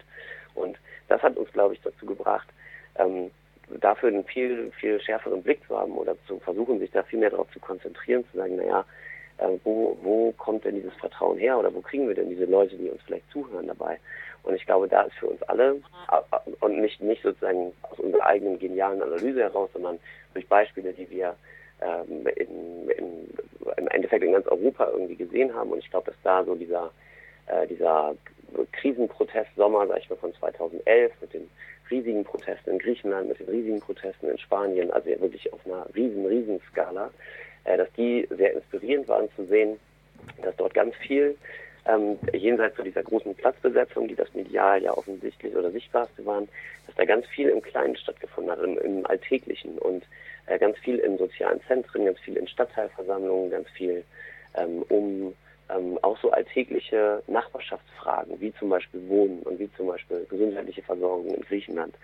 Und 0.54 0.78
das 1.08 1.22
hat 1.22 1.36
uns, 1.36 1.52
glaube 1.52 1.74
ich, 1.74 1.80
dazu 1.82 2.06
gebracht, 2.06 2.48
ähm, 2.96 3.30
dafür 3.80 4.08
einen 4.08 4.24
viel, 4.24 4.70
viel 4.78 5.00
schärferen 5.00 5.42
Blick 5.42 5.60
zu 5.66 5.76
haben 5.76 5.96
oder 5.96 6.16
zu 6.26 6.38
versuchen, 6.40 6.78
sich 6.78 6.90
da 6.90 7.02
viel 7.02 7.18
mehr 7.18 7.30
darauf 7.30 7.50
zu 7.52 7.60
konzentrieren, 7.60 8.24
zu 8.30 8.38
sagen, 8.38 8.56
naja, 8.56 8.84
äh, 9.38 9.48
wo, 9.64 9.96
wo 10.02 10.32
kommt 10.32 10.64
denn 10.64 10.76
dieses 10.76 10.94
Vertrauen 10.94 11.38
her 11.38 11.58
oder 11.58 11.74
wo 11.74 11.80
kriegen 11.80 12.06
wir 12.06 12.14
denn 12.14 12.30
diese 12.30 12.44
Leute, 12.44 12.76
die 12.76 12.88
uns 12.88 13.02
vielleicht 13.02 13.30
zuhören 13.30 13.66
dabei? 13.66 13.98
Und 14.44 14.54
ich 14.54 14.66
glaube, 14.66 14.88
da 14.88 15.02
ist 15.02 15.14
für 15.14 15.28
uns 15.28 15.42
alle 15.44 15.76
und 16.60 16.80
nicht, 16.80 17.00
nicht 17.00 17.22
sozusagen 17.22 17.72
aus 17.82 17.98
unserer 18.00 18.26
eigenen 18.26 18.58
genialen 18.58 19.00
Analyse 19.00 19.40
heraus, 19.40 19.70
sondern 19.72 19.98
durch 20.34 20.46
Beispiele, 20.48 20.92
die 20.92 21.08
wir 21.10 21.36
ähm, 21.80 22.26
in, 22.36 22.90
in, 22.90 23.28
im 23.82 23.88
Endeffekt 23.88 24.24
in 24.24 24.32
ganz 24.32 24.46
Europa 24.46 24.88
irgendwie 24.90 25.16
gesehen 25.16 25.54
haben. 25.54 25.70
Und 25.70 25.78
ich 25.78 25.90
glaube, 25.90 26.10
dass 26.10 26.20
da 26.22 26.44
so 26.44 26.54
dieser, 26.54 26.90
äh, 27.46 27.66
dieser 27.66 28.14
Krisenprotest-Sommer, 28.72 29.86
sag 29.86 29.98
ich 29.98 30.10
mal, 30.10 30.16
von 30.16 30.34
2011 30.34 31.12
mit 31.20 31.34
den 31.34 31.50
riesigen 31.90 32.24
Protesten 32.24 32.70
in 32.70 32.78
Griechenland, 32.78 33.28
mit 33.28 33.40
den 33.40 33.48
riesigen 33.48 33.80
Protesten 33.80 34.28
in 34.28 34.38
Spanien, 34.38 34.90
also 34.90 35.10
ja 35.10 35.20
wirklich 35.20 35.52
auf 35.52 35.60
einer 35.66 35.86
riesen, 35.94 36.24
riesen 36.26 36.60
Skala, 36.70 37.10
äh, 37.64 37.76
dass 37.76 37.92
die 37.96 38.26
sehr 38.30 38.54
inspirierend 38.54 39.08
waren 39.08 39.28
zu 39.36 39.44
sehen, 39.46 39.78
dass 40.42 40.56
dort 40.56 40.74
ganz 40.74 40.94
viel 40.96 41.36
ähm, 41.86 42.18
jenseits 42.32 42.76
von 42.76 42.84
dieser 42.84 43.02
großen 43.02 43.34
Platzbesetzung, 43.34 44.08
die 44.08 44.14
das 44.14 44.32
medial 44.34 44.82
ja 44.82 44.96
offensichtlich 44.96 45.54
oder 45.56 45.70
sichtbarste 45.70 46.24
waren, 46.24 46.48
dass 46.86 46.94
da 46.94 47.04
ganz 47.04 47.26
viel 47.26 47.48
im 47.48 47.60
Kleinen 47.60 47.96
stattgefunden 47.96 48.52
hat, 48.52 48.62
im, 48.62 48.78
im 48.78 49.06
Alltäglichen 49.06 49.78
und 49.78 50.04
äh, 50.46 50.58
ganz 50.58 50.76
viel 50.78 50.98
in 50.98 51.18
sozialen 51.18 51.60
Zentren, 51.66 52.04
ganz 52.04 52.18
viel 52.20 52.36
in 52.36 52.48
Stadtteilversammlungen, 52.48 53.50
ganz 53.50 53.68
viel 53.70 54.04
ähm, 54.54 54.82
um 54.88 55.34
ähm, 55.70 55.98
auch 56.02 56.18
so 56.18 56.30
alltägliche 56.30 57.22
Nachbarschaftsfragen, 57.26 58.40
wie 58.40 58.52
zum 58.54 58.68
Beispiel 58.68 59.08
Wohnen 59.08 59.40
und 59.42 59.58
wie 59.58 59.70
zum 59.76 59.86
Beispiel 59.86 60.26
gesundheitliche 60.28 60.82
Versorgung 60.82 61.34
in 61.34 61.42
Griechenland. 61.42 61.94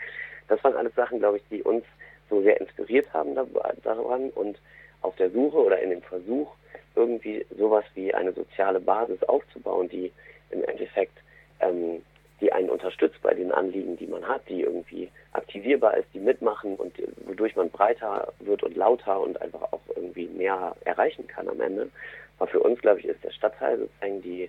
Das 0.49 0.63
waren 0.65 0.77
alles 0.77 0.95
Sachen, 0.95 1.19
glaube 1.19 1.39
ich, 1.39 1.43
die 1.51 1.63
uns 1.63 1.85
so 2.31 2.43
sehr 2.43 2.61
inspiriert 2.61 3.13
haben 3.13 3.35
daran 3.35 4.31
und 4.31 4.59
auf 5.03 5.15
der 5.17 5.31
Suche 5.31 5.59
oder 5.59 5.81
in 5.81 5.91
dem 5.91 6.03
Versuch, 6.03 6.55
irgendwie 6.95 7.47
sowas 7.57 7.85
wie 7.95 8.13
eine 8.13 8.33
soziale 8.33 8.81
Basis 8.81 9.23
aufzubauen, 9.25 9.89
die 9.89 10.13
im 10.51 10.65
Endeffekt 10.65 11.17
ähm, 11.61 12.03
die 12.41 12.53
einen 12.53 12.71
unterstützt 12.71 13.21
bei 13.23 13.35
den 13.35 13.53
Anliegen, 13.53 13.97
die 13.97 14.07
man 14.07 14.27
hat, 14.27 14.49
die 14.49 14.63
irgendwie 14.63 15.11
aktivierbar 15.33 15.97
ist, 15.97 16.09
die 16.15 16.21
mitmachen 16.21 16.77
und 16.77 16.95
wodurch 17.27 17.57
man 17.57 17.71
breiter 17.71 18.33
wird 18.41 18.63
und 18.63 18.77
lauter 18.77 19.21
und 19.21 19.41
einfach 19.43 19.63
auch 19.73 19.81
irgendwie 19.95 20.27
mehr 20.29 20.77
erreichen 20.85 21.27
kann 21.27 21.49
am 21.49 21.61
Ende. 21.61 21.91
Aber 22.39 22.49
für 22.49 22.61
uns, 22.61 22.81
glaube 22.81 23.01
ich, 23.01 23.07
ist 23.07 23.23
der 23.25 23.33
Stadtteil 23.33 23.79
sozusagen 23.79 24.23
die, 24.23 24.49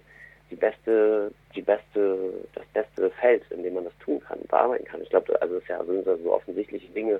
die 0.51 0.55
beste, 0.55 1.31
die 1.55 1.61
beste, 1.61 2.33
das 2.53 2.65
beste 2.73 3.09
Feld, 3.11 3.43
in 3.49 3.63
dem 3.63 3.73
man 3.73 3.85
das 3.85 3.97
tun 3.99 4.19
kann, 4.19 4.39
bearbeiten 4.47 4.85
kann. 4.85 5.01
Ich 5.01 5.09
glaube, 5.09 5.41
also 5.41 5.57
es 5.57 5.67
ja 5.67 5.83
sind 5.83 6.05
so 6.05 6.33
offensichtliche 6.33 6.87
Dinge, 6.89 7.19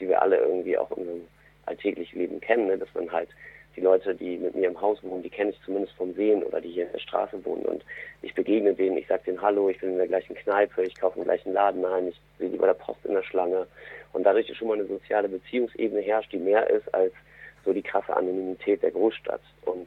die 0.00 0.08
wir 0.08 0.20
alle 0.22 0.38
irgendwie 0.38 0.78
auch 0.78 0.90
in 0.92 1.02
unserem 1.02 1.28
alltäglichen 1.66 2.18
Leben 2.18 2.40
kennen, 2.40 2.66
ne? 2.68 2.78
dass 2.78 2.92
man 2.94 3.10
halt 3.10 3.28
die 3.76 3.82
Leute, 3.82 4.14
die 4.14 4.38
mit 4.38 4.54
mir 4.54 4.68
im 4.68 4.80
Haus 4.80 5.02
wohnen, 5.02 5.22
die 5.22 5.30
kenne 5.30 5.50
ich 5.50 5.62
zumindest 5.62 5.94
vom 5.96 6.14
Sehen 6.14 6.42
oder 6.42 6.60
die 6.60 6.70
hier 6.70 6.86
in 6.86 6.92
der 6.92 6.98
Straße 6.98 7.44
wohnen. 7.44 7.64
Und 7.66 7.84
ich 8.22 8.34
begegne 8.34 8.74
denen, 8.74 8.96
ich 8.96 9.06
sage 9.06 9.24
denen 9.26 9.42
Hallo, 9.42 9.68
ich 9.68 9.78
bin 9.78 9.90
in 9.90 9.98
der 9.98 10.08
gleichen 10.08 10.34
Kneipe, 10.34 10.82
ich 10.82 10.94
kaufe 10.94 11.18
im 11.18 11.24
gleichen 11.24 11.52
Laden 11.52 11.84
ein, 11.84 12.08
ich 12.08 12.20
sehe 12.38 12.48
die 12.48 12.56
bei 12.56 12.66
der 12.66 12.74
Post 12.74 13.04
in 13.04 13.14
der 13.14 13.22
Schlange. 13.22 13.66
Und 14.12 14.24
dadurch 14.24 14.48
ist 14.48 14.56
schon 14.56 14.68
mal 14.68 14.78
eine 14.78 14.86
soziale 14.86 15.28
Beziehungsebene 15.28 16.00
herrscht, 16.00 16.32
die 16.32 16.38
mehr 16.38 16.68
ist 16.70 16.92
als 16.94 17.12
so 17.64 17.72
die 17.72 17.82
krasse 17.82 18.16
Anonymität 18.16 18.82
der 18.82 18.92
Großstadt. 18.92 19.42
Und 19.66 19.86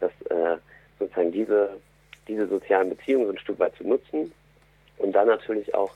dass 0.00 0.12
äh, 0.30 0.56
sozusagen 0.98 1.32
diese, 1.32 1.76
diese 2.26 2.46
sozialen 2.46 2.88
Beziehungen 2.90 3.26
so 3.26 3.32
ein 3.32 3.38
Stück 3.38 3.58
weit 3.58 3.76
zu 3.76 3.86
nutzen 3.86 4.32
und 4.98 5.12
dann 5.12 5.28
natürlich 5.28 5.74
auch 5.74 5.92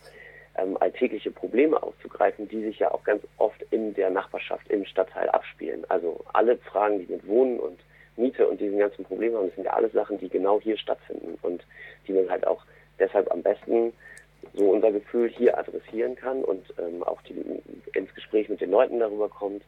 ähm, 0.56 0.76
alltägliche 0.80 1.30
Probleme 1.30 1.82
aufzugreifen, 1.82 2.48
die 2.48 2.62
sich 2.62 2.78
ja 2.78 2.90
auch 2.90 3.04
ganz 3.04 3.22
oft 3.38 3.62
in 3.70 3.94
der 3.94 4.10
Nachbarschaft, 4.10 4.68
im 4.68 4.84
Stadtteil 4.84 5.28
abspielen. 5.30 5.84
Also 5.88 6.24
alle 6.32 6.56
Fragen, 6.58 6.98
die 6.98 7.12
mit 7.12 7.26
Wohnen 7.26 7.60
und 7.60 7.78
Miete 8.16 8.46
und 8.46 8.60
diesen 8.60 8.78
ganzen 8.78 9.04
Problemen 9.04 9.36
haben, 9.36 9.46
das 9.46 9.54
sind 9.54 9.64
ja 9.64 9.72
alles 9.72 9.92
Sachen, 9.92 10.18
die 10.18 10.28
genau 10.28 10.60
hier 10.60 10.76
stattfinden 10.76 11.38
und 11.42 11.64
die 12.06 12.12
man 12.12 12.28
halt 12.28 12.46
auch 12.46 12.62
deshalb 12.98 13.30
am 13.30 13.42
besten 13.42 13.92
so 14.54 14.70
unser 14.70 14.90
Gefühl 14.92 15.28
hier 15.28 15.58
adressieren 15.58 16.16
kann 16.16 16.42
und 16.44 16.72
ähm, 16.78 17.02
auch 17.02 17.20
die, 17.22 17.34
ins 17.94 18.14
Gespräch 18.14 18.48
mit 18.48 18.60
den 18.60 18.70
Leuten 18.70 18.98
darüber 18.98 19.28
kommt. 19.28 19.62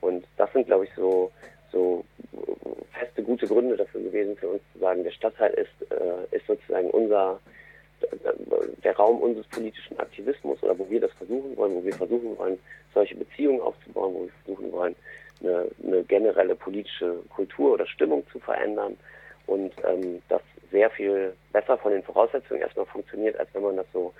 Und 0.00 0.24
das 0.36 0.52
sind, 0.52 0.66
glaube 0.66 0.84
ich, 0.84 0.90
so, 0.94 1.30
so 1.72 2.04
feste, 2.92 3.22
gute 3.22 3.46
Gründe 3.46 3.76
dafür 3.76 4.02
gewesen, 4.02 4.36
für 4.36 4.48
uns 4.48 4.62
zu 4.72 4.78
sagen, 4.78 5.04
der 5.04 5.10
Stadtteil 5.12 5.52
ist, 5.54 5.92
äh, 5.92 6.36
ist 6.36 6.46
sozusagen 6.46 6.90
unser, 6.90 7.40
der 8.82 8.96
Raum 8.96 9.20
unseres 9.20 9.46
politischen 9.48 9.98
Aktivismus 9.98 10.62
oder 10.62 10.78
wo 10.78 10.88
wir 10.88 11.00
das 11.00 11.12
versuchen 11.12 11.56
wollen, 11.56 11.74
wo 11.74 11.84
wir 11.84 11.94
versuchen 11.94 12.36
wollen, 12.38 12.58
solche 12.92 13.16
Beziehungen 13.16 13.60
aufzubauen, 13.60 14.14
wo 14.14 14.22
wir 14.22 14.32
versuchen 14.44 14.72
wollen, 14.72 14.96
eine, 15.40 15.66
eine 15.82 16.04
generelle 16.04 16.54
politische 16.54 17.18
Kultur 17.30 17.74
oder 17.74 17.86
Stimmung 17.86 18.24
zu 18.30 18.38
verändern 18.38 18.96
und 19.46 19.72
ähm, 19.84 20.22
das 20.28 20.42
sehr 20.70 20.90
viel 20.90 21.34
besser 21.52 21.78
von 21.78 21.92
den 21.92 22.02
Voraussetzungen 22.02 22.60
erstmal 22.60 22.86
funktioniert, 22.86 23.38
als 23.38 23.48
wenn 23.52 23.62
man 23.62 23.76
das 23.76 23.86
so 23.92 24.12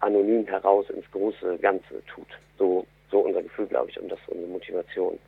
anonym 0.00 0.46
heraus 0.46 0.88
ins 0.90 1.10
große 1.10 1.58
Ganze 1.58 2.02
tut. 2.06 2.28
So, 2.58 2.86
so 3.10 3.20
unser 3.20 3.42
Gefühl, 3.42 3.66
glaube 3.66 3.90
ich, 3.90 4.00
und 4.00 4.10
das 4.10 4.18
ist 4.20 4.28
unsere 4.28 4.48
Motivation. 4.48 5.18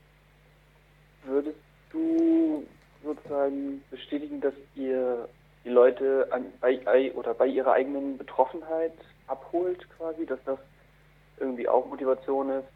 Würdest 1.24 1.58
du 1.90 2.64
sozusagen 3.02 3.82
bestätigen, 3.90 4.40
dass 4.40 4.54
ihr 4.74 5.28
die 5.64 5.70
Leute 5.70 6.26
an, 6.30 6.46
bei, 6.60 7.12
oder 7.12 7.34
bei 7.34 7.46
ihrer 7.46 7.72
eigenen 7.72 8.16
Betroffenheit 8.16 8.92
abholt 9.26 9.86
quasi, 9.96 10.26
dass 10.26 10.38
das 10.44 10.58
irgendwie 11.38 11.68
auch 11.68 11.86
Motivation 11.86 12.50
ist, 12.50 12.68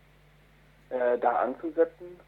äh, 0.90 1.18
da 1.18 1.36
anzusetzen? 1.36 2.18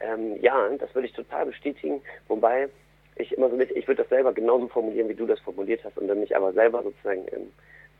Ähm, 0.00 0.36
ja, 0.40 0.68
das 0.78 0.94
würde 0.94 1.08
ich 1.08 1.14
total 1.14 1.46
bestätigen, 1.46 2.02
wobei 2.28 2.68
ich 3.16 3.32
immer 3.32 3.48
so 3.48 3.56
mit, 3.56 3.70
ich 3.70 3.86
würde 3.86 4.02
das 4.02 4.08
selber 4.08 4.32
genauso 4.32 4.68
formulieren, 4.68 5.08
wie 5.08 5.14
du 5.14 5.26
das 5.26 5.40
formuliert 5.40 5.84
hast 5.84 5.96
und 5.98 6.08
dann 6.08 6.20
mich 6.20 6.36
aber 6.36 6.52
selber 6.52 6.82
sozusagen 6.82 7.26
in, 7.28 7.52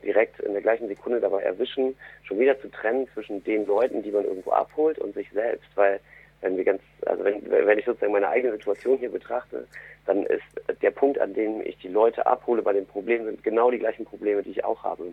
direkt 0.03 0.39
in 0.41 0.53
der 0.53 0.61
gleichen 0.61 0.87
Sekunde 0.87 1.19
dabei 1.19 1.41
erwischen, 1.41 1.95
schon 2.23 2.39
wieder 2.39 2.59
zu 2.59 2.69
trennen 2.69 3.07
zwischen 3.13 3.43
den 3.43 3.65
Leuten, 3.65 4.03
die 4.03 4.11
man 4.11 4.25
irgendwo 4.25 4.51
abholt 4.51 4.99
und 4.99 5.15
sich 5.15 5.29
selbst, 5.31 5.67
weil 5.75 5.99
wenn 6.45 6.57
wir 6.57 6.63
ganz, 6.63 6.81
also 7.05 7.23
wenn, 7.23 7.41
wenn 7.49 7.79
ich 7.79 7.85
sozusagen 7.85 8.13
meine 8.13 8.29
eigene 8.29 8.53
Situation 8.53 8.99
hier 8.99 9.09
betrachte, 9.09 9.67
dann 10.05 10.25
ist 10.27 10.43
der 10.81 10.91
Punkt, 10.91 11.19
an 11.19 11.33
dem 11.33 11.61
ich 11.61 11.77
die 11.79 11.87
Leute 11.87 12.25
abhole 12.25 12.61
bei 12.61 12.71
den 12.71 12.85
Problemen, 12.85 13.25
sind 13.25 13.43
genau 13.43 13.71
die 13.71 13.79
gleichen 13.79 14.05
Probleme, 14.05 14.43
die 14.43 14.51
ich 14.51 14.63
auch 14.63 14.83
habe. 14.83 15.11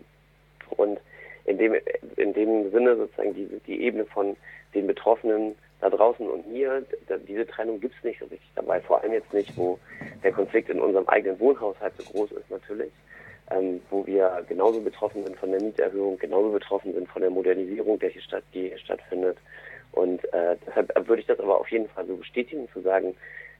Und 0.69 0.99
in 1.45 1.57
dem, 1.57 1.75
in 2.17 2.33
dem 2.33 2.71
Sinne 2.71 2.95
sozusagen 2.95 3.33
die, 3.33 3.49
die 3.65 3.81
Ebene 3.81 4.05
von 4.05 4.37
den 4.75 4.85
Betroffenen 4.85 5.55
da 5.81 5.89
draußen 5.89 6.29
und 6.29 6.47
mir, 6.51 6.85
diese 7.27 7.47
Trennung 7.47 7.81
gibt 7.81 7.95
es 7.97 8.03
nicht 8.03 8.19
so 8.19 8.25
richtig 8.25 8.49
dabei. 8.55 8.79
Vor 8.79 9.01
allem 9.01 9.13
jetzt 9.13 9.33
nicht, 9.33 9.57
wo 9.57 9.79
der 10.23 10.31
Konflikt 10.31 10.69
in 10.69 10.79
unserem 10.79 11.07
eigenen 11.09 11.39
Wohnhaushalt 11.39 11.93
so 11.97 12.11
groß 12.11 12.31
ist 12.33 12.49
natürlich, 12.49 12.91
ähm, 13.51 13.81
wo 13.89 14.05
wir 14.05 14.45
genauso 14.47 14.79
betroffen 14.79 15.23
sind 15.23 15.35
von 15.37 15.51
der 15.51 15.61
Mieterhöhung, 15.61 16.17
genauso 16.19 16.51
betroffen 16.51 16.93
sind 16.93 17.09
von 17.09 17.23
der 17.23 17.31
Modernisierung, 17.31 17.99
der 17.99 18.09
hier, 18.09 18.21
statt, 18.21 18.43
die 18.53 18.69
hier 18.69 18.77
stattfindet, 18.77 19.37
und 19.93 20.23
äh, 20.33 20.57
deshalb 20.65 21.07
würde 21.07 21.21
ich 21.21 21.27
das 21.27 21.39
aber 21.39 21.59
auf 21.59 21.69
jeden 21.69 21.87
Fall 21.89 22.05
so 22.05 22.15
bestätigen, 22.15 22.67
zu 22.73 22.81
sagen, 22.81 23.15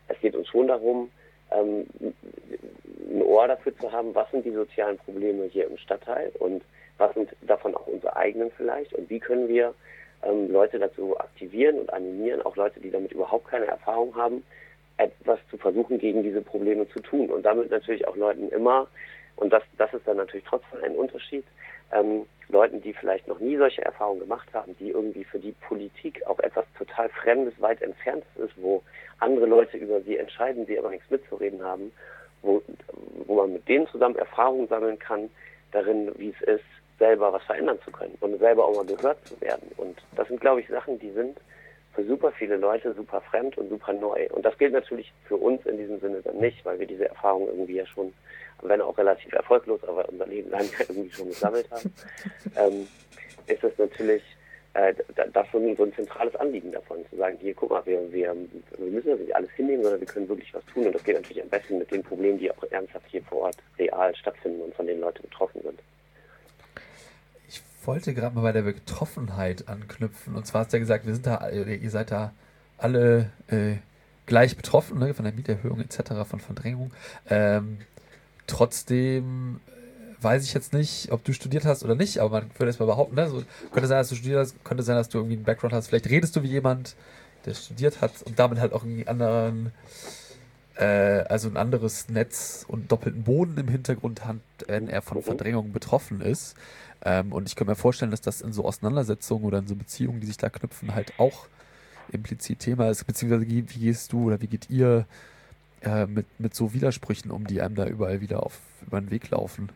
es 0.08 0.20
geht 0.20 0.36
uns 0.36 0.48
schon 0.48 0.68
darum, 0.68 1.10
ähm, 1.52 1.86
ein 2.02 3.22
Ohr 3.22 3.48
dafür 3.48 3.76
zu 3.78 3.92
haben, 3.92 4.14
was 4.16 4.30
sind 4.32 4.46
die 4.46 4.52
sozialen 4.52 4.98
Probleme 4.98 5.46
hier 5.46 5.68
im 5.68 5.78
Stadtteil 5.78 6.32
und 6.40 6.64
was 6.98 7.14
sind 7.14 7.30
davon 7.42 7.76
auch 7.76 7.88
unsere 7.88 8.16
eigenen 8.16 8.52
vielleicht 8.52 8.94
und 8.94 9.10
wie 9.10 9.20
können 9.20 9.48
wir 9.48 9.74
ähm, 10.24 10.52
Leute 10.52 10.80
dazu 10.80 11.20
aktivieren 11.20 11.80
und 11.80 11.94
animieren, 11.94 12.42
auch 12.42 12.56
Leute, 12.56 12.80
die 12.80 12.92
damit 12.92 13.12
überhaupt 13.12 13.48
keine 13.48 13.68
Erfahrung 13.68 14.16
haben, 14.16 14.44
etwas 14.98 15.40
zu 15.50 15.58
versuchen, 15.58 15.98
gegen 15.98 16.24
diese 16.24 16.42
Probleme 16.42 16.88
zu 16.90 17.00
tun 17.00 17.30
und 17.30 17.44
damit 17.44 17.72
natürlich 17.72 18.08
auch 18.08 18.16
Leuten 18.16 18.50
immer, 18.50 18.88
und 19.36 19.52
das, 19.52 19.64
das 19.78 19.94
ist 19.94 20.08
dann 20.08 20.18
natürlich 20.18 20.46
trotzdem 20.48 20.84
ein 20.84 20.96
Unterschied, 20.96 21.46
ähm, 21.92 22.26
Leuten, 22.54 22.82
die 22.82 22.94
vielleicht 22.94 23.28
noch 23.28 23.40
nie 23.40 23.58
solche 23.58 23.84
Erfahrungen 23.84 24.22
gemacht 24.22 24.48
haben, 24.54 24.76
die 24.80 24.92
irgendwie 24.92 25.26
für 25.26 25.40
die 25.40 25.52
Politik 25.68 26.26
auch 26.28 26.40
etwas 26.40 26.66
total 26.78 27.10
Fremdes, 27.10 27.54
weit 27.60 27.82
Entferntes 27.82 28.30
ist, 28.38 28.54
wo 28.56 28.82
andere 29.20 29.46
Leute 29.46 29.78
über 29.78 30.00
sie 30.02 30.18
entscheiden, 30.18 30.66
die 30.66 30.80
aber 30.80 30.92
nichts 30.92 31.10
mitzureden 31.10 31.62
haben, 31.64 31.92
wo, 32.42 32.62
wo 33.26 33.36
man 33.36 33.54
mit 33.54 33.68
denen 33.68 33.88
zusammen 33.88 34.16
Erfahrungen 34.16 34.68
sammeln 34.68 35.00
kann, 35.00 35.30
darin, 35.72 36.12
wie 36.18 36.30
es 36.30 36.48
ist, 36.48 36.64
selber 37.00 37.34
was 37.34 37.44
verändern 37.44 37.80
zu 37.84 37.92
können 37.92 38.16
und 38.22 38.38
selber 38.40 38.66
auch 38.66 38.76
mal 38.76 38.86
gehört 38.86 39.26
zu 39.28 39.40
werden. 39.42 39.72
Und 39.78 39.98
das 40.16 40.28
sind, 40.28 40.40
glaube 40.40 40.62
ich, 40.62 40.68
Sachen, 40.68 41.00
die 41.00 41.12
sind 41.12 41.38
für 41.94 42.04
super 42.06 42.32
viele 42.32 42.58
Leute 42.58 42.94
super 42.94 43.22
fremd 43.22 43.58
und 43.58 43.70
super 43.70 43.94
neu. 43.94 44.28
Und 44.32 44.46
das 44.46 44.58
gilt 44.58 44.74
natürlich 44.74 45.12
für 45.28 45.38
uns 45.38 45.66
in 45.66 45.78
diesem 45.78 46.00
Sinne 46.00 46.22
dann 46.22 46.38
nicht, 46.38 46.64
weil 46.66 46.80
wir 46.80 46.88
diese 46.88 47.10
Erfahrung 47.10 47.48
irgendwie 47.48 47.76
ja 47.76 47.86
schon 47.86 48.14
wenn 48.64 48.82
auch 48.82 48.98
relativ 48.98 49.32
erfolglos, 49.34 49.84
aber 49.84 50.08
unser 50.10 50.28
Leben 50.28 50.50
lang 50.50 50.66
irgendwie 50.80 51.12
schon 51.12 51.28
gesammelt 51.28 51.70
haben, 51.72 51.94
ähm, 52.56 52.88
ist 53.48 53.64
es 53.64 53.78
natürlich 53.78 54.24
äh, 54.74 54.94
das 55.32 55.48
so 55.52 55.60
ein, 55.60 55.76
so 55.76 55.84
ein 55.84 55.94
zentrales 55.94 56.36
Anliegen 56.36 56.72
davon, 56.72 56.98
zu 57.10 57.18
sagen, 57.18 57.38
hier, 57.40 57.54
guck 57.54 57.70
mal, 57.70 57.86
wir, 57.86 58.12
wir, 58.12 58.36
wir 58.78 58.92
müssen 58.92 59.10
das 59.10 59.20
nicht 59.20 59.36
alles 59.36 59.52
hinnehmen, 59.52 59.84
sondern 59.84 60.00
wir 60.02 60.08
können 60.08 60.28
wirklich 60.28 60.54
was 60.54 60.66
tun. 60.66 60.88
Und 60.88 60.96
das 60.96 61.04
geht 61.04 61.16
natürlich 61.16 61.44
am 61.44 61.50
besten 61.50 61.78
mit 61.78 61.92
den 61.92 62.02
Problemen, 62.04 62.40
die 62.40 62.50
auch 62.50 62.64
ernsthaft 62.72 63.06
hier 63.10 63.24
vor 63.24 63.44
Ort 63.44 63.58
real 63.78 64.16
stattfinden 64.16 64.62
und 64.62 64.74
von 64.74 64.88
denen 64.88 65.02
Leute 65.02 65.22
betroffen 65.22 65.62
sind. 65.62 65.80
Ich 67.48 67.62
wollte 67.86 68.14
gerade 68.14 68.36
mal 68.36 68.42
bei 68.42 68.52
der 68.52 68.64
Betroffenheit 68.64 69.68
anknüpfen. 69.68 70.36
Und 70.36 70.48
zwar 70.48 70.62
hast 70.62 70.74
du 70.74 70.78
ja 70.78 70.80
gesagt, 70.80 71.06
wir 71.06 71.14
sind 71.14 71.28
da, 71.28 71.50
ihr 71.50 71.90
seid 71.90 72.10
da 72.10 72.34
alle 72.78 73.30
äh, 73.50 73.76
gleich 74.26 74.58
betroffen, 74.58 75.00
ne, 75.00 75.14
von 75.14 75.26
der 75.26 75.34
Mieterhöhung 75.34 75.82
etc., 75.82 76.28
von 76.28 76.40
Verdrängung. 76.40 76.92
Ähm, 77.30 77.80
Trotzdem 78.54 79.60
äh, 79.68 80.24
weiß 80.24 80.44
ich 80.44 80.54
jetzt 80.54 80.74
nicht, 80.74 81.12
ob 81.12 81.24
du 81.24 81.34
studiert 81.34 81.66
hast 81.66 81.84
oder 81.84 81.96
nicht, 81.96 82.20
aber 82.20 82.42
man 82.42 82.52
würde 82.58 82.70
es 82.70 82.78
mal 82.80 82.86
behaupten, 82.86 83.16
ne? 83.16 83.28
so, 83.30 83.44
könnte 83.72 83.88
sein, 83.88 83.98
dass 83.98 84.10
du 84.10 84.16
studiert 84.16 84.40
hast, 84.40 84.64
könnte 84.64 84.84
sein, 84.84 84.96
dass 84.96 85.10
du 85.10 85.18
irgendwie 85.18 85.36
einen 85.36 85.44
Background 85.44 85.74
hast. 85.74 85.88
Vielleicht 85.88 86.08
redest 86.10 86.36
du 86.36 86.44
wie 86.44 86.50
jemand, 86.50 86.96
der 87.46 87.56
studiert 87.56 88.00
hat 88.00 88.22
und 88.24 88.38
damit 88.38 88.60
halt 88.60 88.74
auch 88.74 88.84
irgendwie 88.84 89.08
anderen 89.08 89.72
äh, 90.76 91.24
also 91.30 91.50
ein 91.50 91.58
anderes 91.58 92.10
Netz 92.10 92.64
und 92.68 92.92
doppelten 92.92 93.24
Boden 93.24 93.58
im 93.58 93.68
Hintergrund 93.68 94.26
hat, 94.26 94.38
wenn 94.68 94.88
er 94.88 95.02
von 95.02 95.18
Mhm. 95.18 95.24
Verdrängung 95.24 95.72
betroffen 95.72 96.22
ist. 96.22 96.56
Ähm, 97.04 97.34
und 97.34 97.48
ich 97.48 97.56
kann 97.56 97.68
mir 97.68 97.76
vorstellen, 97.76 98.12
dass 98.12 98.22
das 98.22 98.42
in 98.42 98.54
so 98.54 98.66
Auseinandersetzungen 98.66 99.46
oder 99.46 99.60
in 99.60 99.68
so 99.68 99.76
Beziehungen, 99.76 100.20
die 100.22 100.28
sich 100.28 100.38
da 100.38 100.50
knüpfen, 100.50 100.96
halt 100.96 101.14
auch 101.18 101.48
implizit 102.12 102.60
Thema 102.60 102.90
ist. 102.90 103.06
Beziehungsweise 103.06 103.48
wie, 103.48 103.70
wie 103.70 103.80
gehst 103.80 104.14
du 104.14 104.26
oder 104.26 104.42
wie 104.42 104.48
geht 104.48 104.70
ihr 104.70 105.06
äh, 105.84 106.06
mit, 106.06 106.26
mit 106.40 106.54
so 106.54 106.74
Widersprüchen 106.74 107.32
um, 107.32 107.46
die 107.46 107.62
einem 107.62 107.76
da 107.76 107.86
überall 107.86 108.22
wieder 108.22 108.44
auf 108.44 108.60
über 108.86 109.00
den 109.00 109.12
Weg 109.12 109.30
laufen? 109.30 109.70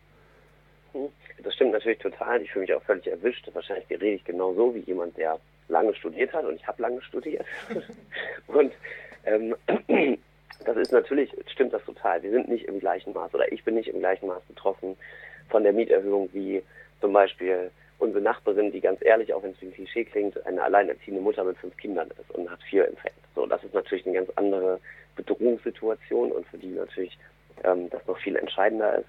Hm, 0.92 1.08
Das 1.42 1.54
stimmt 1.54 1.72
natürlich 1.72 1.98
total. 1.98 2.42
Ich 2.42 2.50
fühle 2.52 2.66
mich 2.66 2.74
auch 2.74 2.82
völlig 2.82 3.06
erwischt. 3.06 3.48
Wahrscheinlich 3.52 3.88
rede 3.90 4.06
ich 4.06 4.24
genauso 4.24 4.74
wie 4.74 4.80
jemand, 4.80 5.16
der 5.16 5.38
lange 5.68 5.94
studiert 5.94 6.32
hat 6.32 6.44
und 6.44 6.56
ich 6.56 6.66
habe 6.66 6.82
lange 6.82 7.00
studiert. 7.02 7.44
und 8.46 8.72
ähm, 9.24 9.54
das 10.64 10.76
ist 10.76 10.92
natürlich, 10.92 11.30
stimmt 11.52 11.72
das 11.72 11.84
total. 11.84 12.22
Wir 12.22 12.30
sind 12.30 12.48
nicht 12.48 12.66
im 12.66 12.80
gleichen 12.80 13.12
Maß 13.12 13.34
oder 13.34 13.50
ich 13.52 13.64
bin 13.64 13.74
nicht 13.74 13.88
im 13.88 14.00
gleichen 14.00 14.26
Maß 14.26 14.42
betroffen 14.48 14.96
von 15.48 15.62
der 15.62 15.72
Mieterhöhung 15.72 16.28
wie 16.32 16.62
zum 17.00 17.12
Beispiel 17.12 17.70
unsere 17.98 18.22
Nachbarin, 18.22 18.70
die 18.72 18.80
ganz 18.80 19.00
ehrlich, 19.04 19.32
auch 19.34 19.42
wenn 19.42 19.50
es 19.52 19.60
wie 19.60 19.66
ein 19.66 19.74
Klischee 19.74 20.04
klingt, 20.04 20.44
eine 20.46 20.62
alleinerziehende 20.62 21.20
Mutter 21.20 21.44
mit 21.44 21.56
fünf 21.58 21.76
Kindern 21.76 22.08
ist 22.10 22.30
und 22.30 22.50
hat 22.50 22.62
vier 22.62 22.86
empfängt. 22.86 23.14
So, 23.34 23.46
das 23.46 23.62
ist 23.64 23.74
natürlich 23.74 24.06
eine 24.06 24.14
ganz 24.16 24.30
andere 24.36 24.78
Bedrohungssituation 25.16 26.32
und 26.32 26.46
für 26.48 26.58
die 26.58 26.68
natürlich 26.68 27.18
ähm, 27.64 27.90
das 27.90 28.06
noch 28.06 28.18
viel 28.18 28.36
entscheidender 28.36 28.98
ist 28.98 29.06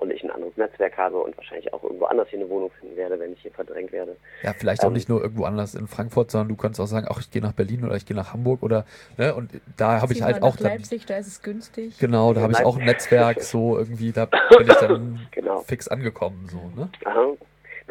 und 0.00 0.10
ich 0.10 0.22
ein 0.24 0.30
anderes 0.30 0.56
Netzwerk 0.56 0.96
habe 0.96 1.18
und 1.18 1.36
wahrscheinlich 1.36 1.70
auch 1.74 1.82
irgendwo 1.82 2.06
anders 2.06 2.26
hier 2.28 2.38
eine 2.38 2.48
Wohnung 2.48 2.70
finden 2.80 2.96
werde, 2.96 3.18
wenn 3.20 3.34
ich 3.34 3.40
hier 3.42 3.50
verdrängt 3.50 3.92
werde. 3.92 4.16
Ja, 4.42 4.54
vielleicht 4.54 4.82
auch 4.82 4.86
Ähm, 4.86 4.94
nicht 4.94 5.10
nur 5.10 5.20
irgendwo 5.20 5.44
anders 5.44 5.74
in 5.74 5.86
Frankfurt, 5.86 6.30
sondern 6.30 6.48
du 6.48 6.56
kannst 6.56 6.80
auch 6.80 6.86
sagen, 6.86 7.06
ach, 7.10 7.20
ich 7.20 7.30
gehe 7.30 7.42
nach 7.42 7.52
Berlin 7.52 7.84
oder 7.84 7.96
ich 7.96 8.06
gehe 8.06 8.16
nach 8.16 8.32
Hamburg 8.32 8.62
oder, 8.62 8.86
ne, 9.18 9.34
und 9.34 9.50
da 9.76 10.00
habe 10.00 10.14
ich 10.14 10.22
halt 10.22 10.42
auch 10.42 10.56
dann, 10.56 10.72
Leipzig, 10.72 11.04
da 11.04 11.18
ist 11.18 11.26
es 11.26 11.42
günstig. 11.42 11.98
genau, 11.98 12.32
da 12.32 12.40
habe 12.40 12.52
ich 12.54 12.64
auch 12.64 12.78
ein 12.78 12.86
Netzwerk, 12.86 13.42
so 13.42 13.76
irgendwie, 13.76 14.12
da 14.12 14.24
bin 14.56 14.66
ich 14.66 14.74
dann 14.76 15.28
Genau. 15.32 15.60
fix 15.60 15.88
angekommen, 15.88 16.48
so, 16.50 16.70
ne? 16.80 16.88
Aha. 17.04 17.32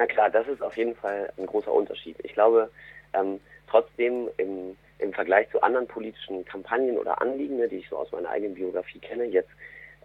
Na 0.02 0.08
klar, 0.08 0.32
das 0.32 0.48
ist 0.48 0.64
auf 0.64 0.76
jeden 0.78 0.96
Fall 0.96 1.32
ein 1.38 1.46
großer 1.46 1.72
Unterschied. 1.72 2.16
Ich 2.24 2.34
glaube, 2.34 2.72
ähm, 3.14 3.40
trotzdem 3.70 4.30
im, 4.38 4.76
im 4.98 5.14
Vergleich 5.14 5.48
zu 5.52 5.62
anderen 5.62 5.86
politischen 5.86 6.44
Kampagnen 6.44 6.98
oder 6.98 7.22
Anliegen, 7.22 7.58
ne, 7.58 7.68
die 7.68 7.76
ich 7.76 7.88
so 7.90 7.98
aus 7.98 8.12
meiner 8.12 8.32
eigenen 8.32 8.56
Biografie 8.56 8.98
kenne, 8.98 9.26
jetzt 9.26 9.52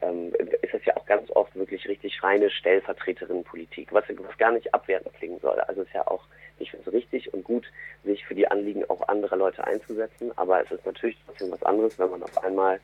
ähm, 0.02 0.34
ist 0.60 0.74
es 0.74 0.84
ja 0.84 0.94
auch 0.98 1.06
ganz 1.06 1.30
oft 1.30 1.56
wirklich 1.56 1.88
richtig 1.88 2.22
reine 2.22 2.50
Stellvertreterinnenpolitik, 2.50 3.90
was, 3.90 4.04
was 4.10 4.36
gar 4.36 4.52
nicht 4.52 4.74
abwertend 4.74 5.14
klingen 5.14 5.40
soll. 5.40 5.58
Also 5.60 5.80
es 5.80 5.88
ist 5.88 5.94
ja 5.94 6.06
auch, 6.06 6.24
ich 6.58 6.70
finde 6.72 6.90
es 6.90 6.92
richtig 6.92 7.32
und 7.32 7.42
gut, 7.44 7.64
sich 8.04 8.22
für 8.26 8.34
die 8.34 8.48
Anliegen 8.48 8.84
auch 8.90 9.08
anderer 9.08 9.36
Leute 9.36 9.66
einzusetzen, 9.66 10.30
aber 10.36 10.62
es 10.62 10.70
ist 10.70 10.84
natürlich 10.84 11.16
trotzdem 11.24 11.50
was 11.52 11.62
anderes, 11.62 11.98
wenn 11.98 12.10
man 12.10 12.22
auf 12.22 12.44
einmal 12.44 12.80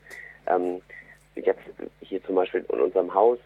ähm, 0.47 0.81
jetzt 1.35 1.61
hier 2.01 2.23
zum 2.23 2.33
Beispiel 2.33 2.65
in 2.67 2.79
unserem 2.79 3.13
Haus 3.13 3.37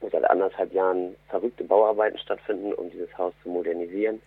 wo 0.00 0.08
seit 0.08 0.28
anderthalb 0.28 0.72
Jahren 0.72 1.16
verrückte 1.28 1.64
Bauarbeiten 1.64 2.18
stattfinden, 2.18 2.72
um 2.74 2.90
dieses 2.90 3.16
Haus 3.16 3.34
zu 3.42 3.48
modernisieren. 3.48 4.20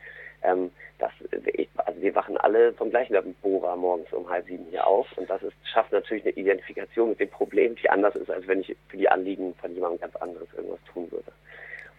Ähm, 0.44 0.72
das, 1.00 1.12
ich, 1.54 1.70
also 1.78 2.02
wir 2.02 2.16
wachen 2.16 2.38
alle 2.38 2.74
vom 2.74 2.90
gleichen 2.90 3.16
Bohrer 3.42 3.76
morgens 3.76 4.12
um 4.14 4.30
halb 4.30 4.46
sieben 4.46 4.66
hier 4.70 4.86
auf 4.86 5.08
und 5.18 5.30
das 5.30 5.42
ist, 5.42 5.56
schafft 5.64 5.92
natürlich 5.92 6.24
eine 6.24 6.34
Identifikation 6.34 7.10
mit 7.10 7.20
dem 7.20 7.30
Problem, 7.30 7.76
die 7.76 7.90
anders 7.90 8.16
ist, 8.16 8.30
als 8.30 8.48
wenn 8.48 8.62
ich 8.62 8.76
für 8.90 8.98
die 8.98 9.10
Anliegen 9.10 9.56
von 9.56 9.74
jemandem 9.74 10.02
ganz 10.02 10.16
anderes 10.18 10.48
irgendwas 10.56 10.84
tun 10.92 11.12
würde. 11.12 11.32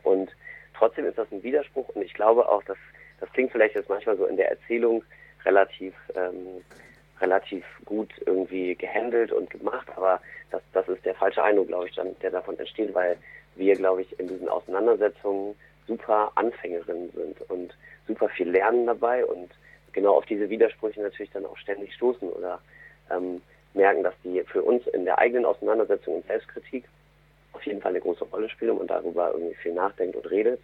Und 0.03 0.31
trotzdem 0.77 1.07
ist 1.07 1.19
das 1.19 1.31
ein 1.33 1.43
Widerspruch 1.43 1.89
und 1.91 2.03
ich 2.03 2.15
glaube 2.15 2.49
auch, 2.49 2.63
dass 2.65 2.79
das 3.21 3.33
klingt 3.33 3.53
vielleicht 3.53 3.75
jetzt 3.75 3.89
manchmal 3.89 4.17
so 4.17 4.27
in 4.27 4.37
der 4.37 4.51
Erzählung 4.51 5.03
relativ 5.45 5.95
ähm, 6.15 6.63
relativ 7.21 7.65
gut 7.85 8.13
irgendwie 8.27 8.75
gehandelt 8.75 9.33
und 9.33 9.51
gemacht, 9.51 9.89
aber 9.97 10.21
das, 10.51 10.63
das 10.73 10.89
ist 10.89 11.05
der 11.05 11.15
falsche 11.15 11.43
Eindruck, 11.43 11.69
glaube 11.69 11.89
ich, 11.89 11.95
dann, 11.95 12.17
der 12.21 12.31
davon 12.31 12.59
entsteht, 12.59 12.93
weil 12.95 13.17
wir, 13.57 13.75
glaube 13.75 14.03
ich, 14.03 14.19
in 14.19 14.29
diesen 14.29 14.49
Auseinandersetzungen 14.49 15.55
super 15.87 16.33
Anfängerinnen 16.35 17.11
sind 17.11 17.51
und 17.51 17.77
super 18.07 18.29
viel 18.29 18.51
lernen 18.51 18.87
dabei 18.87 19.25
und 19.25 19.51
genau 19.93 20.15
auf 20.17 20.27
diese 20.27 20.49
Widersprüche 20.49 21.01
natürlich 21.01 21.33
dann 21.33 21.47
auch 21.47 21.57
ständig 21.57 21.95
stoßen 21.95 22.29
oder 22.29 22.61
ähm, 23.11 23.43
merken, 23.75 24.03
dass 24.03 24.15
die 24.25 24.43
für 24.45 24.63
uns 24.63 24.87
in 24.89 25.05
der 25.05 25.19
eigenen 25.19 25.45
Auseinandersetzung 25.45 26.17
und 26.17 26.27
Selbstkritik 26.27 26.85
auf 27.53 27.63
jeden 27.65 27.81
Fall 27.81 27.91
eine 27.91 28.01
große 28.01 28.25
Rolle 28.25 28.49
spielen 28.49 28.79
und 28.79 28.91
darüber 28.91 29.33
irgendwie 29.33 29.55
viel 29.55 29.75
nachdenkt 29.75 30.17
und 30.17 30.31
redet. 30.31 30.61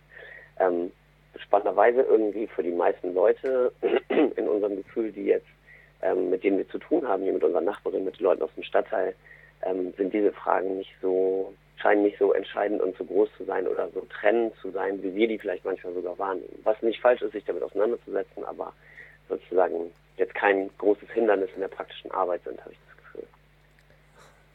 Ähm, 0.58 0.90
spannenderweise 1.36 2.02
irgendwie 2.02 2.46
für 2.46 2.62
die 2.62 2.72
meisten 2.72 3.14
Leute 3.14 3.72
in 4.08 4.48
unserem 4.48 4.76
Gefühl, 4.76 5.12
die 5.12 5.26
jetzt 5.26 5.46
ähm, 6.02 6.30
mit 6.30 6.44
denen 6.44 6.58
wir 6.58 6.68
zu 6.68 6.78
tun 6.78 7.06
haben, 7.06 7.22
hier 7.22 7.32
mit 7.32 7.44
unseren 7.44 7.64
Nachbarinnen, 7.64 8.04
mit 8.04 8.18
den 8.18 8.24
Leuten 8.24 8.42
aus 8.42 8.54
dem 8.54 8.64
Stadtteil, 8.64 9.14
ähm, 9.62 9.92
sind 9.96 10.12
diese 10.12 10.32
Fragen 10.32 10.78
nicht 10.78 10.94
so, 11.02 11.52
scheinen 11.80 12.02
nicht 12.02 12.18
so 12.18 12.32
entscheidend 12.32 12.80
und 12.82 12.96
so 12.96 13.04
groß 13.04 13.28
zu 13.36 13.44
sein 13.44 13.66
oder 13.66 13.88
so 13.90 14.06
trennend 14.10 14.54
zu 14.60 14.70
sein, 14.70 15.02
wie 15.02 15.14
wir 15.14 15.28
die 15.28 15.38
vielleicht 15.38 15.64
manchmal 15.64 15.94
sogar 15.94 16.18
wahrnehmen. 16.18 16.60
Was 16.64 16.80
nicht 16.82 17.00
falsch 17.00 17.22
ist, 17.22 17.32
sich 17.32 17.44
damit 17.44 17.62
auseinanderzusetzen, 17.62 18.44
aber 18.44 18.72
sozusagen 19.28 19.90
jetzt 20.16 20.34
kein 20.34 20.70
großes 20.78 21.10
Hindernis 21.10 21.50
in 21.54 21.60
der 21.60 21.68
praktischen 21.68 22.10
Arbeit 22.10 22.42
sind, 22.44 22.60
habe 22.60 22.72
ich 22.72 22.78
das 22.88 23.04
Gefühl. 23.04 23.28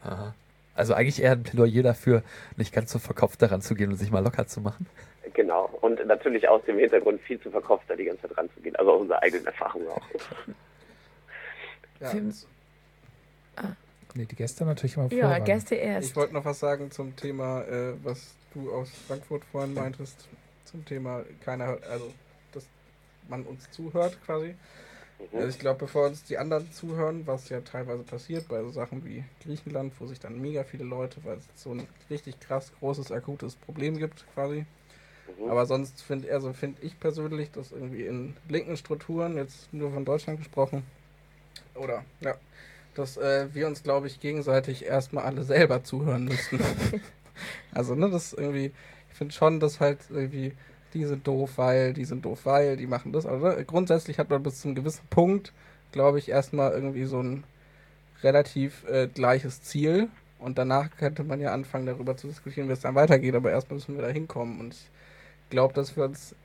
Aha. 0.04 0.34
Also 0.76 0.94
eigentlich 0.94 1.22
eher 1.22 1.32
ein 1.32 1.44
Plädoyer 1.44 1.84
dafür, 1.84 2.22
nicht 2.58 2.74
ganz 2.74 2.92
so 2.92 3.00
verkopft 3.00 3.42
daran 3.42 3.62
zu 3.62 3.76
gehen 3.76 3.90
und 3.92 3.96
sich 3.96 4.12
mal 4.12 4.24
locker 4.24 4.46
zu 4.46 4.62
machen. 4.62 4.88
Genau. 5.34 5.70
Und 5.82 6.06
natürlich 6.06 6.48
aus 6.48 6.64
dem 6.66 6.78
Hintergrund 6.78 7.22
viel 7.22 7.40
zu 7.40 7.50
verkopft, 7.50 7.90
da 7.90 7.96
die 7.96 8.06
ganze 8.06 8.24
Zeit 8.24 8.38
ranzugehen. 8.38 8.76
Also 8.76 8.92
aus 8.92 9.02
unserer 9.02 9.24
eigenen 9.24 9.46
Erfahrung 9.46 9.88
auch. 9.88 10.02
Ja, 12.00 12.12
Nee, 14.16 14.26
die 14.26 14.36
Gäste 14.36 14.64
natürlich 14.64 14.96
immer 14.96 15.12
Ja, 15.12 15.28
Vorrang. 15.28 15.44
Gäste 15.44 15.76
erst. 15.76 16.10
Ich 16.10 16.16
wollte 16.16 16.34
noch 16.34 16.46
was 16.46 16.60
sagen 16.60 16.90
zum 16.90 17.16
Thema, 17.18 17.64
äh, 17.64 17.94
was 18.02 18.34
du 18.54 18.72
aus 18.72 18.90
Frankfurt 19.08 19.44
vorhin 19.52 19.74
meintest, 19.74 20.28
zum 20.64 20.86
Thema 20.86 21.24
keiner 21.44 21.68
hört, 21.68 21.86
also 21.86 22.14
dass 22.54 22.66
man 23.28 23.44
uns 23.44 23.70
zuhört 23.72 24.18
quasi. 24.26 24.56
Also 25.34 25.48
ich 25.48 25.60
glaube, 25.60 25.80
bevor 25.80 26.08
uns 26.08 26.24
die 26.24 26.38
anderen 26.38 26.72
zuhören, 26.72 27.26
was 27.26 27.50
ja 27.50 27.62
teilweise 27.62 28.04
passiert 28.04 28.48
bei 28.48 28.62
so 28.62 28.70
Sachen 28.72 29.06
wie 29.06 29.24
Griechenland, 29.44 29.94
wo 30.00 30.08
sich 30.08 30.20
dann 30.20 30.42
mega 30.42 30.64
viele 30.64 30.84
Leute, 30.84 31.24
weil 31.24 31.38
es 31.38 31.46
so 31.56 31.72
ein 31.72 31.88
richtig 32.10 32.40
krass 32.40 32.72
großes 32.80 33.12
akutes 33.12 33.56
Problem 33.56 33.98
gibt 33.98 34.26
quasi. 34.34 34.66
Mhm. 35.40 35.50
Aber 35.50 35.66
sonst 35.66 36.02
finde 36.02 36.32
also 36.34 36.54
finde 36.54 36.82
ich 36.82 37.00
persönlich, 37.00 37.52
dass 37.52 37.72
irgendwie 37.72 38.06
in 38.06 38.36
linken 38.48 38.78
Strukturen, 38.78 39.38
jetzt 39.38 39.74
nur 39.74 39.92
von 39.92 40.06
Deutschland 40.06 40.40
gesprochen, 40.40 40.84
oder 41.76 42.04
ja, 42.22 42.36
dass 42.96 43.18
äh, 43.18 43.48
wir 43.54 43.68
uns, 43.68 43.84
glaube 43.84 44.08
ich, 44.08 44.20
gegenseitig 44.20 44.86
erstmal 44.86 45.26
alle 45.26 45.44
selber 45.44 45.84
zuhören 45.84 46.26
müssten. 46.26 46.60
also, 47.74 47.96
ne, 47.96 48.10
das 48.10 48.34
irgendwie, 48.34 48.72
ich 49.12 49.18
finde 49.18 49.34
schon, 49.34 49.60
dass 49.60 49.80
halt 49.80 50.00
irgendwie, 50.10 50.54
die 50.94 51.06
sind 51.06 51.28
doof, 51.28 51.52
weil, 51.58 51.94
die 51.94 52.06
sind 52.06 52.26
doof, 52.26 52.42
weil, 52.46 52.78
die 52.78 52.88
machen 52.88 53.12
das. 53.12 53.26
Also 53.26 53.46
ne, 53.48 53.64
grundsätzlich 53.66 54.20
hat 54.20 54.30
man 54.30 54.44
bis 54.44 54.62
zu 54.62 54.68
einem 54.68 54.76
gewissen 54.76 55.06
Punkt, 55.10 55.54
glaube 55.92 56.20
ich, 56.20 56.30
erstmal 56.30 56.72
irgendwie 56.72 57.06
so 57.06 57.22
ein 57.22 57.44
relativ 58.24 58.84
äh, 58.88 59.08
gleiches 59.08 59.62
Ziel. 59.62 60.10
Und 60.40 60.58
danach 60.58 60.90
könnte 60.98 61.24
man 61.24 61.40
ja 61.40 61.54
anfangen, 61.54 61.86
darüber 61.86 62.18
zu 62.18 62.28
diskutieren, 62.28 62.68
wie 62.68 62.74
es 62.74 62.82
dann 62.82 62.96
weitergeht. 62.96 63.36
Aber 63.36 63.52
erstmal 63.52 63.76
müssen 63.76 63.96
wir 63.96 64.04
da 64.04 64.10
hinkommen. 64.10 64.60
Und 64.60 64.74
ich 64.74 64.90
glaube, 65.50 65.74
dass 65.74 65.96
wir 65.96 66.04
uns, 66.04 66.36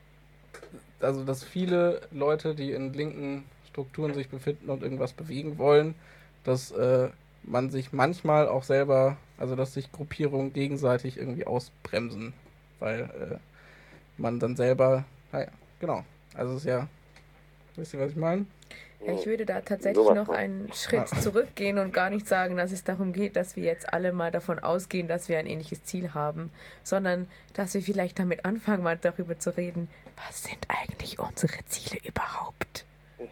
also 0.99 1.23
dass 1.23 1.43
viele 1.43 2.01
Leute, 2.11 2.55
die 2.55 2.71
in 2.71 2.93
linken 2.93 3.43
Strukturen 3.69 4.13
sich 4.13 4.29
befinden 4.29 4.69
und 4.69 4.83
irgendwas 4.83 5.13
bewegen 5.13 5.57
wollen, 5.57 5.95
dass 6.43 6.71
äh, 6.71 7.09
man 7.43 7.69
sich 7.69 7.91
manchmal 7.91 8.47
auch 8.47 8.63
selber, 8.63 9.17
also 9.37 9.55
dass 9.55 9.73
sich 9.73 9.91
Gruppierungen 9.91 10.53
gegenseitig 10.53 11.17
irgendwie 11.17 11.45
ausbremsen, 11.45 12.33
weil 12.79 13.01
äh, 13.01 13.37
man 14.17 14.39
dann 14.39 14.55
selber, 14.55 15.05
naja, 15.31 15.47
genau. 15.79 16.03
Also 16.35 16.53
es 16.53 16.59
ist 16.59 16.65
ja, 16.65 16.87
wisst 17.75 17.93
ihr, 17.93 17.99
was 17.99 18.11
ich 18.11 18.17
meine? 18.17 18.45
Ja, 19.05 19.13
ich 19.13 19.25
würde 19.25 19.47
da 19.47 19.61
tatsächlich 19.61 20.11
noch 20.11 20.29
einen 20.29 20.71
Schritt 20.73 21.09
Ja. 21.11 21.19
zurückgehen 21.21 21.79
und 21.79 21.91
gar 21.91 22.11
nicht 22.11 22.27
sagen, 22.27 22.55
dass 22.55 22.71
es 22.71 22.83
darum 22.83 23.13
geht, 23.13 23.35
dass 23.35 23.55
wir 23.55 23.63
jetzt 23.63 23.91
alle 23.91 24.13
mal 24.13 24.29
davon 24.29 24.59
ausgehen, 24.59 25.07
dass 25.07 25.27
wir 25.27 25.39
ein 25.39 25.47
ähnliches 25.47 25.83
Ziel 25.83 26.13
haben, 26.13 26.51
sondern 26.83 27.27
dass 27.55 27.73
wir 27.73 27.81
vielleicht 27.81 28.19
damit 28.19 28.45
anfangen, 28.45 28.83
mal 28.83 28.97
darüber 28.97 29.39
zu 29.39 29.57
reden, 29.57 29.89
was 30.27 30.43
sind 30.43 30.59
eigentlich 30.67 31.17
unsere 31.17 31.65
Ziele 31.65 31.99
überhaupt? 32.05 32.85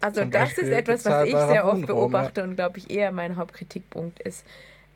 Also 0.00 0.22
Zum 0.22 0.30
das 0.30 0.42
Beispiel 0.48 0.64
ist 0.64 0.70
etwas, 0.70 1.04
was 1.04 1.26
ich 1.26 1.36
sehr 1.36 1.66
oft 1.66 1.86
beobachte 1.86 2.42
und 2.42 2.56
glaube 2.56 2.78
ich 2.78 2.90
eher 2.90 3.12
mein 3.12 3.36
Hauptkritikpunkt 3.36 4.20
ist, 4.20 4.46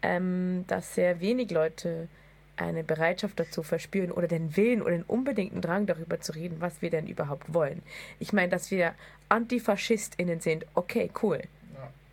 ähm, 0.03 0.65
dass 0.67 0.95
sehr 0.95 1.21
wenig 1.21 1.51
Leute 1.51 2.09
eine 2.57 2.85
Bereitschaft 2.85 3.39
dazu 3.41 3.63
verspüren 3.63 4.13
oder 4.13 4.29
den 4.29 4.57
Willen 4.57 4.81
oder 4.81 4.93
den 4.93 5.03
unbedingten 5.03 5.61
Drang 5.61 5.87
darüber 5.87 6.21
zu 6.21 6.33
reden, 6.33 6.57
was 6.61 6.81
wir 6.83 6.91
denn 6.91 7.07
überhaupt 7.07 7.53
wollen. 7.53 7.83
Ich 8.21 8.33
meine, 8.33 8.49
dass 8.49 8.71
wir 8.71 8.95
AntifaschistInnen 9.29 10.41
sind, 10.41 10.65
okay, 10.75 11.11
cool. 11.23 11.41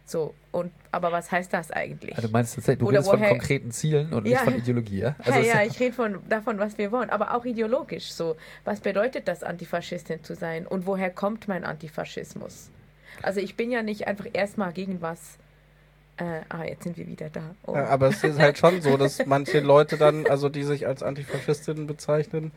So, 0.05 0.33
und 0.51 0.71
aber 0.91 1.13
was 1.13 1.31
heißt 1.31 1.53
das 1.53 1.71
eigentlich? 1.71 2.13
Also 2.17 2.27
du 2.27 2.33
meinst 2.33 2.55
tatsächlich, 2.55 2.79
du 2.79 2.87
Oder 2.87 2.97
redest 2.97 3.11
von 3.11 3.19
woher- 3.21 3.29
konkreten 3.29 3.71
Zielen 3.71 4.11
und 4.11 4.27
Ja. 4.27 4.31
nicht 4.31 4.43
von 4.43 4.57
Ideologie, 4.57 4.99
ja? 4.99 5.15
Also 5.23 5.39
ja, 5.39 5.61
ja, 5.61 5.63
ich 5.63 5.79
rede 5.79 5.93
von 5.95 6.19
davon, 6.27 6.59
was 6.59 6.77
wir 6.77 6.91
wollen, 6.91 7.09
aber 7.09 7.33
auch 7.33 7.45
ideologisch. 7.45 8.11
So, 8.11 8.35
was 8.65 8.81
bedeutet 8.81 9.29
das, 9.29 9.41
Antifaschistin 9.43 10.21
zu 10.21 10.35
sein 10.35 10.67
und 10.67 10.85
woher 10.85 11.11
kommt 11.11 11.47
mein 11.47 11.63
Antifaschismus? 11.63 12.71
Also 13.21 13.39
ich 13.39 13.55
bin 13.55 13.71
ja 13.71 13.83
nicht 13.83 14.07
einfach 14.07 14.27
erstmal 14.33 14.73
gegen 14.73 15.01
was 15.01 15.37
Äh, 16.17 16.41
ah, 16.49 16.63
jetzt 16.65 16.83
sind 16.83 16.97
wir 16.97 17.07
wieder 17.07 17.29
da. 17.29 17.55
Oh. 17.65 17.75
Ja, 17.75 17.87
aber 17.87 18.07
es 18.09 18.23
ist 18.23 18.39
halt 18.39 18.57
schon 18.57 18.81
so, 18.81 18.97
dass 18.97 19.25
manche 19.25 19.59
Leute 19.59 19.97
dann, 19.97 20.27
also 20.27 20.49
die 20.49 20.63
sich 20.63 20.87
als 20.87 21.03
Antifaschistinnen 21.03 21.87
bezeichnen, 21.87 22.51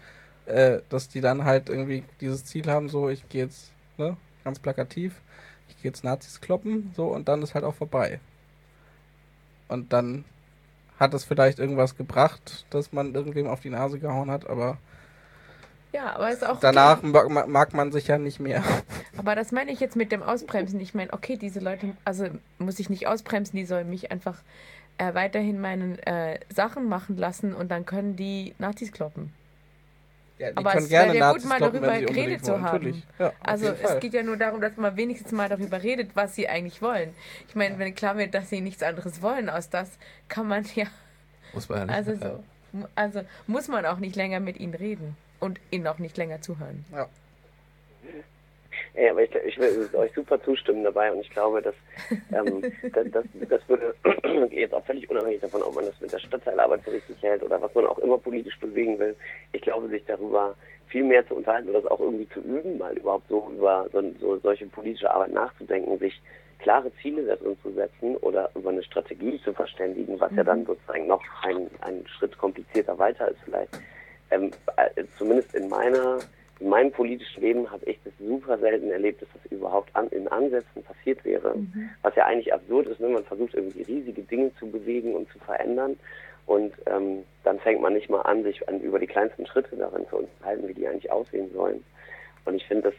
äh, 0.47 0.81
dass 0.91 1.09
die 1.09 1.21
dann 1.21 1.45
halt 1.45 1.69
irgendwie 1.71 2.05
dieses 2.21 2.45
Ziel 2.45 2.67
haben, 2.71 2.89
so 2.89 3.09
ich 3.09 3.29
gehe 3.29 3.45
jetzt, 3.45 3.73
ne, 3.97 4.17
ganz 4.45 4.59
plakativ, 4.61 5.23
ich 5.69 5.77
gehe 5.77 5.91
jetzt 5.91 6.05
Nazis 6.05 6.41
kloppen, 6.41 6.93
so 6.97 7.09
und 7.09 7.29
dann 7.29 7.43
ist 7.43 7.55
halt 7.55 7.65
auch 7.65 7.75
vorbei. 7.75 8.21
Und 9.69 9.93
dann 9.93 10.25
hat 10.99 11.15
es 11.15 11.25
vielleicht 11.25 11.59
irgendwas 11.59 11.97
gebracht, 11.97 12.67
dass 12.71 12.93
man 12.93 13.15
irgendwem 13.15 13.47
auf 13.49 13.61
die 13.61 13.71
Nase 13.71 13.99
gehauen 13.99 14.31
hat, 14.31 14.49
aber 14.49 14.79
ja, 15.93 16.15
aber 16.17 16.31
ist 16.31 16.45
auch 16.45 16.59
danach 16.61 17.03
mag, 17.03 17.49
mag 17.49 17.73
man 17.75 17.93
sich 17.93 18.09
ja 18.09 18.19
nicht 18.19 18.41
mehr. 18.41 18.65
Aber 19.17 19.35
das 19.35 19.53
meine 19.53 19.71
ich 19.73 19.81
jetzt 19.81 19.97
mit 19.97 20.13
dem 20.13 20.23
Ausbremsen. 20.23 20.81
Ich 20.81 20.95
meine, 20.95 21.13
okay, 21.13 21.37
diese 21.37 21.61
Leute, 21.61 21.97
also 22.05 22.29
muss 22.59 22.79
ich 22.79 22.91
nicht 22.91 23.07
ausbremsen, 23.07 23.57
die 23.57 23.65
sollen 23.65 23.89
mich 23.89 24.11
einfach 24.11 24.43
äh, 24.99 25.15
weiterhin 25.15 25.61
meine 25.61 26.05
äh, 26.07 26.39
Sachen 26.53 26.89
machen 26.89 27.17
lassen 27.17 27.55
und 27.55 27.71
dann 27.71 27.87
können 27.87 28.17
die 28.17 28.55
Nazis 28.59 28.93
kloppen. 28.93 29.33
Ja, 30.39 30.51
die 30.51 30.57
aber 30.57 30.73
können 30.73 30.85
es 30.85 30.89
gerne 30.89 31.17
ja 31.17 31.33
gut, 31.33 31.45
mal 31.45 31.59
kloppen, 31.59 31.83
darüber 31.83 32.01
geredet 32.01 32.45
zu 32.45 32.61
haben. 32.61 33.03
Ja, 33.19 33.33
also 33.41 33.69
es 33.69 34.01
geht 34.01 34.15
ja 34.15 34.23
nur 34.23 34.37
darum, 34.37 34.61
dass 34.61 34.77
man 34.77 34.97
wenigstens 34.97 35.31
mal 35.31 35.49
darüber 35.49 35.83
redet, 35.83 36.17
was 36.17 36.35
sie 36.35 36.49
eigentlich 36.49 36.83
wollen. 36.83 37.15
Ich 37.49 37.55
meine, 37.55 37.79
wenn 37.79 37.95
klar 37.95 38.17
wird, 38.17 38.35
dass 38.35 38.51
sie 38.51 38.61
nichts 38.61 38.83
anderes 38.83 39.23
wollen 39.23 39.49
als 39.49 39.71
das, 39.71 39.99
kann 40.29 40.49
man 40.49 40.65
ja. 40.75 40.87
Muss 41.53 41.69
man 41.69 41.79
ja 41.79 41.85
nicht. 41.87 41.95
Also, 41.95 42.43
so, 42.73 42.89
also 42.97 43.21
muss 43.47 43.69
man 43.69 43.87
auch 43.87 43.99
nicht 43.99 44.17
länger 44.17 44.41
mit 44.41 44.59
ihnen 44.59 44.75
reden 44.75 45.17
und 45.39 45.61
ihnen 45.71 45.87
auch 45.87 45.99
nicht 45.99 46.17
länger 46.17 46.41
zuhören. 46.41 46.85
Ja. 46.93 47.09
Ja, 48.95 49.11
aber 49.11 49.25
ich, 49.25 49.35
ich 49.35 49.59
will 49.59 49.89
euch 49.95 50.13
super 50.15 50.41
zustimmen 50.43 50.85
dabei 50.85 51.13
und 51.13 51.21
ich 51.21 51.31
glaube, 51.31 51.61
dass 51.61 51.75
ähm, 52.33 52.63
das, 52.93 53.07
das, 53.11 53.25
das, 53.49 53.69
würde 53.69 53.95
jetzt 54.55 54.73
auch 54.73 54.85
völlig 54.85 55.11
unabhängig 55.11 55.41
davon, 55.41 55.63
ob 55.63 55.75
man 55.75 55.87
das 55.87 56.01
mit 56.01 56.13
der 56.13 56.21
Stadtteilarbeit 56.21 56.83
für 56.83 56.93
richtig 56.93 57.21
hält 57.21 57.43
oder 57.43 57.61
was 57.61 57.75
man 57.75 57.87
auch 57.87 57.99
immer 57.99 58.19
politisch 58.19 58.59
bewegen 58.61 58.99
will. 59.01 59.17
Ich 59.53 59.63
glaube, 59.63 59.89
sich 59.89 60.05
darüber 60.07 60.55
viel 60.87 61.03
mehr 61.03 61.27
zu 61.27 61.35
unterhalten 61.35 61.71
oder 61.71 61.83
das 61.83 61.91
auch 61.91 61.99
irgendwie 61.99 62.29
zu 62.29 62.41
üben, 62.41 62.79
mal 62.79 62.97
überhaupt 62.97 63.29
so 63.29 63.51
über 63.53 63.89
so, 63.93 64.01
so 64.21 64.37
solche 64.39 64.67
politische 64.67 65.13
Arbeit 65.13 65.33
nachzudenken, 65.33 65.99
sich 65.99 66.21
klare 66.61 66.93
Ziele 67.03 67.25
darin 67.25 67.57
zu 67.63 67.73
setzen 67.73 68.17
oder 68.19 68.49
über 68.55 68.71
eine 68.71 68.83
Strategie 68.85 69.41
zu 69.43 69.53
verständigen, 69.53 70.21
was 70.21 70.31
mhm. 70.31 70.39
ja 70.39 70.45
dann 70.45 70.65
sozusagen 70.65 71.09
noch 71.09 71.23
ein, 71.43 71.69
ein 71.81 72.07
Schritt 72.07 72.39
komplizierter 72.39 72.97
weiter 72.97 73.29
ist 73.29 73.41
vielleicht. 73.45 73.77
Ähm, 74.31 74.53
äh, 74.77 75.05
zumindest 75.19 75.53
in 75.55 75.69
meiner 75.69 76.21
in 76.61 76.69
meinem 76.69 76.93
politischen 76.93 77.43
Leben 77.43 77.71
habe 77.71 77.85
ich 77.87 77.99
das 78.05 78.13
super 78.19 78.59
selten 78.59 78.91
erlebt, 78.91 79.23
dass 79.23 79.29
das 79.35 79.51
überhaupt 79.51 79.95
an, 79.95 80.09
in 80.09 80.29
Ansätzen 80.29 80.83
passiert 80.85 81.25
wäre. 81.25 81.57
Mhm. 81.57 81.91
Was 82.03 82.15
ja 82.15 82.27
eigentlich 82.27 82.53
absurd 82.55 82.87
ist, 82.87 83.01
wenn 83.01 83.09
ne? 83.09 83.15
man 83.15 83.25
versucht, 83.25 83.55
irgendwie 83.55 83.83
riesige 83.83 84.23
Dinge 84.23 84.55
zu 84.59 84.71
bewegen 84.71 85.15
und 85.15 85.29
zu 85.31 85.39
verändern. 85.41 85.99
Und 86.47 86.75
ähm, 86.87 87.25
dann 87.43 87.59
fängt 87.59 87.81
man 87.81 87.95
nicht 87.95 88.11
mal 88.11 88.21
an, 88.23 88.43
sich 88.45 88.69
an, 88.69 88.81
über 88.81 88.99
die 88.99 89.07
kleinsten 89.07 89.47
Schritte 89.47 89.77
darin 89.77 90.07
zu 90.09 90.19
unterhalten, 90.19 90.69
wie 90.69 90.75
die 90.75 90.87
eigentlich 90.87 91.11
aussehen 91.11 91.51
sollen. 91.53 91.83
Und 92.45 92.55
ich 92.55 92.67
finde 92.67 92.91
das 92.91 92.95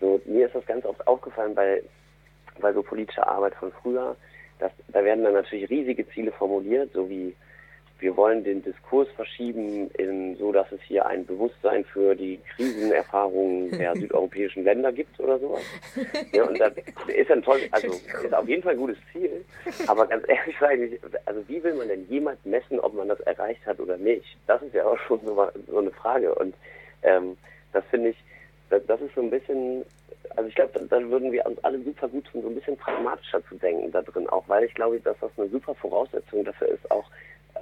so, 0.00 0.20
mir 0.24 0.46
ist 0.46 0.54
das 0.54 0.66
ganz 0.66 0.84
oft 0.84 1.06
aufgefallen 1.06 1.54
bei, 1.54 1.82
bei 2.60 2.72
so 2.72 2.82
politischer 2.82 3.28
Arbeit 3.28 3.54
von 3.54 3.70
früher, 3.82 4.16
dass 4.58 4.72
da 4.88 5.04
werden 5.04 5.24
dann 5.24 5.34
natürlich 5.34 5.68
riesige 5.70 6.08
Ziele 6.08 6.32
formuliert, 6.32 6.92
so 6.92 7.08
wie 7.08 7.34
wir 7.98 8.16
wollen 8.16 8.44
den 8.44 8.62
Diskurs 8.62 9.08
verschieben, 9.16 9.90
in, 9.92 10.36
so 10.36 10.52
dass 10.52 10.70
es 10.70 10.80
hier 10.82 11.06
ein 11.06 11.24
Bewusstsein 11.24 11.84
für 11.84 12.14
die 12.14 12.38
Krisenerfahrungen 12.54 13.70
der 13.70 13.94
südeuropäischen 13.96 14.64
Länder 14.64 14.92
gibt 14.92 15.18
oder 15.18 15.38
sowas. 15.38 15.62
Ja, 16.32 16.44
und 16.44 16.58
das 16.60 16.72
ist 17.08 17.30
ein 17.30 17.42
tolles, 17.42 17.72
also 17.72 17.88
ist 17.88 18.34
auf 18.34 18.48
jeden 18.48 18.62
Fall 18.62 18.72
ein 18.72 18.78
gutes 18.78 18.98
Ziel. 19.12 19.44
Aber 19.86 20.06
ganz 20.06 20.24
ehrlich 20.28 20.56
sage 20.60 20.98
also 21.24 21.42
wie 21.48 21.62
will 21.62 21.74
man 21.74 21.88
denn 21.88 22.06
jemals 22.08 22.38
messen, 22.44 22.78
ob 22.80 22.94
man 22.94 23.08
das 23.08 23.20
erreicht 23.20 23.64
hat 23.66 23.80
oder 23.80 23.96
nicht? 23.96 24.36
Das 24.46 24.60
ist 24.62 24.74
ja 24.74 24.84
auch 24.84 24.98
schon 25.06 25.20
so, 25.24 25.48
so 25.66 25.78
eine 25.78 25.90
Frage. 25.90 26.34
Und 26.34 26.54
ähm, 27.02 27.36
das 27.72 27.84
finde 27.90 28.10
ich, 28.10 28.16
das, 28.68 28.84
das 28.86 29.00
ist 29.00 29.14
so 29.14 29.22
ein 29.22 29.30
bisschen 29.30 29.84
also 30.34 30.48
ich 30.48 30.54
glaube, 30.54 30.72
da, 30.74 30.98
da, 30.98 31.08
würden 31.08 31.32
wir 31.32 31.46
uns 31.46 31.62
alle 31.64 31.80
super 31.82 32.08
gut 32.08 32.26
tun, 32.26 32.42
so 32.42 32.48
ein 32.48 32.54
bisschen 32.54 32.76
pragmatischer 32.76 33.42
zu 33.46 33.54
denken 33.54 33.90
da 33.90 34.02
drin 34.02 34.28
auch, 34.28 34.44
weil 34.48 34.64
ich 34.64 34.74
glaube, 34.74 35.00
dass 35.00 35.16
das 35.20 35.30
eine 35.36 35.48
super 35.48 35.74
Voraussetzung 35.74 36.44
dafür 36.44 36.68
ist, 36.68 36.90
auch 36.90 37.06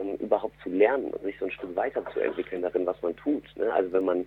ähm, 0.00 0.16
überhaupt 0.16 0.54
zu 0.62 0.68
lernen 0.68 1.10
und 1.12 1.22
sich 1.22 1.38
so 1.38 1.46
ein 1.46 1.50
Stück 1.50 1.74
weiterzuentwickeln 1.76 2.62
darin, 2.62 2.86
was 2.86 3.00
man 3.02 3.16
tut. 3.16 3.44
Ne? 3.56 3.72
Also 3.72 3.92
wenn 3.92 4.04
man 4.04 4.26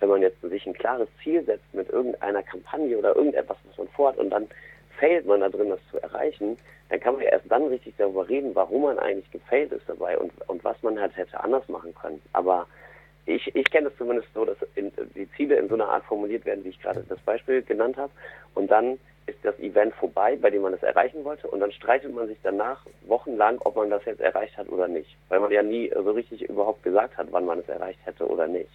wenn 0.00 0.08
man 0.08 0.22
jetzt 0.22 0.40
sich 0.42 0.66
ein 0.66 0.74
klares 0.74 1.08
Ziel 1.22 1.42
setzt 1.44 1.72
mit 1.72 1.88
irgendeiner 1.90 2.42
Kampagne 2.42 2.98
oder 2.98 3.16
irgendetwas, 3.16 3.56
was 3.66 3.78
man 3.78 3.88
vorhat 3.88 4.18
und 4.18 4.30
dann 4.30 4.46
failt 4.98 5.26
man 5.26 5.40
da 5.40 5.48
drin, 5.48 5.70
das 5.70 5.80
zu 5.90 6.02
erreichen, 6.02 6.56
dann 6.88 7.00
kann 7.00 7.14
man 7.14 7.24
ja 7.24 7.30
erst 7.30 7.50
dann 7.50 7.66
richtig 7.66 7.94
darüber 7.98 8.28
reden, 8.28 8.54
warum 8.54 8.82
man 8.82 8.98
eigentlich 8.98 9.30
gefailt 9.30 9.72
ist 9.72 9.88
dabei 9.88 10.16
und, 10.18 10.32
und 10.48 10.62
was 10.64 10.82
man 10.82 11.00
halt 11.00 11.16
hätte 11.16 11.42
anders 11.42 11.68
machen 11.68 11.94
können. 11.94 12.20
Aber 12.32 12.66
ich, 13.26 13.54
ich 13.54 13.70
kenne 13.70 13.88
es 13.88 13.96
zumindest 13.96 14.28
so, 14.34 14.44
dass 14.44 14.56
in, 14.74 14.92
die 15.14 15.28
Ziele 15.32 15.56
in 15.56 15.68
so 15.68 15.74
einer 15.74 15.88
Art 15.88 16.04
formuliert 16.04 16.44
werden, 16.44 16.64
wie 16.64 16.70
ich 16.70 16.80
gerade 16.80 17.04
das 17.08 17.18
Beispiel 17.20 17.62
genannt 17.62 17.96
habe. 17.96 18.12
Und 18.54 18.70
dann 18.70 18.98
ist 19.26 19.38
das 19.42 19.58
Event 19.58 19.94
vorbei, 19.94 20.36
bei 20.40 20.50
dem 20.50 20.62
man 20.62 20.74
es 20.74 20.82
erreichen 20.82 21.24
wollte, 21.24 21.48
und 21.48 21.60
dann 21.60 21.72
streitet 21.72 22.14
man 22.14 22.28
sich 22.28 22.38
danach 22.42 22.86
wochenlang, 23.06 23.58
ob 23.64 23.76
man 23.76 23.90
das 23.90 24.04
jetzt 24.04 24.20
erreicht 24.20 24.56
hat 24.56 24.68
oder 24.68 24.88
nicht, 24.88 25.16
weil 25.28 25.40
man 25.40 25.50
ja 25.50 25.62
nie 25.62 25.90
so 25.92 26.12
richtig 26.12 26.42
überhaupt 26.42 26.82
gesagt 26.82 27.16
hat, 27.16 27.28
wann 27.30 27.44
man 27.44 27.58
es 27.58 27.68
erreicht 27.68 27.98
hätte 28.04 28.26
oder 28.26 28.46
nicht. 28.46 28.70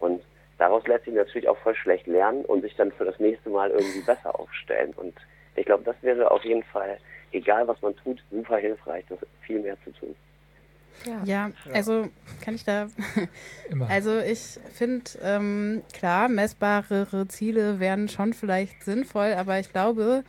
Und 0.00 0.22
daraus 0.58 0.86
lässt 0.86 1.04
sich 1.04 1.14
natürlich 1.14 1.48
auch 1.48 1.58
voll 1.58 1.74
schlecht 1.74 2.06
lernen 2.06 2.44
und 2.44 2.62
sich 2.62 2.74
dann 2.76 2.92
für 2.92 3.04
das 3.04 3.18
nächste 3.18 3.50
Mal 3.50 3.70
irgendwie 3.70 4.00
besser 4.00 4.38
aufstellen. 4.38 4.94
Und 4.96 5.14
ich 5.56 5.66
glaube, 5.66 5.84
das 5.84 5.96
wäre 6.02 6.30
auf 6.30 6.44
jeden 6.44 6.64
Fall, 6.64 6.98
egal 7.32 7.68
was 7.68 7.80
man 7.82 7.94
tut, 7.96 8.22
super 8.30 8.56
hilfreich, 8.56 9.04
das 9.08 9.18
viel 9.42 9.60
mehr 9.60 9.76
zu 9.84 9.90
tun. 9.92 10.14
Ja. 11.04 11.22
ja, 11.24 11.50
also 11.72 12.08
kann 12.40 12.54
ich 12.54 12.64
da. 12.64 12.88
also 13.88 14.18
ich 14.18 14.58
finde, 14.74 15.10
ähm, 15.22 15.82
klar, 15.92 16.28
messbarere 16.28 17.28
Ziele 17.28 17.80
wären 17.80 18.08
schon 18.08 18.32
vielleicht 18.32 18.84
sinnvoll, 18.84 19.34
aber 19.34 19.60
ich 19.60 19.70
glaube, 19.70 20.24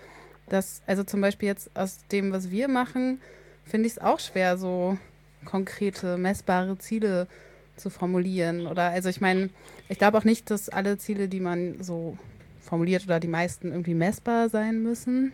dass, 0.49 0.81
also 0.85 1.03
zum 1.03 1.21
Beispiel 1.21 1.47
jetzt 1.47 1.71
aus 1.75 1.99
dem, 2.11 2.31
was 2.31 2.51
wir 2.51 2.67
machen, 2.67 3.21
finde 3.65 3.87
ich 3.87 3.93
es 3.93 3.99
auch 3.99 4.19
schwer, 4.19 4.57
so 4.57 4.97
konkrete, 5.45 6.17
messbare 6.17 6.77
Ziele 6.77 7.27
zu 7.75 7.89
formulieren. 7.89 8.67
Oder 8.67 8.89
also 8.89 9.09
ich 9.09 9.21
meine, 9.21 9.49
ich 9.89 9.97
glaube 9.97 10.17
auch 10.17 10.23
nicht, 10.23 10.49
dass 10.49 10.69
alle 10.69 10.97
Ziele, 10.97 11.27
die 11.27 11.39
man 11.39 11.81
so 11.81 12.17
formuliert 12.61 13.05
oder 13.05 13.19
die 13.19 13.27
meisten 13.27 13.71
irgendwie 13.71 13.93
messbar 13.93 14.49
sein 14.49 14.83
müssen. 14.83 15.31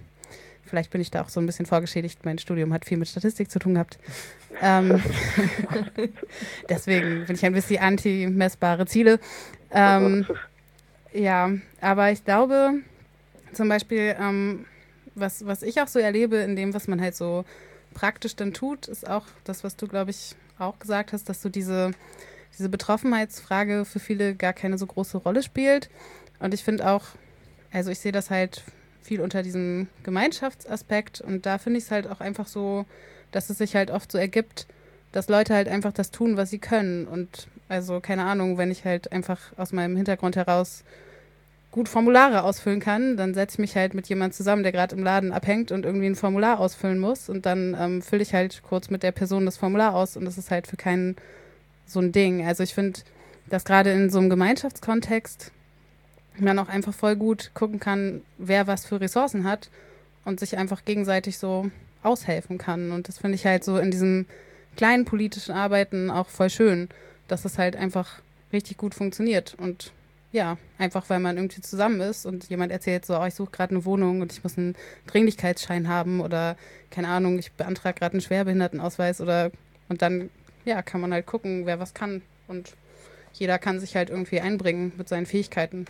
Vielleicht 0.65 0.91
bin 0.91 1.01
ich 1.01 1.11
da 1.11 1.21
auch 1.21 1.29
so 1.29 1.39
ein 1.39 1.45
bisschen 1.45 1.65
vorgeschädigt. 1.65 2.25
Mein 2.25 2.37
Studium 2.37 2.73
hat 2.73 2.85
viel 2.85 2.97
mit 2.97 3.07
Statistik 3.07 3.51
zu 3.51 3.59
tun 3.59 3.73
gehabt. 3.73 3.99
Ähm, 4.61 5.01
deswegen 6.69 7.25
bin 7.25 7.35
ich 7.35 7.45
ein 7.45 7.53
bisschen 7.53 7.81
anti-messbare 7.81 8.85
Ziele. 8.85 9.19
Ähm, 9.71 10.25
ja, 11.13 11.51
aber 11.81 12.11
ich 12.11 12.23
glaube, 12.23 12.75
zum 13.53 13.69
Beispiel, 13.69 14.15
ähm, 14.19 14.65
was, 15.15 15.45
was 15.45 15.63
ich 15.63 15.81
auch 15.81 15.87
so 15.87 15.99
erlebe 15.99 16.37
in 16.37 16.55
dem, 16.55 16.73
was 16.73 16.87
man 16.87 17.01
halt 17.01 17.15
so 17.15 17.45
praktisch 17.93 18.35
dann 18.35 18.53
tut, 18.53 18.87
ist 18.87 19.07
auch 19.07 19.25
das, 19.43 19.63
was 19.63 19.75
du, 19.75 19.87
glaube 19.87 20.11
ich, 20.11 20.35
auch 20.57 20.79
gesagt 20.79 21.13
hast, 21.13 21.29
dass 21.29 21.41
du 21.41 21.49
diese, 21.49 21.91
diese 22.57 22.69
Betroffenheitsfrage 22.69 23.85
für 23.85 23.99
viele 23.99 24.35
gar 24.35 24.53
keine 24.53 24.77
so 24.77 24.87
große 24.87 25.17
Rolle 25.17 25.43
spielt. 25.43 25.89
Und 26.39 26.53
ich 26.53 26.63
finde 26.63 26.89
auch, 26.89 27.05
also 27.71 27.91
ich 27.91 27.99
sehe 27.99 28.11
das 28.11 28.29
halt 28.29 28.63
viel 29.03 29.21
unter 29.21 29.43
diesem 29.43 29.87
Gemeinschaftsaspekt 30.03 31.21
und 31.21 31.45
da 31.45 31.57
finde 31.57 31.77
ich 31.77 31.85
es 31.85 31.91
halt 31.91 32.07
auch 32.07 32.21
einfach 32.21 32.47
so, 32.47 32.85
dass 33.31 33.49
es 33.49 33.57
sich 33.57 33.75
halt 33.75 33.91
oft 33.91 34.11
so 34.11 34.17
ergibt, 34.17 34.67
dass 35.13 35.29
Leute 35.29 35.53
halt 35.53 35.67
einfach 35.67 35.93
das 35.93 36.11
tun, 36.11 36.37
was 36.37 36.49
sie 36.49 36.59
können. 36.59 37.07
Und 37.07 37.47
also, 37.69 38.01
keine 38.01 38.25
Ahnung, 38.25 38.57
wenn 38.57 38.71
ich 38.71 38.83
halt 38.83 39.11
einfach 39.11 39.39
aus 39.57 39.71
meinem 39.71 39.95
Hintergrund 39.95 40.35
heraus 40.35 40.83
gut 41.71 41.89
Formulare 41.89 42.43
ausfüllen 42.43 42.79
kann, 42.79 43.17
dann 43.17 43.33
setze 43.33 43.55
ich 43.55 43.59
mich 43.59 43.75
halt 43.75 43.93
mit 43.95 44.07
jemandem 44.07 44.35
zusammen, 44.35 44.63
der 44.63 44.71
gerade 44.71 44.95
im 44.95 45.03
Laden 45.03 45.31
abhängt 45.31 45.71
und 45.71 45.85
irgendwie 45.85 46.05
ein 46.05 46.15
Formular 46.15 46.59
ausfüllen 46.59 46.99
muss. 46.99 47.29
Und 47.29 47.45
dann 47.45 47.75
ähm, 47.79 48.01
fülle 48.01 48.21
ich 48.21 48.33
halt 48.33 48.61
kurz 48.63 48.89
mit 48.89 49.01
der 49.01 49.11
Person 49.11 49.45
das 49.45 49.57
Formular 49.57 49.95
aus 49.95 50.17
und 50.17 50.25
das 50.25 50.37
ist 50.37 50.51
halt 50.51 50.67
für 50.67 50.77
keinen 50.77 51.15
so 51.85 51.99
ein 51.99 52.11
Ding. 52.11 52.45
Also 52.45 52.63
ich 52.63 52.73
finde, 52.73 52.99
dass 53.49 53.65
gerade 53.65 53.91
in 53.91 54.09
so 54.09 54.19
einem 54.19 54.29
Gemeinschaftskontext 54.29 55.51
man 56.37 56.59
auch 56.59 56.69
einfach 56.69 56.93
voll 56.93 57.15
gut 57.15 57.51
gucken 57.53 57.79
kann, 57.79 58.21
wer 58.37 58.67
was 58.67 58.85
für 58.85 58.99
Ressourcen 58.99 59.43
hat 59.43 59.69
und 60.25 60.39
sich 60.39 60.57
einfach 60.57 60.85
gegenseitig 60.85 61.37
so 61.37 61.69
aushelfen 62.01 62.57
kann. 62.57 62.91
Und 62.91 63.07
das 63.07 63.19
finde 63.19 63.35
ich 63.35 63.45
halt 63.45 63.63
so 63.63 63.77
in 63.77 63.91
diesem 63.91 64.25
kleinen 64.75 65.05
politischen 65.05 65.53
Arbeiten 65.53 66.09
auch 66.09 66.29
voll 66.29 66.49
schön, 66.49 66.89
dass 67.27 67.45
es 67.45 67.57
halt 67.57 67.75
einfach 67.75 68.21
richtig 68.51 68.77
gut 68.77 68.95
funktioniert. 68.95 69.55
Und 69.57 69.91
ja, 70.31 70.57
einfach 70.79 71.09
weil 71.09 71.19
man 71.19 71.37
irgendwie 71.37 71.61
zusammen 71.61 72.01
ist 72.01 72.25
und 72.25 72.49
jemand 72.49 72.71
erzählt 72.71 73.05
so, 73.05 73.19
oh, 73.19 73.25
ich 73.25 73.35
suche 73.35 73.51
gerade 73.51 73.75
eine 73.75 73.85
Wohnung 73.85 74.21
und 74.21 74.31
ich 74.31 74.43
muss 74.43 74.57
einen 74.57 74.75
Dringlichkeitsschein 75.05 75.87
haben 75.87 76.21
oder 76.21 76.57
keine 76.89 77.09
Ahnung, 77.09 77.37
ich 77.37 77.51
beantrage 77.51 77.99
gerade 77.99 78.13
einen 78.13 78.21
Schwerbehindertenausweis 78.21 79.21
oder 79.21 79.51
und 79.89 80.01
dann 80.01 80.31
ja, 80.65 80.81
kann 80.81 81.01
man 81.01 81.13
halt 81.13 81.27
gucken, 81.27 81.67
wer 81.67 81.79
was 81.79 81.93
kann 81.93 82.23
und 82.47 82.73
jeder 83.33 83.59
kann 83.59 83.79
sich 83.79 83.95
halt 83.95 84.09
irgendwie 84.09 84.41
einbringen 84.41 84.91
mit 84.97 85.07
seinen 85.07 85.27
Fähigkeiten. 85.27 85.85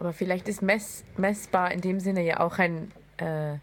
Aber 0.00 0.12
vielleicht 0.14 0.48
ist 0.48 0.62
mess, 0.62 1.04
messbar 1.16 1.70
in 1.72 1.82
dem 1.82 2.00
Sinne 2.00 2.22
ja 2.22 2.40
auch 2.40 2.58
ein 2.58 2.90
äh, 3.18 3.58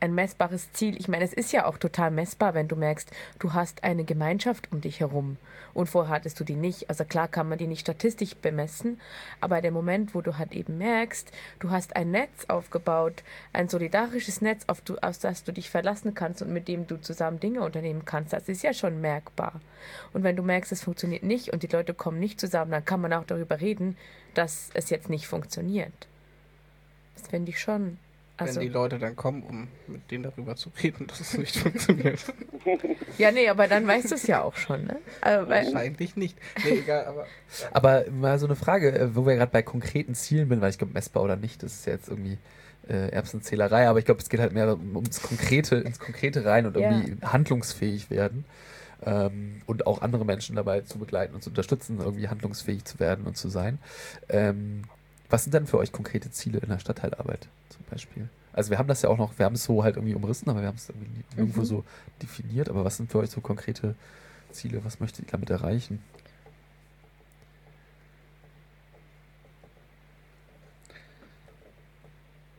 ein 0.00 0.14
messbares 0.14 0.72
Ziel. 0.72 0.96
Ich 0.98 1.06
meine, 1.06 1.24
es 1.24 1.32
ist 1.32 1.52
ja 1.52 1.66
auch 1.66 1.78
total 1.78 2.10
messbar, 2.10 2.54
wenn 2.54 2.66
du 2.66 2.74
merkst, 2.74 3.10
du 3.38 3.52
hast 3.52 3.84
eine 3.84 4.04
Gemeinschaft 4.04 4.68
um 4.72 4.80
dich 4.80 4.98
herum 4.98 5.36
und 5.74 5.86
vorher 5.86 6.16
hattest 6.16 6.40
du 6.40 6.44
die 6.44 6.56
nicht. 6.56 6.90
Also 6.90 7.04
klar 7.04 7.28
kann 7.28 7.48
man 7.48 7.58
die 7.58 7.66
nicht 7.66 7.82
statistisch 7.82 8.34
bemessen, 8.34 9.00
aber 9.40 9.60
der 9.60 9.70
Moment, 9.70 10.14
wo 10.14 10.20
du 10.20 10.38
halt 10.38 10.52
eben 10.52 10.78
merkst, 10.78 11.30
du 11.60 11.70
hast 11.70 11.94
ein 11.96 12.10
Netz 12.10 12.46
aufgebaut, 12.48 13.22
ein 13.52 13.68
solidarisches 13.68 14.40
Netz, 14.40 14.64
auf, 14.66 14.80
du, 14.80 14.96
auf 14.96 15.18
das 15.18 15.44
du 15.44 15.52
dich 15.52 15.70
verlassen 15.70 16.14
kannst 16.14 16.42
und 16.42 16.52
mit 16.52 16.68
dem 16.68 16.86
du 16.86 17.00
zusammen 17.00 17.40
Dinge 17.40 17.62
unternehmen 17.62 18.04
kannst, 18.04 18.32
das 18.32 18.48
ist 18.48 18.62
ja 18.62 18.74
schon 18.74 19.00
merkbar. 19.00 19.60
Und 20.12 20.24
wenn 20.24 20.36
du 20.36 20.42
merkst, 20.42 20.72
es 20.72 20.82
funktioniert 20.82 21.22
nicht 21.22 21.52
und 21.52 21.62
die 21.62 21.68
Leute 21.68 21.94
kommen 21.94 22.18
nicht 22.18 22.40
zusammen, 22.40 22.72
dann 22.72 22.84
kann 22.84 23.00
man 23.00 23.12
auch 23.12 23.24
darüber 23.24 23.60
reden, 23.60 23.96
dass 24.34 24.70
es 24.74 24.90
jetzt 24.90 25.08
nicht 25.08 25.26
funktioniert. 25.26 26.08
Das 27.14 27.28
finde 27.28 27.50
ich 27.50 27.60
schon 27.60 27.98
also, 28.36 28.60
Wenn 28.60 28.68
die 28.68 28.72
Leute 28.72 28.98
dann 28.98 29.14
kommen, 29.14 29.42
um 29.42 29.68
mit 29.86 30.10
denen 30.10 30.24
darüber 30.24 30.56
zu 30.56 30.70
reden, 30.82 31.06
dass 31.08 31.20
es 31.20 31.36
nicht 31.36 31.56
funktioniert. 31.56 32.20
ja, 33.18 33.30
nee, 33.30 33.48
aber 33.48 33.68
dann 33.68 33.86
weißt 33.86 34.10
du 34.10 34.14
es 34.14 34.26
ja 34.26 34.42
auch 34.42 34.56
schon, 34.56 34.84
ne? 34.84 34.96
Also, 35.20 35.48
Wahrscheinlich 35.48 36.16
nicht. 36.16 36.36
Nee, 36.64 36.78
egal, 36.78 37.06
aber. 37.06 37.26
Aber 37.72 38.04
mal 38.10 38.38
so 38.38 38.46
eine 38.46 38.56
Frage, 38.56 38.98
äh, 38.98 39.14
wo 39.14 39.26
wir 39.26 39.36
gerade 39.36 39.52
bei 39.52 39.62
konkreten 39.62 40.14
Zielen 40.14 40.48
sind, 40.48 40.60
weil 40.62 40.70
ich 40.70 40.78
glaube, 40.78 40.94
messbar 40.94 41.22
oder 41.22 41.36
nicht, 41.36 41.62
das 41.62 41.74
ist 41.74 41.86
ja 41.86 41.92
jetzt 41.92 42.08
irgendwie 42.08 42.38
äh, 42.88 43.10
Erbsenzählerei, 43.10 43.86
aber 43.88 43.98
ich 43.98 44.06
glaube, 44.06 44.22
es 44.22 44.30
geht 44.30 44.40
halt 44.40 44.52
mehr 44.52 44.68
ums 44.68 45.22
Konkrete, 45.22 45.76
ins 45.76 45.98
Konkrete 45.98 46.46
rein 46.46 46.64
und 46.64 46.76
irgendwie 46.76 47.16
ja. 47.20 47.32
handlungsfähig 47.32 48.10
werden. 48.10 48.44
Ähm, 49.04 49.60
und 49.66 49.86
auch 49.86 50.00
andere 50.00 50.24
Menschen 50.24 50.56
dabei 50.56 50.80
zu 50.80 50.98
begleiten 50.98 51.34
und 51.34 51.42
zu 51.42 51.50
unterstützen, 51.50 51.98
irgendwie 51.98 52.28
handlungsfähig 52.28 52.84
zu 52.84 53.00
werden 53.00 53.26
und 53.26 53.36
zu 53.36 53.48
sein. 53.48 53.78
Ähm, 54.28 54.84
was 55.28 55.44
sind 55.44 55.54
denn 55.54 55.66
für 55.66 55.78
euch 55.78 55.92
konkrete 55.92 56.30
Ziele 56.30 56.58
in 56.58 56.68
der 56.68 56.78
Stadtteilarbeit 56.78 57.48
zum 57.72 57.84
Beispiel? 57.90 58.28
Also 58.52 58.70
wir 58.70 58.78
haben 58.78 58.88
das 58.88 59.02
ja 59.02 59.08
auch 59.08 59.16
noch, 59.16 59.38
wir 59.38 59.46
haben 59.46 59.54
es 59.54 59.64
so 59.64 59.82
halt 59.82 59.96
irgendwie 59.96 60.14
umrissen, 60.14 60.48
aber 60.50 60.60
wir 60.60 60.68
haben 60.68 60.76
es 60.76 60.88
irgendwie 60.88 61.24
mhm. 61.34 61.38
irgendwo 61.38 61.64
so 61.64 61.84
definiert. 62.20 62.68
Aber 62.68 62.84
was 62.84 62.96
sind 62.96 63.10
für 63.10 63.18
euch 63.18 63.30
so 63.30 63.40
konkrete 63.40 63.94
Ziele? 64.50 64.84
Was 64.84 65.00
möchtet 65.00 65.26
ihr 65.26 65.30
damit 65.32 65.50
erreichen? 65.50 66.02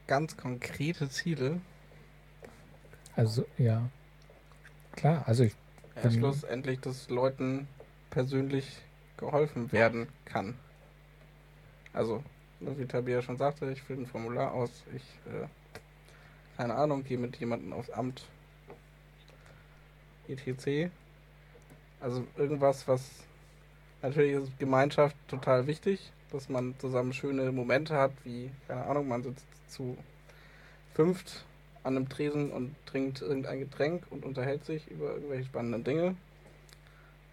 Ganz 0.07 0.35
konkrete 0.35 1.09
Ziele. 1.09 1.61
Also 3.15 3.45
ja, 3.57 3.89
klar. 4.95 5.23
Also 5.27 5.43
ich 5.43 5.55
ja, 6.03 6.11
schlussendlich, 6.11 6.79
dass 6.79 7.09
Leuten 7.09 7.67
persönlich 8.09 8.81
geholfen 9.17 9.71
werden 9.71 10.07
kann. 10.25 10.55
Also 11.93 12.23
wie 12.77 12.85
Tabia 12.85 13.21
schon 13.21 13.37
sagte, 13.37 13.71
ich 13.71 13.81
fülle 13.81 14.01
ein 14.01 14.07
Formular 14.07 14.53
aus, 14.53 14.83
ich, 14.95 15.03
äh, 15.31 15.47
keine 16.57 16.75
Ahnung, 16.75 17.03
gehe 17.03 17.17
mit 17.17 17.35
jemandem 17.37 17.73
aufs 17.73 17.89
Amt, 17.89 18.23
etc. 20.27 20.91
Also 21.99 22.25
irgendwas, 22.37 22.87
was, 22.87 23.09
natürlich 24.01 24.33
ist 24.33 24.59
Gemeinschaft 24.59 25.15
total 25.27 25.67
wichtig, 25.67 26.11
dass 26.31 26.49
man 26.49 26.75
zusammen 26.79 27.13
schöne 27.13 27.51
Momente 27.51 27.95
hat, 27.95 28.11
wie, 28.23 28.49
keine 28.67 28.85
Ahnung, 28.85 29.07
man 29.07 29.23
sitzt 29.23 29.45
zu 29.67 29.97
fünft 30.93 31.45
an 31.83 31.97
einem 31.97 32.09
Tresen 32.09 32.51
und 32.51 32.75
trinkt 32.85 33.21
irgendein 33.21 33.59
Getränk 33.59 34.03
und 34.09 34.25
unterhält 34.25 34.65
sich 34.65 34.89
über 34.89 35.13
irgendwelche 35.13 35.45
spannenden 35.45 35.83
Dinge. 35.83 36.15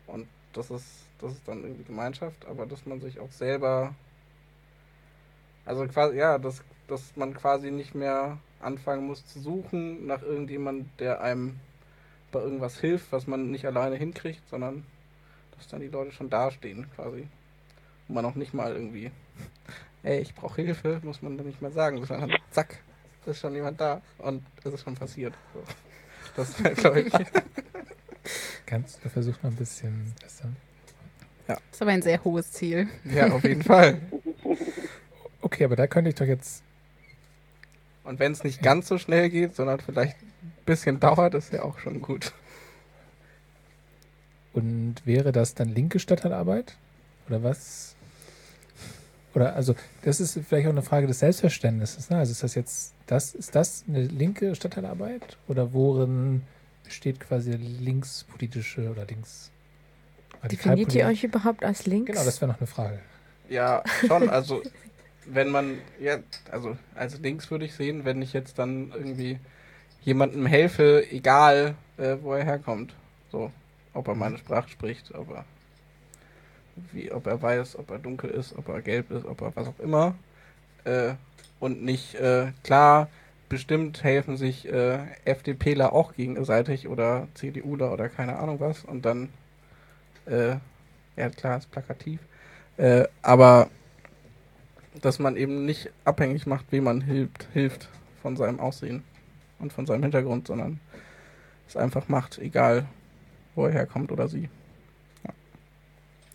Und 0.06 0.26
das 0.52 0.70
ist, 0.70 0.86
das 1.20 1.32
ist 1.32 1.46
dann 1.46 1.62
irgendwie 1.62 1.84
Gemeinschaft, 1.84 2.46
aber 2.46 2.66
dass 2.66 2.84
man 2.84 3.00
sich 3.00 3.20
auch 3.20 3.30
selber 3.30 3.94
also 5.64 5.86
quasi, 5.86 6.16
ja, 6.16 6.38
dass, 6.38 6.62
dass 6.88 7.16
man 7.16 7.34
quasi 7.34 7.70
nicht 7.70 7.94
mehr 7.94 8.38
anfangen 8.60 9.06
muss 9.06 9.26
zu 9.26 9.40
suchen 9.40 10.06
nach 10.06 10.22
irgendjemand, 10.22 10.88
der 11.00 11.20
einem 11.20 11.58
bei 12.32 12.40
irgendwas 12.40 12.78
hilft, 12.78 13.10
was 13.12 13.26
man 13.26 13.50
nicht 13.50 13.66
alleine 13.66 13.96
hinkriegt, 13.96 14.48
sondern 14.48 14.84
dass 15.56 15.68
dann 15.68 15.80
die 15.80 15.88
Leute 15.88 16.12
schon 16.12 16.30
dastehen 16.30 16.86
quasi. 16.94 17.28
Und 18.08 18.14
man 18.14 18.24
auch 18.24 18.34
nicht 18.34 18.54
mal 18.54 18.72
irgendwie, 18.72 19.10
ey, 20.02 20.20
ich 20.20 20.34
brauche 20.34 20.62
Hilfe, 20.62 21.00
muss 21.02 21.22
man 21.22 21.36
dann 21.36 21.46
nicht 21.46 21.60
mehr 21.60 21.72
sagen, 21.72 22.04
sondern 22.04 22.32
zack, 22.50 22.78
ist 23.26 23.40
schon 23.40 23.54
jemand 23.54 23.80
da 23.80 24.00
und 24.18 24.42
es 24.64 24.72
ist 24.72 24.82
schon 24.82 24.94
passiert. 24.94 25.34
So. 25.54 25.62
Das 26.36 26.62
wäre, 26.62 26.74
glaube 26.74 27.00
ich. 27.02 27.12
Kannst 28.66 29.04
du 29.04 29.08
versuchen 29.08 29.38
mal 29.42 29.50
ein 29.50 29.56
bisschen 29.56 30.14
besser. 30.20 30.48
Ja. 31.48 31.54
Das 31.54 31.62
ist 31.72 31.82
aber 31.82 31.90
ein 31.90 32.02
sehr 32.02 32.22
hohes 32.22 32.52
Ziel. 32.52 32.88
Ja, 33.04 33.32
auf 33.32 33.42
jeden 33.42 33.62
Fall. 33.62 34.00
Okay, 35.50 35.64
aber 35.64 35.74
da 35.74 35.88
könnte 35.88 36.10
ich 36.10 36.14
doch 36.14 36.26
jetzt. 36.26 36.62
Und 38.04 38.20
wenn 38.20 38.30
es 38.30 38.44
nicht 38.44 38.62
ganz 38.62 38.86
so 38.86 38.98
schnell 38.98 39.28
geht, 39.30 39.56
sondern 39.56 39.80
vielleicht 39.80 40.16
ein 40.22 40.52
bisschen 40.64 41.00
dauert, 41.00 41.34
ist 41.34 41.52
ja 41.52 41.64
auch 41.64 41.80
schon 41.80 42.00
gut. 42.00 42.32
Und 44.52 44.94
wäre 45.04 45.32
das 45.32 45.54
dann 45.54 45.68
linke 45.68 45.98
Stadtteilarbeit? 45.98 46.76
Oder 47.28 47.42
was? 47.42 47.96
Oder 49.34 49.56
also, 49.56 49.74
das 50.02 50.20
ist 50.20 50.38
vielleicht 50.48 50.66
auch 50.66 50.72
eine 50.72 50.82
Frage 50.82 51.08
des 51.08 51.18
Selbstverständnisses. 51.18 52.10
Ne? 52.10 52.18
Also 52.18 52.30
ist 52.30 52.44
das 52.44 52.54
jetzt, 52.54 52.94
das, 53.06 53.34
ist 53.34 53.54
das 53.56 53.84
eine 53.88 54.04
linke 54.04 54.54
Stadtteilarbeit? 54.54 55.36
Oder 55.48 55.72
worin 55.72 56.42
besteht 56.84 57.18
quasi 57.18 57.52
linkspolitische 57.52 58.88
oder 58.88 59.04
links 59.04 59.50
Definiert 60.48 60.94
ihr 60.94 61.06
euch 61.06 61.24
überhaupt 61.24 61.64
als 61.64 61.86
links? 61.86 62.12
Genau, 62.12 62.24
das 62.24 62.40
wäre 62.40 62.52
noch 62.52 62.58
eine 62.58 62.66
Frage. 62.66 63.00
Ja, 63.48 63.82
schon. 64.06 64.30
Also 64.30 64.62
wenn 65.32 65.50
man, 65.50 65.78
ja, 65.98 66.18
also 66.50 66.76
als 66.94 67.18
links 67.20 67.50
würde 67.50 67.64
ich 67.64 67.74
sehen, 67.74 68.04
wenn 68.04 68.22
ich 68.22 68.32
jetzt 68.32 68.58
dann 68.58 68.92
irgendwie 68.94 69.38
jemandem 70.02 70.46
helfe, 70.46 71.06
egal 71.10 71.74
äh, 71.98 72.16
wo 72.20 72.34
er 72.34 72.44
herkommt. 72.44 72.94
So, 73.30 73.52
ob 73.94 74.08
er 74.08 74.14
meine 74.14 74.38
Sprache 74.38 74.68
spricht, 74.68 75.14
ob 75.14 75.30
er 75.30 75.44
wie, 76.92 77.12
ob 77.12 77.26
er 77.26 77.40
weiß, 77.40 77.78
ob 77.78 77.90
er 77.90 77.98
dunkel 77.98 78.30
ist, 78.30 78.56
ob 78.56 78.68
er 78.68 78.80
gelb 78.80 79.10
ist, 79.10 79.26
ob 79.26 79.40
er 79.42 79.54
was 79.54 79.68
auch 79.68 79.78
immer. 79.78 80.14
Äh, 80.84 81.14
und 81.58 81.82
nicht, 81.82 82.14
äh, 82.14 82.52
klar, 82.64 83.08
bestimmt 83.48 84.02
helfen 84.02 84.36
sich 84.36 84.66
äh, 84.72 85.00
FDPler 85.24 85.92
auch 85.92 86.14
gegenseitig 86.14 86.88
oder 86.88 87.28
CDUler 87.34 87.92
oder 87.92 88.08
keine 88.08 88.38
Ahnung 88.38 88.60
was 88.60 88.84
und 88.84 89.04
dann, 89.04 89.28
äh, 90.26 90.56
ja 91.16 91.28
klar, 91.30 91.58
ist 91.58 91.70
plakativ. 91.70 92.20
Äh, 92.76 93.04
aber 93.20 93.68
dass 95.00 95.18
man 95.18 95.36
eben 95.36 95.64
nicht 95.64 95.90
abhängig 96.04 96.46
macht, 96.46 96.66
wem 96.70 96.84
man 96.84 97.00
hilft, 97.00 97.48
hilft 97.52 97.88
von 98.22 98.36
seinem 98.36 98.60
Aussehen 98.60 99.02
und 99.58 99.72
von 99.72 99.86
seinem 99.86 100.02
Hintergrund, 100.02 100.46
sondern 100.46 100.80
es 101.68 101.76
einfach 101.76 102.08
macht, 102.08 102.38
egal 102.38 102.86
wo 103.54 103.66
er 103.66 103.72
herkommt 103.72 104.12
oder 104.12 104.28
sie. 104.28 104.48
Ja. 105.24 105.32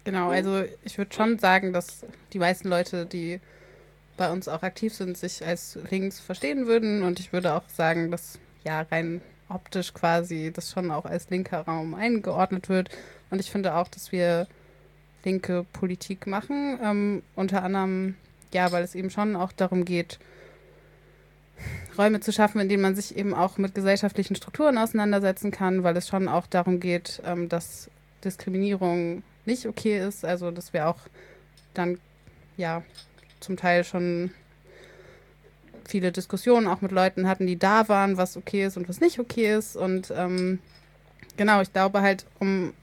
Genau, 0.05 0.29
also 0.29 0.63
ich 0.83 0.97
würde 0.97 1.13
schon 1.13 1.39
sagen, 1.39 1.73
dass 1.73 2.05
die 2.33 2.39
meisten 2.39 2.69
Leute, 2.69 3.05
die 3.05 3.39
bei 4.17 4.31
uns 4.31 4.47
auch 4.47 4.63
aktiv 4.63 4.93
sind, 4.93 5.17
sich 5.17 5.45
als 5.45 5.77
links 5.89 6.19
verstehen 6.19 6.67
würden 6.67 7.03
und 7.03 7.19
ich 7.19 7.33
würde 7.33 7.53
auch 7.53 7.67
sagen, 7.67 8.11
dass 8.11 8.39
ja 8.63 8.81
rein 8.81 9.21
optisch 9.49 9.93
quasi 9.93 10.51
das 10.53 10.71
schon 10.71 10.89
auch 10.89 11.05
als 11.05 11.29
linker 11.29 11.61
Raum 11.61 11.93
eingeordnet 11.93 12.69
wird 12.69 12.89
und 13.29 13.39
ich 13.39 13.51
finde 13.51 13.75
auch, 13.75 13.87
dass 13.89 14.11
wir 14.11 14.47
linke 15.23 15.65
Politik 15.73 16.27
machen, 16.27 16.79
ähm, 16.81 17.23
unter 17.35 17.63
anderem 17.63 18.15
ja, 18.55 18.71
weil 18.71 18.83
es 18.83 18.95
eben 18.95 19.09
schon 19.09 19.35
auch 19.35 19.51
darum 19.51 19.83
geht, 19.83 20.17
Räume 21.97 22.21
zu 22.21 22.31
schaffen, 22.31 22.61
in 22.61 22.69
denen 22.69 22.81
man 22.81 22.95
sich 22.95 23.15
eben 23.15 23.33
auch 23.33 23.57
mit 23.57 23.75
gesellschaftlichen 23.75 24.35
Strukturen 24.35 24.77
auseinandersetzen 24.77 25.51
kann, 25.51 25.83
weil 25.83 25.95
es 25.97 26.07
schon 26.07 26.29
auch 26.29 26.47
darum 26.47 26.79
geht, 26.79 27.21
ähm, 27.25 27.49
dass 27.49 27.89
Diskriminierung 28.23 29.23
nicht 29.45 29.65
okay 29.65 29.99
ist. 29.99 30.23
Also, 30.23 30.51
dass 30.51 30.71
wir 30.71 30.87
auch 30.87 30.99
dann 31.73 31.99
ja 32.55 32.81
zum 33.41 33.57
Teil 33.57 33.83
schon 33.83 34.31
viele 35.85 36.13
Diskussionen 36.13 36.67
auch 36.67 36.81
mit 36.81 36.93
Leuten 36.93 37.27
hatten, 37.27 37.47
die 37.47 37.59
da 37.59 37.89
waren, 37.89 38.15
was 38.17 38.37
okay 38.37 38.65
ist 38.65 38.77
und 38.77 38.87
was 38.87 39.01
nicht 39.01 39.19
okay 39.19 39.53
ist. 39.53 39.75
Und 39.75 40.13
ähm, 40.15 40.59
genau, 41.35 41.61
ich 41.61 41.73
glaube 41.73 42.01
halt, 42.01 42.25
um, 42.39 42.73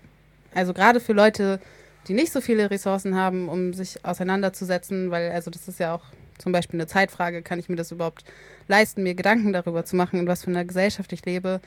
also 0.54 0.74
gerade 0.74 1.00
für 1.00 1.14
Leute, 1.14 1.60
die 2.08 2.14
nicht 2.14 2.32
so 2.32 2.40
viele 2.40 2.70
Ressourcen 2.70 3.14
haben, 3.14 3.48
um 3.48 3.74
sich 3.74 4.04
auseinanderzusetzen, 4.04 5.10
weil 5.10 5.30
also 5.30 5.50
das 5.50 5.68
ist 5.68 5.78
ja 5.78 5.94
auch 5.94 6.02
zum 6.38 6.52
Beispiel 6.52 6.80
eine 6.80 6.88
Zeitfrage, 6.88 7.42
kann 7.42 7.58
ich 7.58 7.68
mir 7.68 7.76
das 7.76 7.92
überhaupt 7.92 8.24
leisten, 8.68 9.02
mir 9.02 9.14
Gedanken 9.14 9.52
darüber 9.52 9.84
zu 9.84 9.96
machen, 9.96 10.18
in 10.18 10.26
was 10.26 10.44
für 10.44 10.50
einer 10.50 10.64
Gesellschaft 10.64 11.12
ich 11.12 11.24
lebe, 11.24 11.60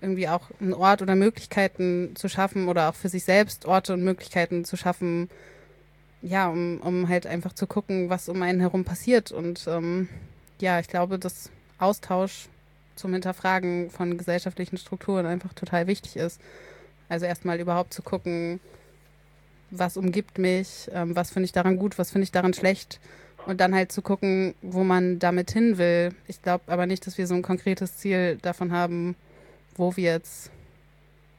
irgendwie 0.00 0.28
auch 0.28 0.50
einen 0.60 0.74
Ort 0.74 1.02
oder 1.02 1.14
Möglichkeiten 1.14 2.14
zu 2.14 2.28
schaffen 2.28 2.68
oder 2.68 2.88
auch 2.88 2.94
für 2.94 3.08
sich 3.08 3.24
selbst 3.24 3.66
Orte 3.66 3.94
und 3.94 4.04
Möglichkeiten 4.04 4.64
zu 4.64 4.76
schaffen, 4.76 5.30
ja, 6.22 6.48
um, 6.48 6.80
um 6.80 7.08
halt 7.08 7.26
einfach 7.26 7.52
zu 7.52 7.66
gucken, 7.66 8.10
was 8.10 8.28
um 8.28 8.42
einen 8.42 8.60
herum 8.60 8.84
passiert. 8.84 9.32
Und 9.32 9.66
ähm, 9.68 10.08
ja, 10.60 10.78
ich 10.78 10.88
glaube, 10.88 11.18
dass 11.18 11.50
Austausch 11.78 12.48
zum 12.94 13.12
Hinterfragen 13.12 13.90
von 13.90 14.18
gesellschaftlichen 14.18 14.76
Strukturen 14.76 15.26
einfach 15.26 15.52
total 15.52 15.86
wichtig 15.86 16.16
ist. 16.16 16.40
Also 17.08 17.26
erstmal 17.26 17.58
überhaupt 17.60 17.92
zu 17.92 18.02
gucken, 18.02 18.60
was 19.72 19.96
umgibt 19.96 20.38
mich, 20.38 20.88
ähm, 20.92 21.16
was 21.16 21.30
finde 21.30 21.46
ich 21.46 21.52
daran 21.52 21.76
gut, 21.76 21.98
was 21.98 22.10
finde 22.10 22.24
ich 22.24 22.32
daran 22.32 22.54
schlecht 22.54 23.00
Und 23.46 23.60
dann 23.60 23.74
halt 23.74 23.90
zu 23.90 24.02
gucken, 24.02 24.54
wo 24.62 24.84
man 24.84 25.18
damit 25.18 25.50
hin 25.50 25.78
will. 25.78 26.14
Ich 26.28 26.42
glaube 26.42 26.64
aber 26.68 26.86
nicht, 26.86 27.06
dass 27.06 27.18
wir 27.18 27.26
so 27.26 27.34
ein 27.34 27.42
konkretes 27.42 27.96
Ziel 27.96 28.38
davon 28.40 28.70
haben, 28.70 29.16
wo 29.74 29.96
wir 29.96 30.12
jetzt 30.12 30.50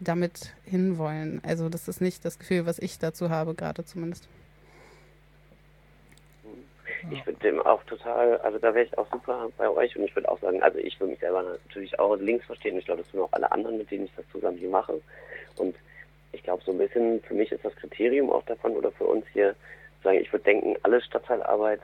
damit 0.02 0.54
hinwollen. 0.66 1.42
Also 1.46 1.70
das 1.70 1.88
ist 1.88 2.02
nicht 2.02 2.26
das 2.26 2.40
Gefühl, 2.40 2.66
was 2.66 2.80
ich 2.80 3.00
dazu 3.00 3.30
habe, 3.30 3.54
gerade 3.54 3.86
zumindest. 3.86 4.28
Ich 7.12 7.26
würde 7.26 7.40
dem 7.40 7.62
auch 7.62 7.84
total, 7.84 8.38
also 8.40 8.58
da 8.60 8.74
wäre 8.74 8.86
ich 8.86 8.98
auch 8.98 9.08
super 9.12 9.50
bei 9.58 9.70
euch 9.70 9.96
und 9.96 10.04
ich 10.04 10.16
würde 10.16 10.30
auch 10.30 10.40
sagen, 10.40 10.62
also 10.64 10.80
ich 10.80 11.00
würde 11.00 11.12
mich 11.12 11.20
selber 11.20 11.44
natürlich 11.44 12.00
auch 12.00 12.16
links 12.16 12.46
verstehen. 12.46 12.78
Ich 12.78 12.86
glaube, 12.86 13.02
das 13.02 13.12
tun 13.12 13.22
auch 13.22 13.34
alle 13.34 13.52
anderen, 13.52 13.78
mit 13.78 13.92
denen 13.92 14.06
ich 14.06 14.16
das 14.16 14.26
zusammen 14.32 14.58
hier 14.58 14.70
mache. 14.70 15.00
Und 15.58 15.76
ich 16.34 16.44
glaube, 16.44 16.64
so 16.66 16.72
ein 16.72 16.78
bisschen 16.78 17.22
für 17.22 17.34
mich 17.34 17.52
ist 17.52 17.64
das 17.64 17.76
Kriterium 17.76 18.30
auch 18.30 18.44
davon 18.44 18.76
oder 18.76 18.92
für 18.92 19.06
uns 19.06 19.26
hier, 19.32 19.56
sagen, 20.04 20.20
ich 20.20 20.34
würde 20.34 20.44
denken, 20.44 20.76
alle 20.84 21.02
Stadtteilarbeit, 21.02 21.80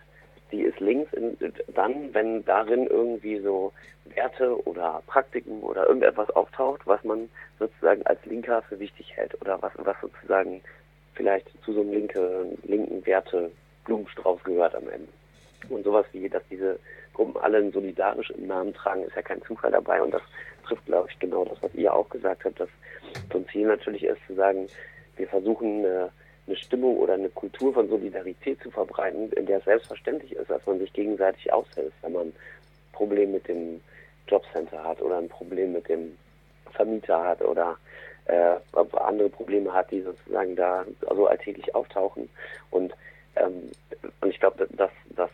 die 0.52 0.62
ist 0.62 0.80
links 0.80 1.14
in, 1.14 1.38
dann, 1.74 2.14
wenn 2.14 2.43
darin 2.43 2.88
irgendwie 2.88 3.39
so 3.39 3.72
Werte 4.06 4.62
oder 4.68 5.02
Praktiken 5.08 5.62
oder 5.62 5.88
irgendetwas 5.88 6.30
auftaucht, 6.32 6.82
was 6.86 7.04
man 7.04 7.30
sozusagen 7.60 8.06
als 8.08 8.24
Linker 8.26 8.62
für 8.64 8.80
wichtig 8.80 9.16
hält 9.16 9.39
oder 9.41 9.62
was, 9.62 9.72
was 9.78 9.95
sozusagen 10.02 10.62
vielleicht 11.14 11.47
zu 11.64 11.74
so 11.74 11.82
einem 11.82 11.93
linke, 11.93 12.45
linken 12.64 13.06
Werte 13.06 13.52
Blumenstrauß 13.86 14.43
gehört 14.43 14.76
am 14.76 14.89
Ende. 14.89 15.08
Und 15.70 15.84
sowas 15.84 16.06
wie, 16.12 16.28
dass 16.28 16.43
diese 16.50 16.80
Gruppen 17.20 17.41
alle 17.41 17.70
solidarisch 17.72 18.30
im 18.30 18.47
Namen 18.47 18.74
tragen, 18.74 19.03
ist 19.03 19.15
ja 19.15 19.22
kein 19.22 19.41
Zufall 19.41 19.72
dabei. 19.72 20.01
Und 20.01 20.13
das 20.13 20.22
trifft, 20.65 20.86
glaube 20.86 21.09
ich, 21.11 21.20
genau 21.20 21.43
das, 21.43 21.61
was 21.61 21.76
ihr 21.76 21.93
auch 21.93 22.07
gesagt 22.07 22.45
habt, 22.45 22.61
dass 22.61 22.70
so 23.30 23.39
ein 23.39 23.47
Ziel 23.49 23.67
natürlich 23.67 24.03
ist, 24.03 24.26
zu 24.26 24.36
sagen, 24.36 24.67
wir 25.17 25.28
versuchen 25.28 25.80
eine, 25.80 26.11
eine 26.47 26.55
Stimmung 26.55 26.97
oder 26.97 27.15
eine 27.15 27.28
Kultur 27.28 27.74
von 27.74 27.89
Solidarität 27.89 28.61
zu 28.61 28.72
verbreiten, 28.72 29.34
in 29.34 29.45
der 29.47 29.57
es 29.57 29.65
selbstverständlich 29.65 30.32
ist, 30.32 30.49
dass 30.49 30.65
man 30.65 30.80
sich 30.80 30.93
gegenseitig 30.93 31.51
aushilft, 31.51 31.97
wenn 32.03 32.13
man 32.13 32.28
ein 32.28 32.34
Problem 32.93 33.34
mit 33.34 33.49
dem 33.49 33.82
Jobcenter 34.30 34.82
hat 34.82 35.01
oder 35.01 35.17
ein 35.17 35.28
Problem 35.28 35.74
mit 35.74 35.89
dem 35.89 36.17
Vermieter 36.72 37.22
hat 37.22 37.41
oder 37.41 37.78
äh, 38.28 38.55
andere 38.93 39.28
Probleme 39.28 39.74
hat, 39.74 39.91
die 39.91 40.03
sozusagen 40.03 40.55
da 40.55 40.86
so 41.01 41.28
alltäglich 41.28 41.76
auftauchen. 41.76 42.30
Und 42.72 42.93
ähm, 43.36 43.72
und 44.22 44.30
ich 44.30 44.39
glaube, 44.39 44.67
dass, 44.72 44.91
dass 45.15 45.32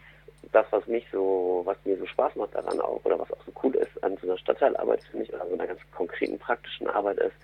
das, 0.56 0.66
was 0.72 0.88
mich 0.88 1.06
so, 1.12 1.62
was 1.66 1.78
mir 1.84 1.98
so 1.98 2.06
Spaß 2.06 2.36
macht 2.36 2.56
daran 2.56 2.80
auch, 2.80 3.04
oder 3.04 3.20
was 3.20 3.32
auch 3.32 3.44
so 3.46 3.52
cool 3.64 3.76
ist 3.76 4.04
an 4.04 4.18
so 4.18 4.28
einer 4.28 4.38
Stadtteilarbeit, 4.38 5.04
finde 5.04 5.26
ich, 5.26 5.34
oder 5.34 5.46
so 5.48 5.54
einer 5.54 5.68
ganz 5.68 5.80
konkreten 5.92 6.40
praktischen 6.40 6.88
Arbeit 6.88 7.18
ist, 7.18 7.36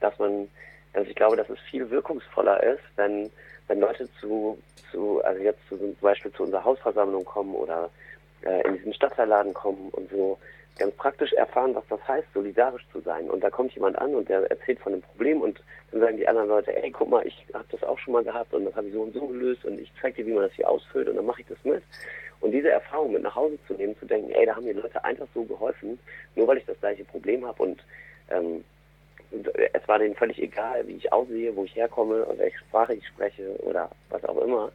dass 0.00 0.16
man, 0.18 0.48
dass 0.92 1.06
ich 1.06 1.16
glaube, 1.16 1.36
dass 1.36 1.50
es 1.50 1.58
viel 1.70 1.90
wirkungsvoller 1.90 2.62
ist, 2.62 2.82
wenn, 2.96 3.30
wenn 3.66 3.80
Leute 3.80 4.08
zu, 4.20 4.58
zu, 4.90 5.22
also 5.24 5.42
jetzt 5.42 5.60
zu, 5.68 5.76
zum 5.76 5.94
Beispiel 6.00 6.32
zu 6.32 6.44
unserer 6.44 6.64
Hausversammlung 6.64 7.24
kommen 7.24 7.54
oder 7.54 7.90
äh, 8.42 8.66
in 8.68 8.76
diesen 8.76 8.94
Stadtteilladen 8.94 9.54
kommen 9.54 9.88
und 9.90 10.08
so 10.10 10.38
ganz 10.78 10.94
praktisch 10.94 11.32
erfahren, 11.34 11.74
was 11.74 11.84
das 11.88 12.00
heißt, 12.08 12.26
solidarisch 12.32 12.86
zu 12.92 13.00
sein. 13.00 13.28
Und 13.28 13.42
da 13.42 13.50
kommt 13.50 13.72
jemand 13.74 13.98
an 13.98 14.14
und 14.14 14.28
der 14.28 14.50
erzählt 14.50 14.80
von 14.80 14.92
dem 14.92 15.02
Problem 15.02 15.40
und 15.42 15.60
dann 15.90 16.00
sagen 16.00 16.16
die 16.16 16.26
anderen 16.26 16.48
Leute, 16.48 16.74
ey, 16.74 16.90
guck 16.90 17.10
mal, 17.10 17.26
ich 17.26 17.46
habe 17.52 17.66
das 17.70 17.82
auch 17.82 17.98
schon 17.98 18.14
mal 18.14 18.24
gehabt 18.24 18.54
und 18.54 18.64
das 18.64 18.74
habe 18.74 18.86
ich 18.86 18.94
so 18.94 19.02
und 19.02 19.12
so 19.12 19.26
gelöst 19.26 19.64
und 19.64 19.78
ich 19.78 19.92
zeige 20.00 20.22
dir, 20.22 20.26
wie 20.28 20.32
man 20.32 20.44
das 20.44 20.52
hier 20.54 20.68
ausfüllt 20.68 21.08
und 21.08 21.16
dann 21.16 21.26
mache 21.26 21.42
ich 21.42 21.46
das 21.46 21.58
mit. 21.64 21.82
Und 22.42 22.50
diese 22.50 22.70
Erfahrung 22.70 23.12
mit 23.12 23.22
nach 23.22 23.36
Hause 23.36 23.56
zu 23.66 23.74
nehmen, 23.74 23.96
zu 23.98 24.04
denken, 24.04 24.32
ey, 24.32 24.44
da 24.44 24.56
haben 24.56 24.64
mir 24.64 24.74
Leute 24.74 25.02
einfach 25.04 25.28
so 25.32 25.44
geholfen, 25.44 25.98
nur 26.34 26.46
weil 26.48 26.58
ich 26.58 26.66
das 26.66 26.78
gleiche 26.80 27.04
Problem 27.04 27.46
habe 27.46 27.62
und 27.62 27.82
ähm, 28.30 28.64
es 29.72 29.88
war 29.88 29.98
denen 29.98 30.14
völlig 30.14 30.42
egal, 30.42 30.86
wie 30.86 30.96
ich 30.96 31.12
aussehe, 31.12 31.54
wo 31.56 31.64
ich 31.64 31.74
herkomme 31.74 32.24
und 32.26 32.38
welche 32.38 32.58
Sprache 32.58 32.94
ich 32.94 33.06
spreche 33.06 33.56
oder 33.62 33.90
was 34.10 34.22
auch 34.24 34.36
immer. 34.38 34.70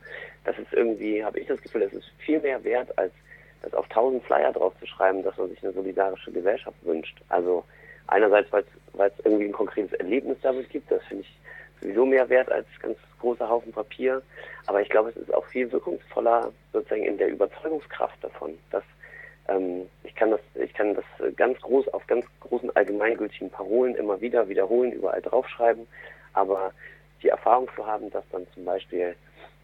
Das 0.46 0.58
ist 0.58 0.74
irgendwie, 0.74 1.24
habe 1.24 1.40
ich 1.40 1.48
das 1.48 1.62
Gefühl, 1.62 1.82
das 1.82 1.94
ist 1.94 2.10
viel 2.18 2.40
mehr 2.40 2.64
wert 2.64 2.98
als 2.98 3.12
das 3.62 3.74
auf 3.74 3.88
tausend 3.90 4.24
Flyer 4.24 4.54
drauf 4.54 4.74
zu 4.80 4.88
schreiben, 4.88 5.24
dass 5.24 5.38
man 5.38 5.50
sich 5.50 5.64
eine 5.64 5.74
solidarische 5.74 6.32
Gesellschaft 6.32 6.78
wünscht. 6.84 7.18
Also 7.30 7.64
einerseits, 8.08 8.52
weil 8.52 8.64
es 9.10 9.26
irgendwie 9.26 9.46
ein 9.46 9.52
konkretes 9.52 9.94
Erlebnis 9.94 10.38
damit 10.42 10.70
gibt, 10.70 10.90
das 10.90 11.04
finde 11.04 11.24
ich 11.24 11.38
sowieso 11.82 12.06
mehr 12.06 12.30
wert 12.30 12.52
als 12.52 12.68
ganz 12.82 12.98
großer 13.20 13.48
Haufen 13.50 13.72
Papier. 13.72 14.22
Aber 14.68 14.82
ich 14.82 14.90
glaube, 14.90 15.10
es 15.10 15.16
ist 15.18 15.34
auch 15.34 15.46
viel 15.46 15.72
wirkungsvoller 15.72 16.52
sozusagen 16.74 17.04
in 17.04 17.18
der 17.18 17.30
Überzeugungskraft 17.30 18.24
davon, 18.24 18.58
dass 18.72 18.84
ähm, 19.48 19.88
ich 20.04 20.16
kann 20.16 20.32
das, 20.32 20.42
ich 20.56 20.74
kann 20.74 20.96
das 20.96 21.06
ganz 21.36 21.60
groß 21.62 21.88
auf 21.90 22.06
ganz 22.08 22.26
großen 22.42 22.76
allgemeingültigen 22.76 23.50
Parolen 23.50 23.96
immer 23.96 24.20
wieder 24.22 24.50
wiederholen, 24.50 24.92
überall 24.92 25.22
draufschreiben. 25.22 25.88
Aber 26.34 26.72
die 27.24 27.30
Erfahrung 27.30 27.70
zu 27.76 27.86
haben, 27.86 28.10
dass 28.12 28.24
dann 28.32 28.48
zum 28.54 28.66
Beispiel 28.66 29.16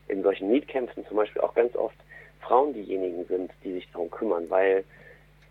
in 0.07 0.24
solchen 0.24 0.49
Mietkämpfen 0.49 1.05
zum 1.05 1.18
Beispiel 1.18 1.41
auch 1.41 1.53
ganz 1.53 1.76
oft 1.76 1.95
Frauen 2.41 2.74
diejenigen 2.74 3.26
sind, 3.26 3.51
die 3.64 3.74
sich 3.74 3.89
darum 3.91 4.11
kümmern, 4.11 4.49
weil, 4.49 4.84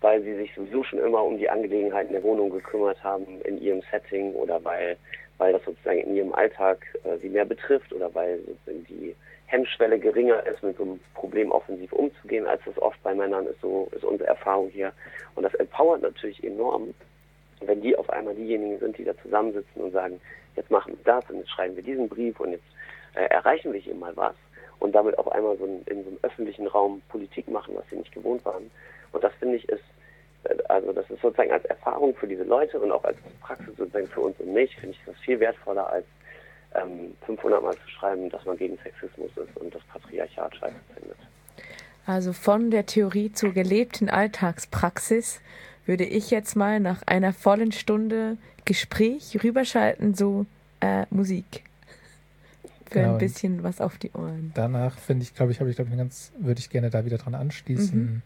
weil 0.01 0.21
sie 0.21 0.35
sich 0.35 0.53
sowieso 0.55 0.83
schon 0.83 0.99
immer 0.99 1.23
um 1.23 1.37
die 1.37 1.49
Angelegenheiten 1.49 2.13
der 2.13 2.23
Wohnung 2.23 2.51
gekümmert 2.51 3.03
haben 3.03 3.41
in 3.41 3.59
ihrem 3.59 3.81
Setting 3.89 4.33
oder 4.33 4.63
weil, 4.63 4.97
weil 5.37 5.53
das 5.53 5.63
sozusagen 5.65 5.99
in 5.99 6.15
ihrem 6.15 6.33
Alltag 6.33 6.85
äh, 7.03 7.17
sie 7.17 7.29
mehr 7.29 7.45
betrifft 7.45 7.91
oder 7.93 8.13
weil 8.13 8.39
sozusagen 8.39 8.85
die 8.89 9.15
Hemmschwelle 9.47 9.99
geringer 9.99 10.45
ist, 10.47 10.63
mit 10.63 10.77
so 10.77 10.83
einem 10.83 10.99
Problem 11.13 11.51
offensiv 11.51 11.93
umzugehen, 11.93 12.47
als 12.47 12.61
das 12.65 12.77
oft 12.81 13.01
bei 13.03 13.13
Männern 13.13 13.45
ist, 13.45 13.61
so 13.61 13.87
ist 13.91 14.03
unsere 14.03 14.29
Erfahrung 14.29 14.69
hier. 14.69 14.91
Und 15.35 15.43
das 15.43 15.53
empowert 15.55 16.01
natürlich 16.01 16.43
enorm, 16.43 16.93
wenn 17.61 17.81
die 17.81 17.95
auf 17.95 18.09
einmal 18.09 18.33
diejenigen 18.33 18.79
sind, 18.79 18.97
die 18.97 19.03
da 19.03 19.15
zusammensitzen 19.21 19.81
und 19.81 19.91
sagen, 19.91 20.19
jetzt 20.55 20.71
machen 20.71 20.93
wir 20.97 21.03
das 21.03 21.29
und 21.29 21.37
jetzt 21.37 21.51
schreiben 21.51 21.75
wir 21.75 21.83
diesen 21.83 22.09
Brief 22.09 22.39
und 22.39 22.51
jetzt 22.51 22.65
äh, 23.15 23.25
erreichen 23.25 23.73
wir 23.73 23.79
hier 23.79 23.95
mal 23.95 24.15
was 24.15 24.35
und 24.79 24.93
damit 24.93 25.17
auf 25.17 25.31
einmal 25.31 25.57
so 25.57 25.65
in, 25.65 25.83
in 25.83 26.03
so 26.03 26.09
einem 26.09 26.19
öffentlichen 26.23 26.67
Raum 26.67 27.01
Politik 27.09 27.47
machen, 27.47 27.75
was 27.75 27.87
sie 27.89 27.97
nicht 27.97 28.11
gewohnt 28.11 28.43
waren. 28.45 28.69
Und 29.11 29.23
das 29.23 29.33
finde 29.35 29.57
ich 29.57 29.69
ist, 29.69 29.83
also 30.67 30.91
das 30.93 31.09
ist 31.09 31.21
sozusagen 31.21 31.51
als 31.51 31.65
Erfahrung 31.65 32.15
für 32.15 32.27
diese 32.27 32.43
Leute 32.43 32.79
und 32.79 32.91
auch 32.91 33.03
als 33.03 33.17
Praxis 33.41 33.75
sozusagen 33.77 34.07
für 34.07 34.21
uns 34.21 34.39
und 34.39 34.53
mich, 34.53 34.75
finde 34.75 34.95
ich 34.95 35.01
das 35.05 35.15
viel 35.19 35.39
wertvoller 35.39 35.89
als 35.89 36.05
ähm, 36.75 37.15
500 37.25 37.61
Mal 37.61 37.73
zu 37.73 37.89
schreiben, 37.89 38.29
dass 38.29 38.43
man 38.45 38.57
gegen 38.57 38.77
Sexismus 38.83 39.31
ist 39.37 39.57
und 39.57 39.73
das 39.73 39.81
Patriarchat 39.83 40.55
scheiße 40.55 40.75
findet. 40.95 41.17
Also 42.05 42.33
von 42.33 42.71
der 42.71 42.85
Theorie 42.85 43.31
zur 43.31 43.53
gelebten 43.53 44.09
Alltagspraxis 44.09 45.39
würde 45.85 46.03
ich 46.03 46.31
jetzt 46.31 46.55
mal 46.55 46.79
nach 46.79 47.01
einer 47.05 47.33
vollen 47.33 47.71
Stunde 47.71 48.37
Gespräch 48.65 49.37
rüberschalten, 49.43 50.13
so 50.13 50.45
äh, 50.81 51.05
Musik 51.09 51.63
für 52.93 52.99
genau, 52.99 53.13
ein 53.13 53.17
bisschen 53.17 53.63
was 53.63 53.81
auf 53.81 53.97
die 53.97 54.11
Ohren. 54.11 54.51
Danach 54.53 54.97
finde 54.97 55.23
ich, 55.23 55.33
glaube 55.33 55.51
ich, 55.51 55.59
habe 55.59 55.69
ich, 55.69 55.75
glaube 55.75 55.91
ich, 55.91 55.97
ganz, 55.97 56.31
würde 56.37 56.59
ich 56.59 56.69
gerne 56.69 56.89
da 56.89 57.05
wieder 57.05 57.17
dran 57.17 57.35
anschließen. 57.35 57.99
Mhm. 57.99 58.21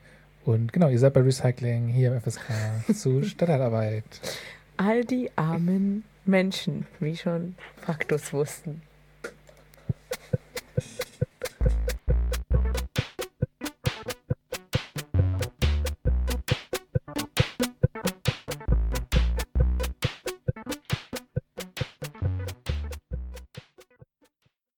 Und 0.47 0.71
genau, 0.71 0.87
ihr 0.87 0.97
seid 0.97 1.13
bei 1.13 1.19
Recycling 1.19 1.89
hier 1.89 2.13
im 2.13 2.21
FSK 2.21 2.41
zu 2.95 3.21
Stadtarbeit. 3.21 4.05
All 4.77 5.03
die 5.03 5.29
armen 5.35 6.05
Menschen, 6.23 6.87
wie 7.01 7.17
schon 7.17 7.55
Faktus 7.75 8.31
wussten. 8.31 8.81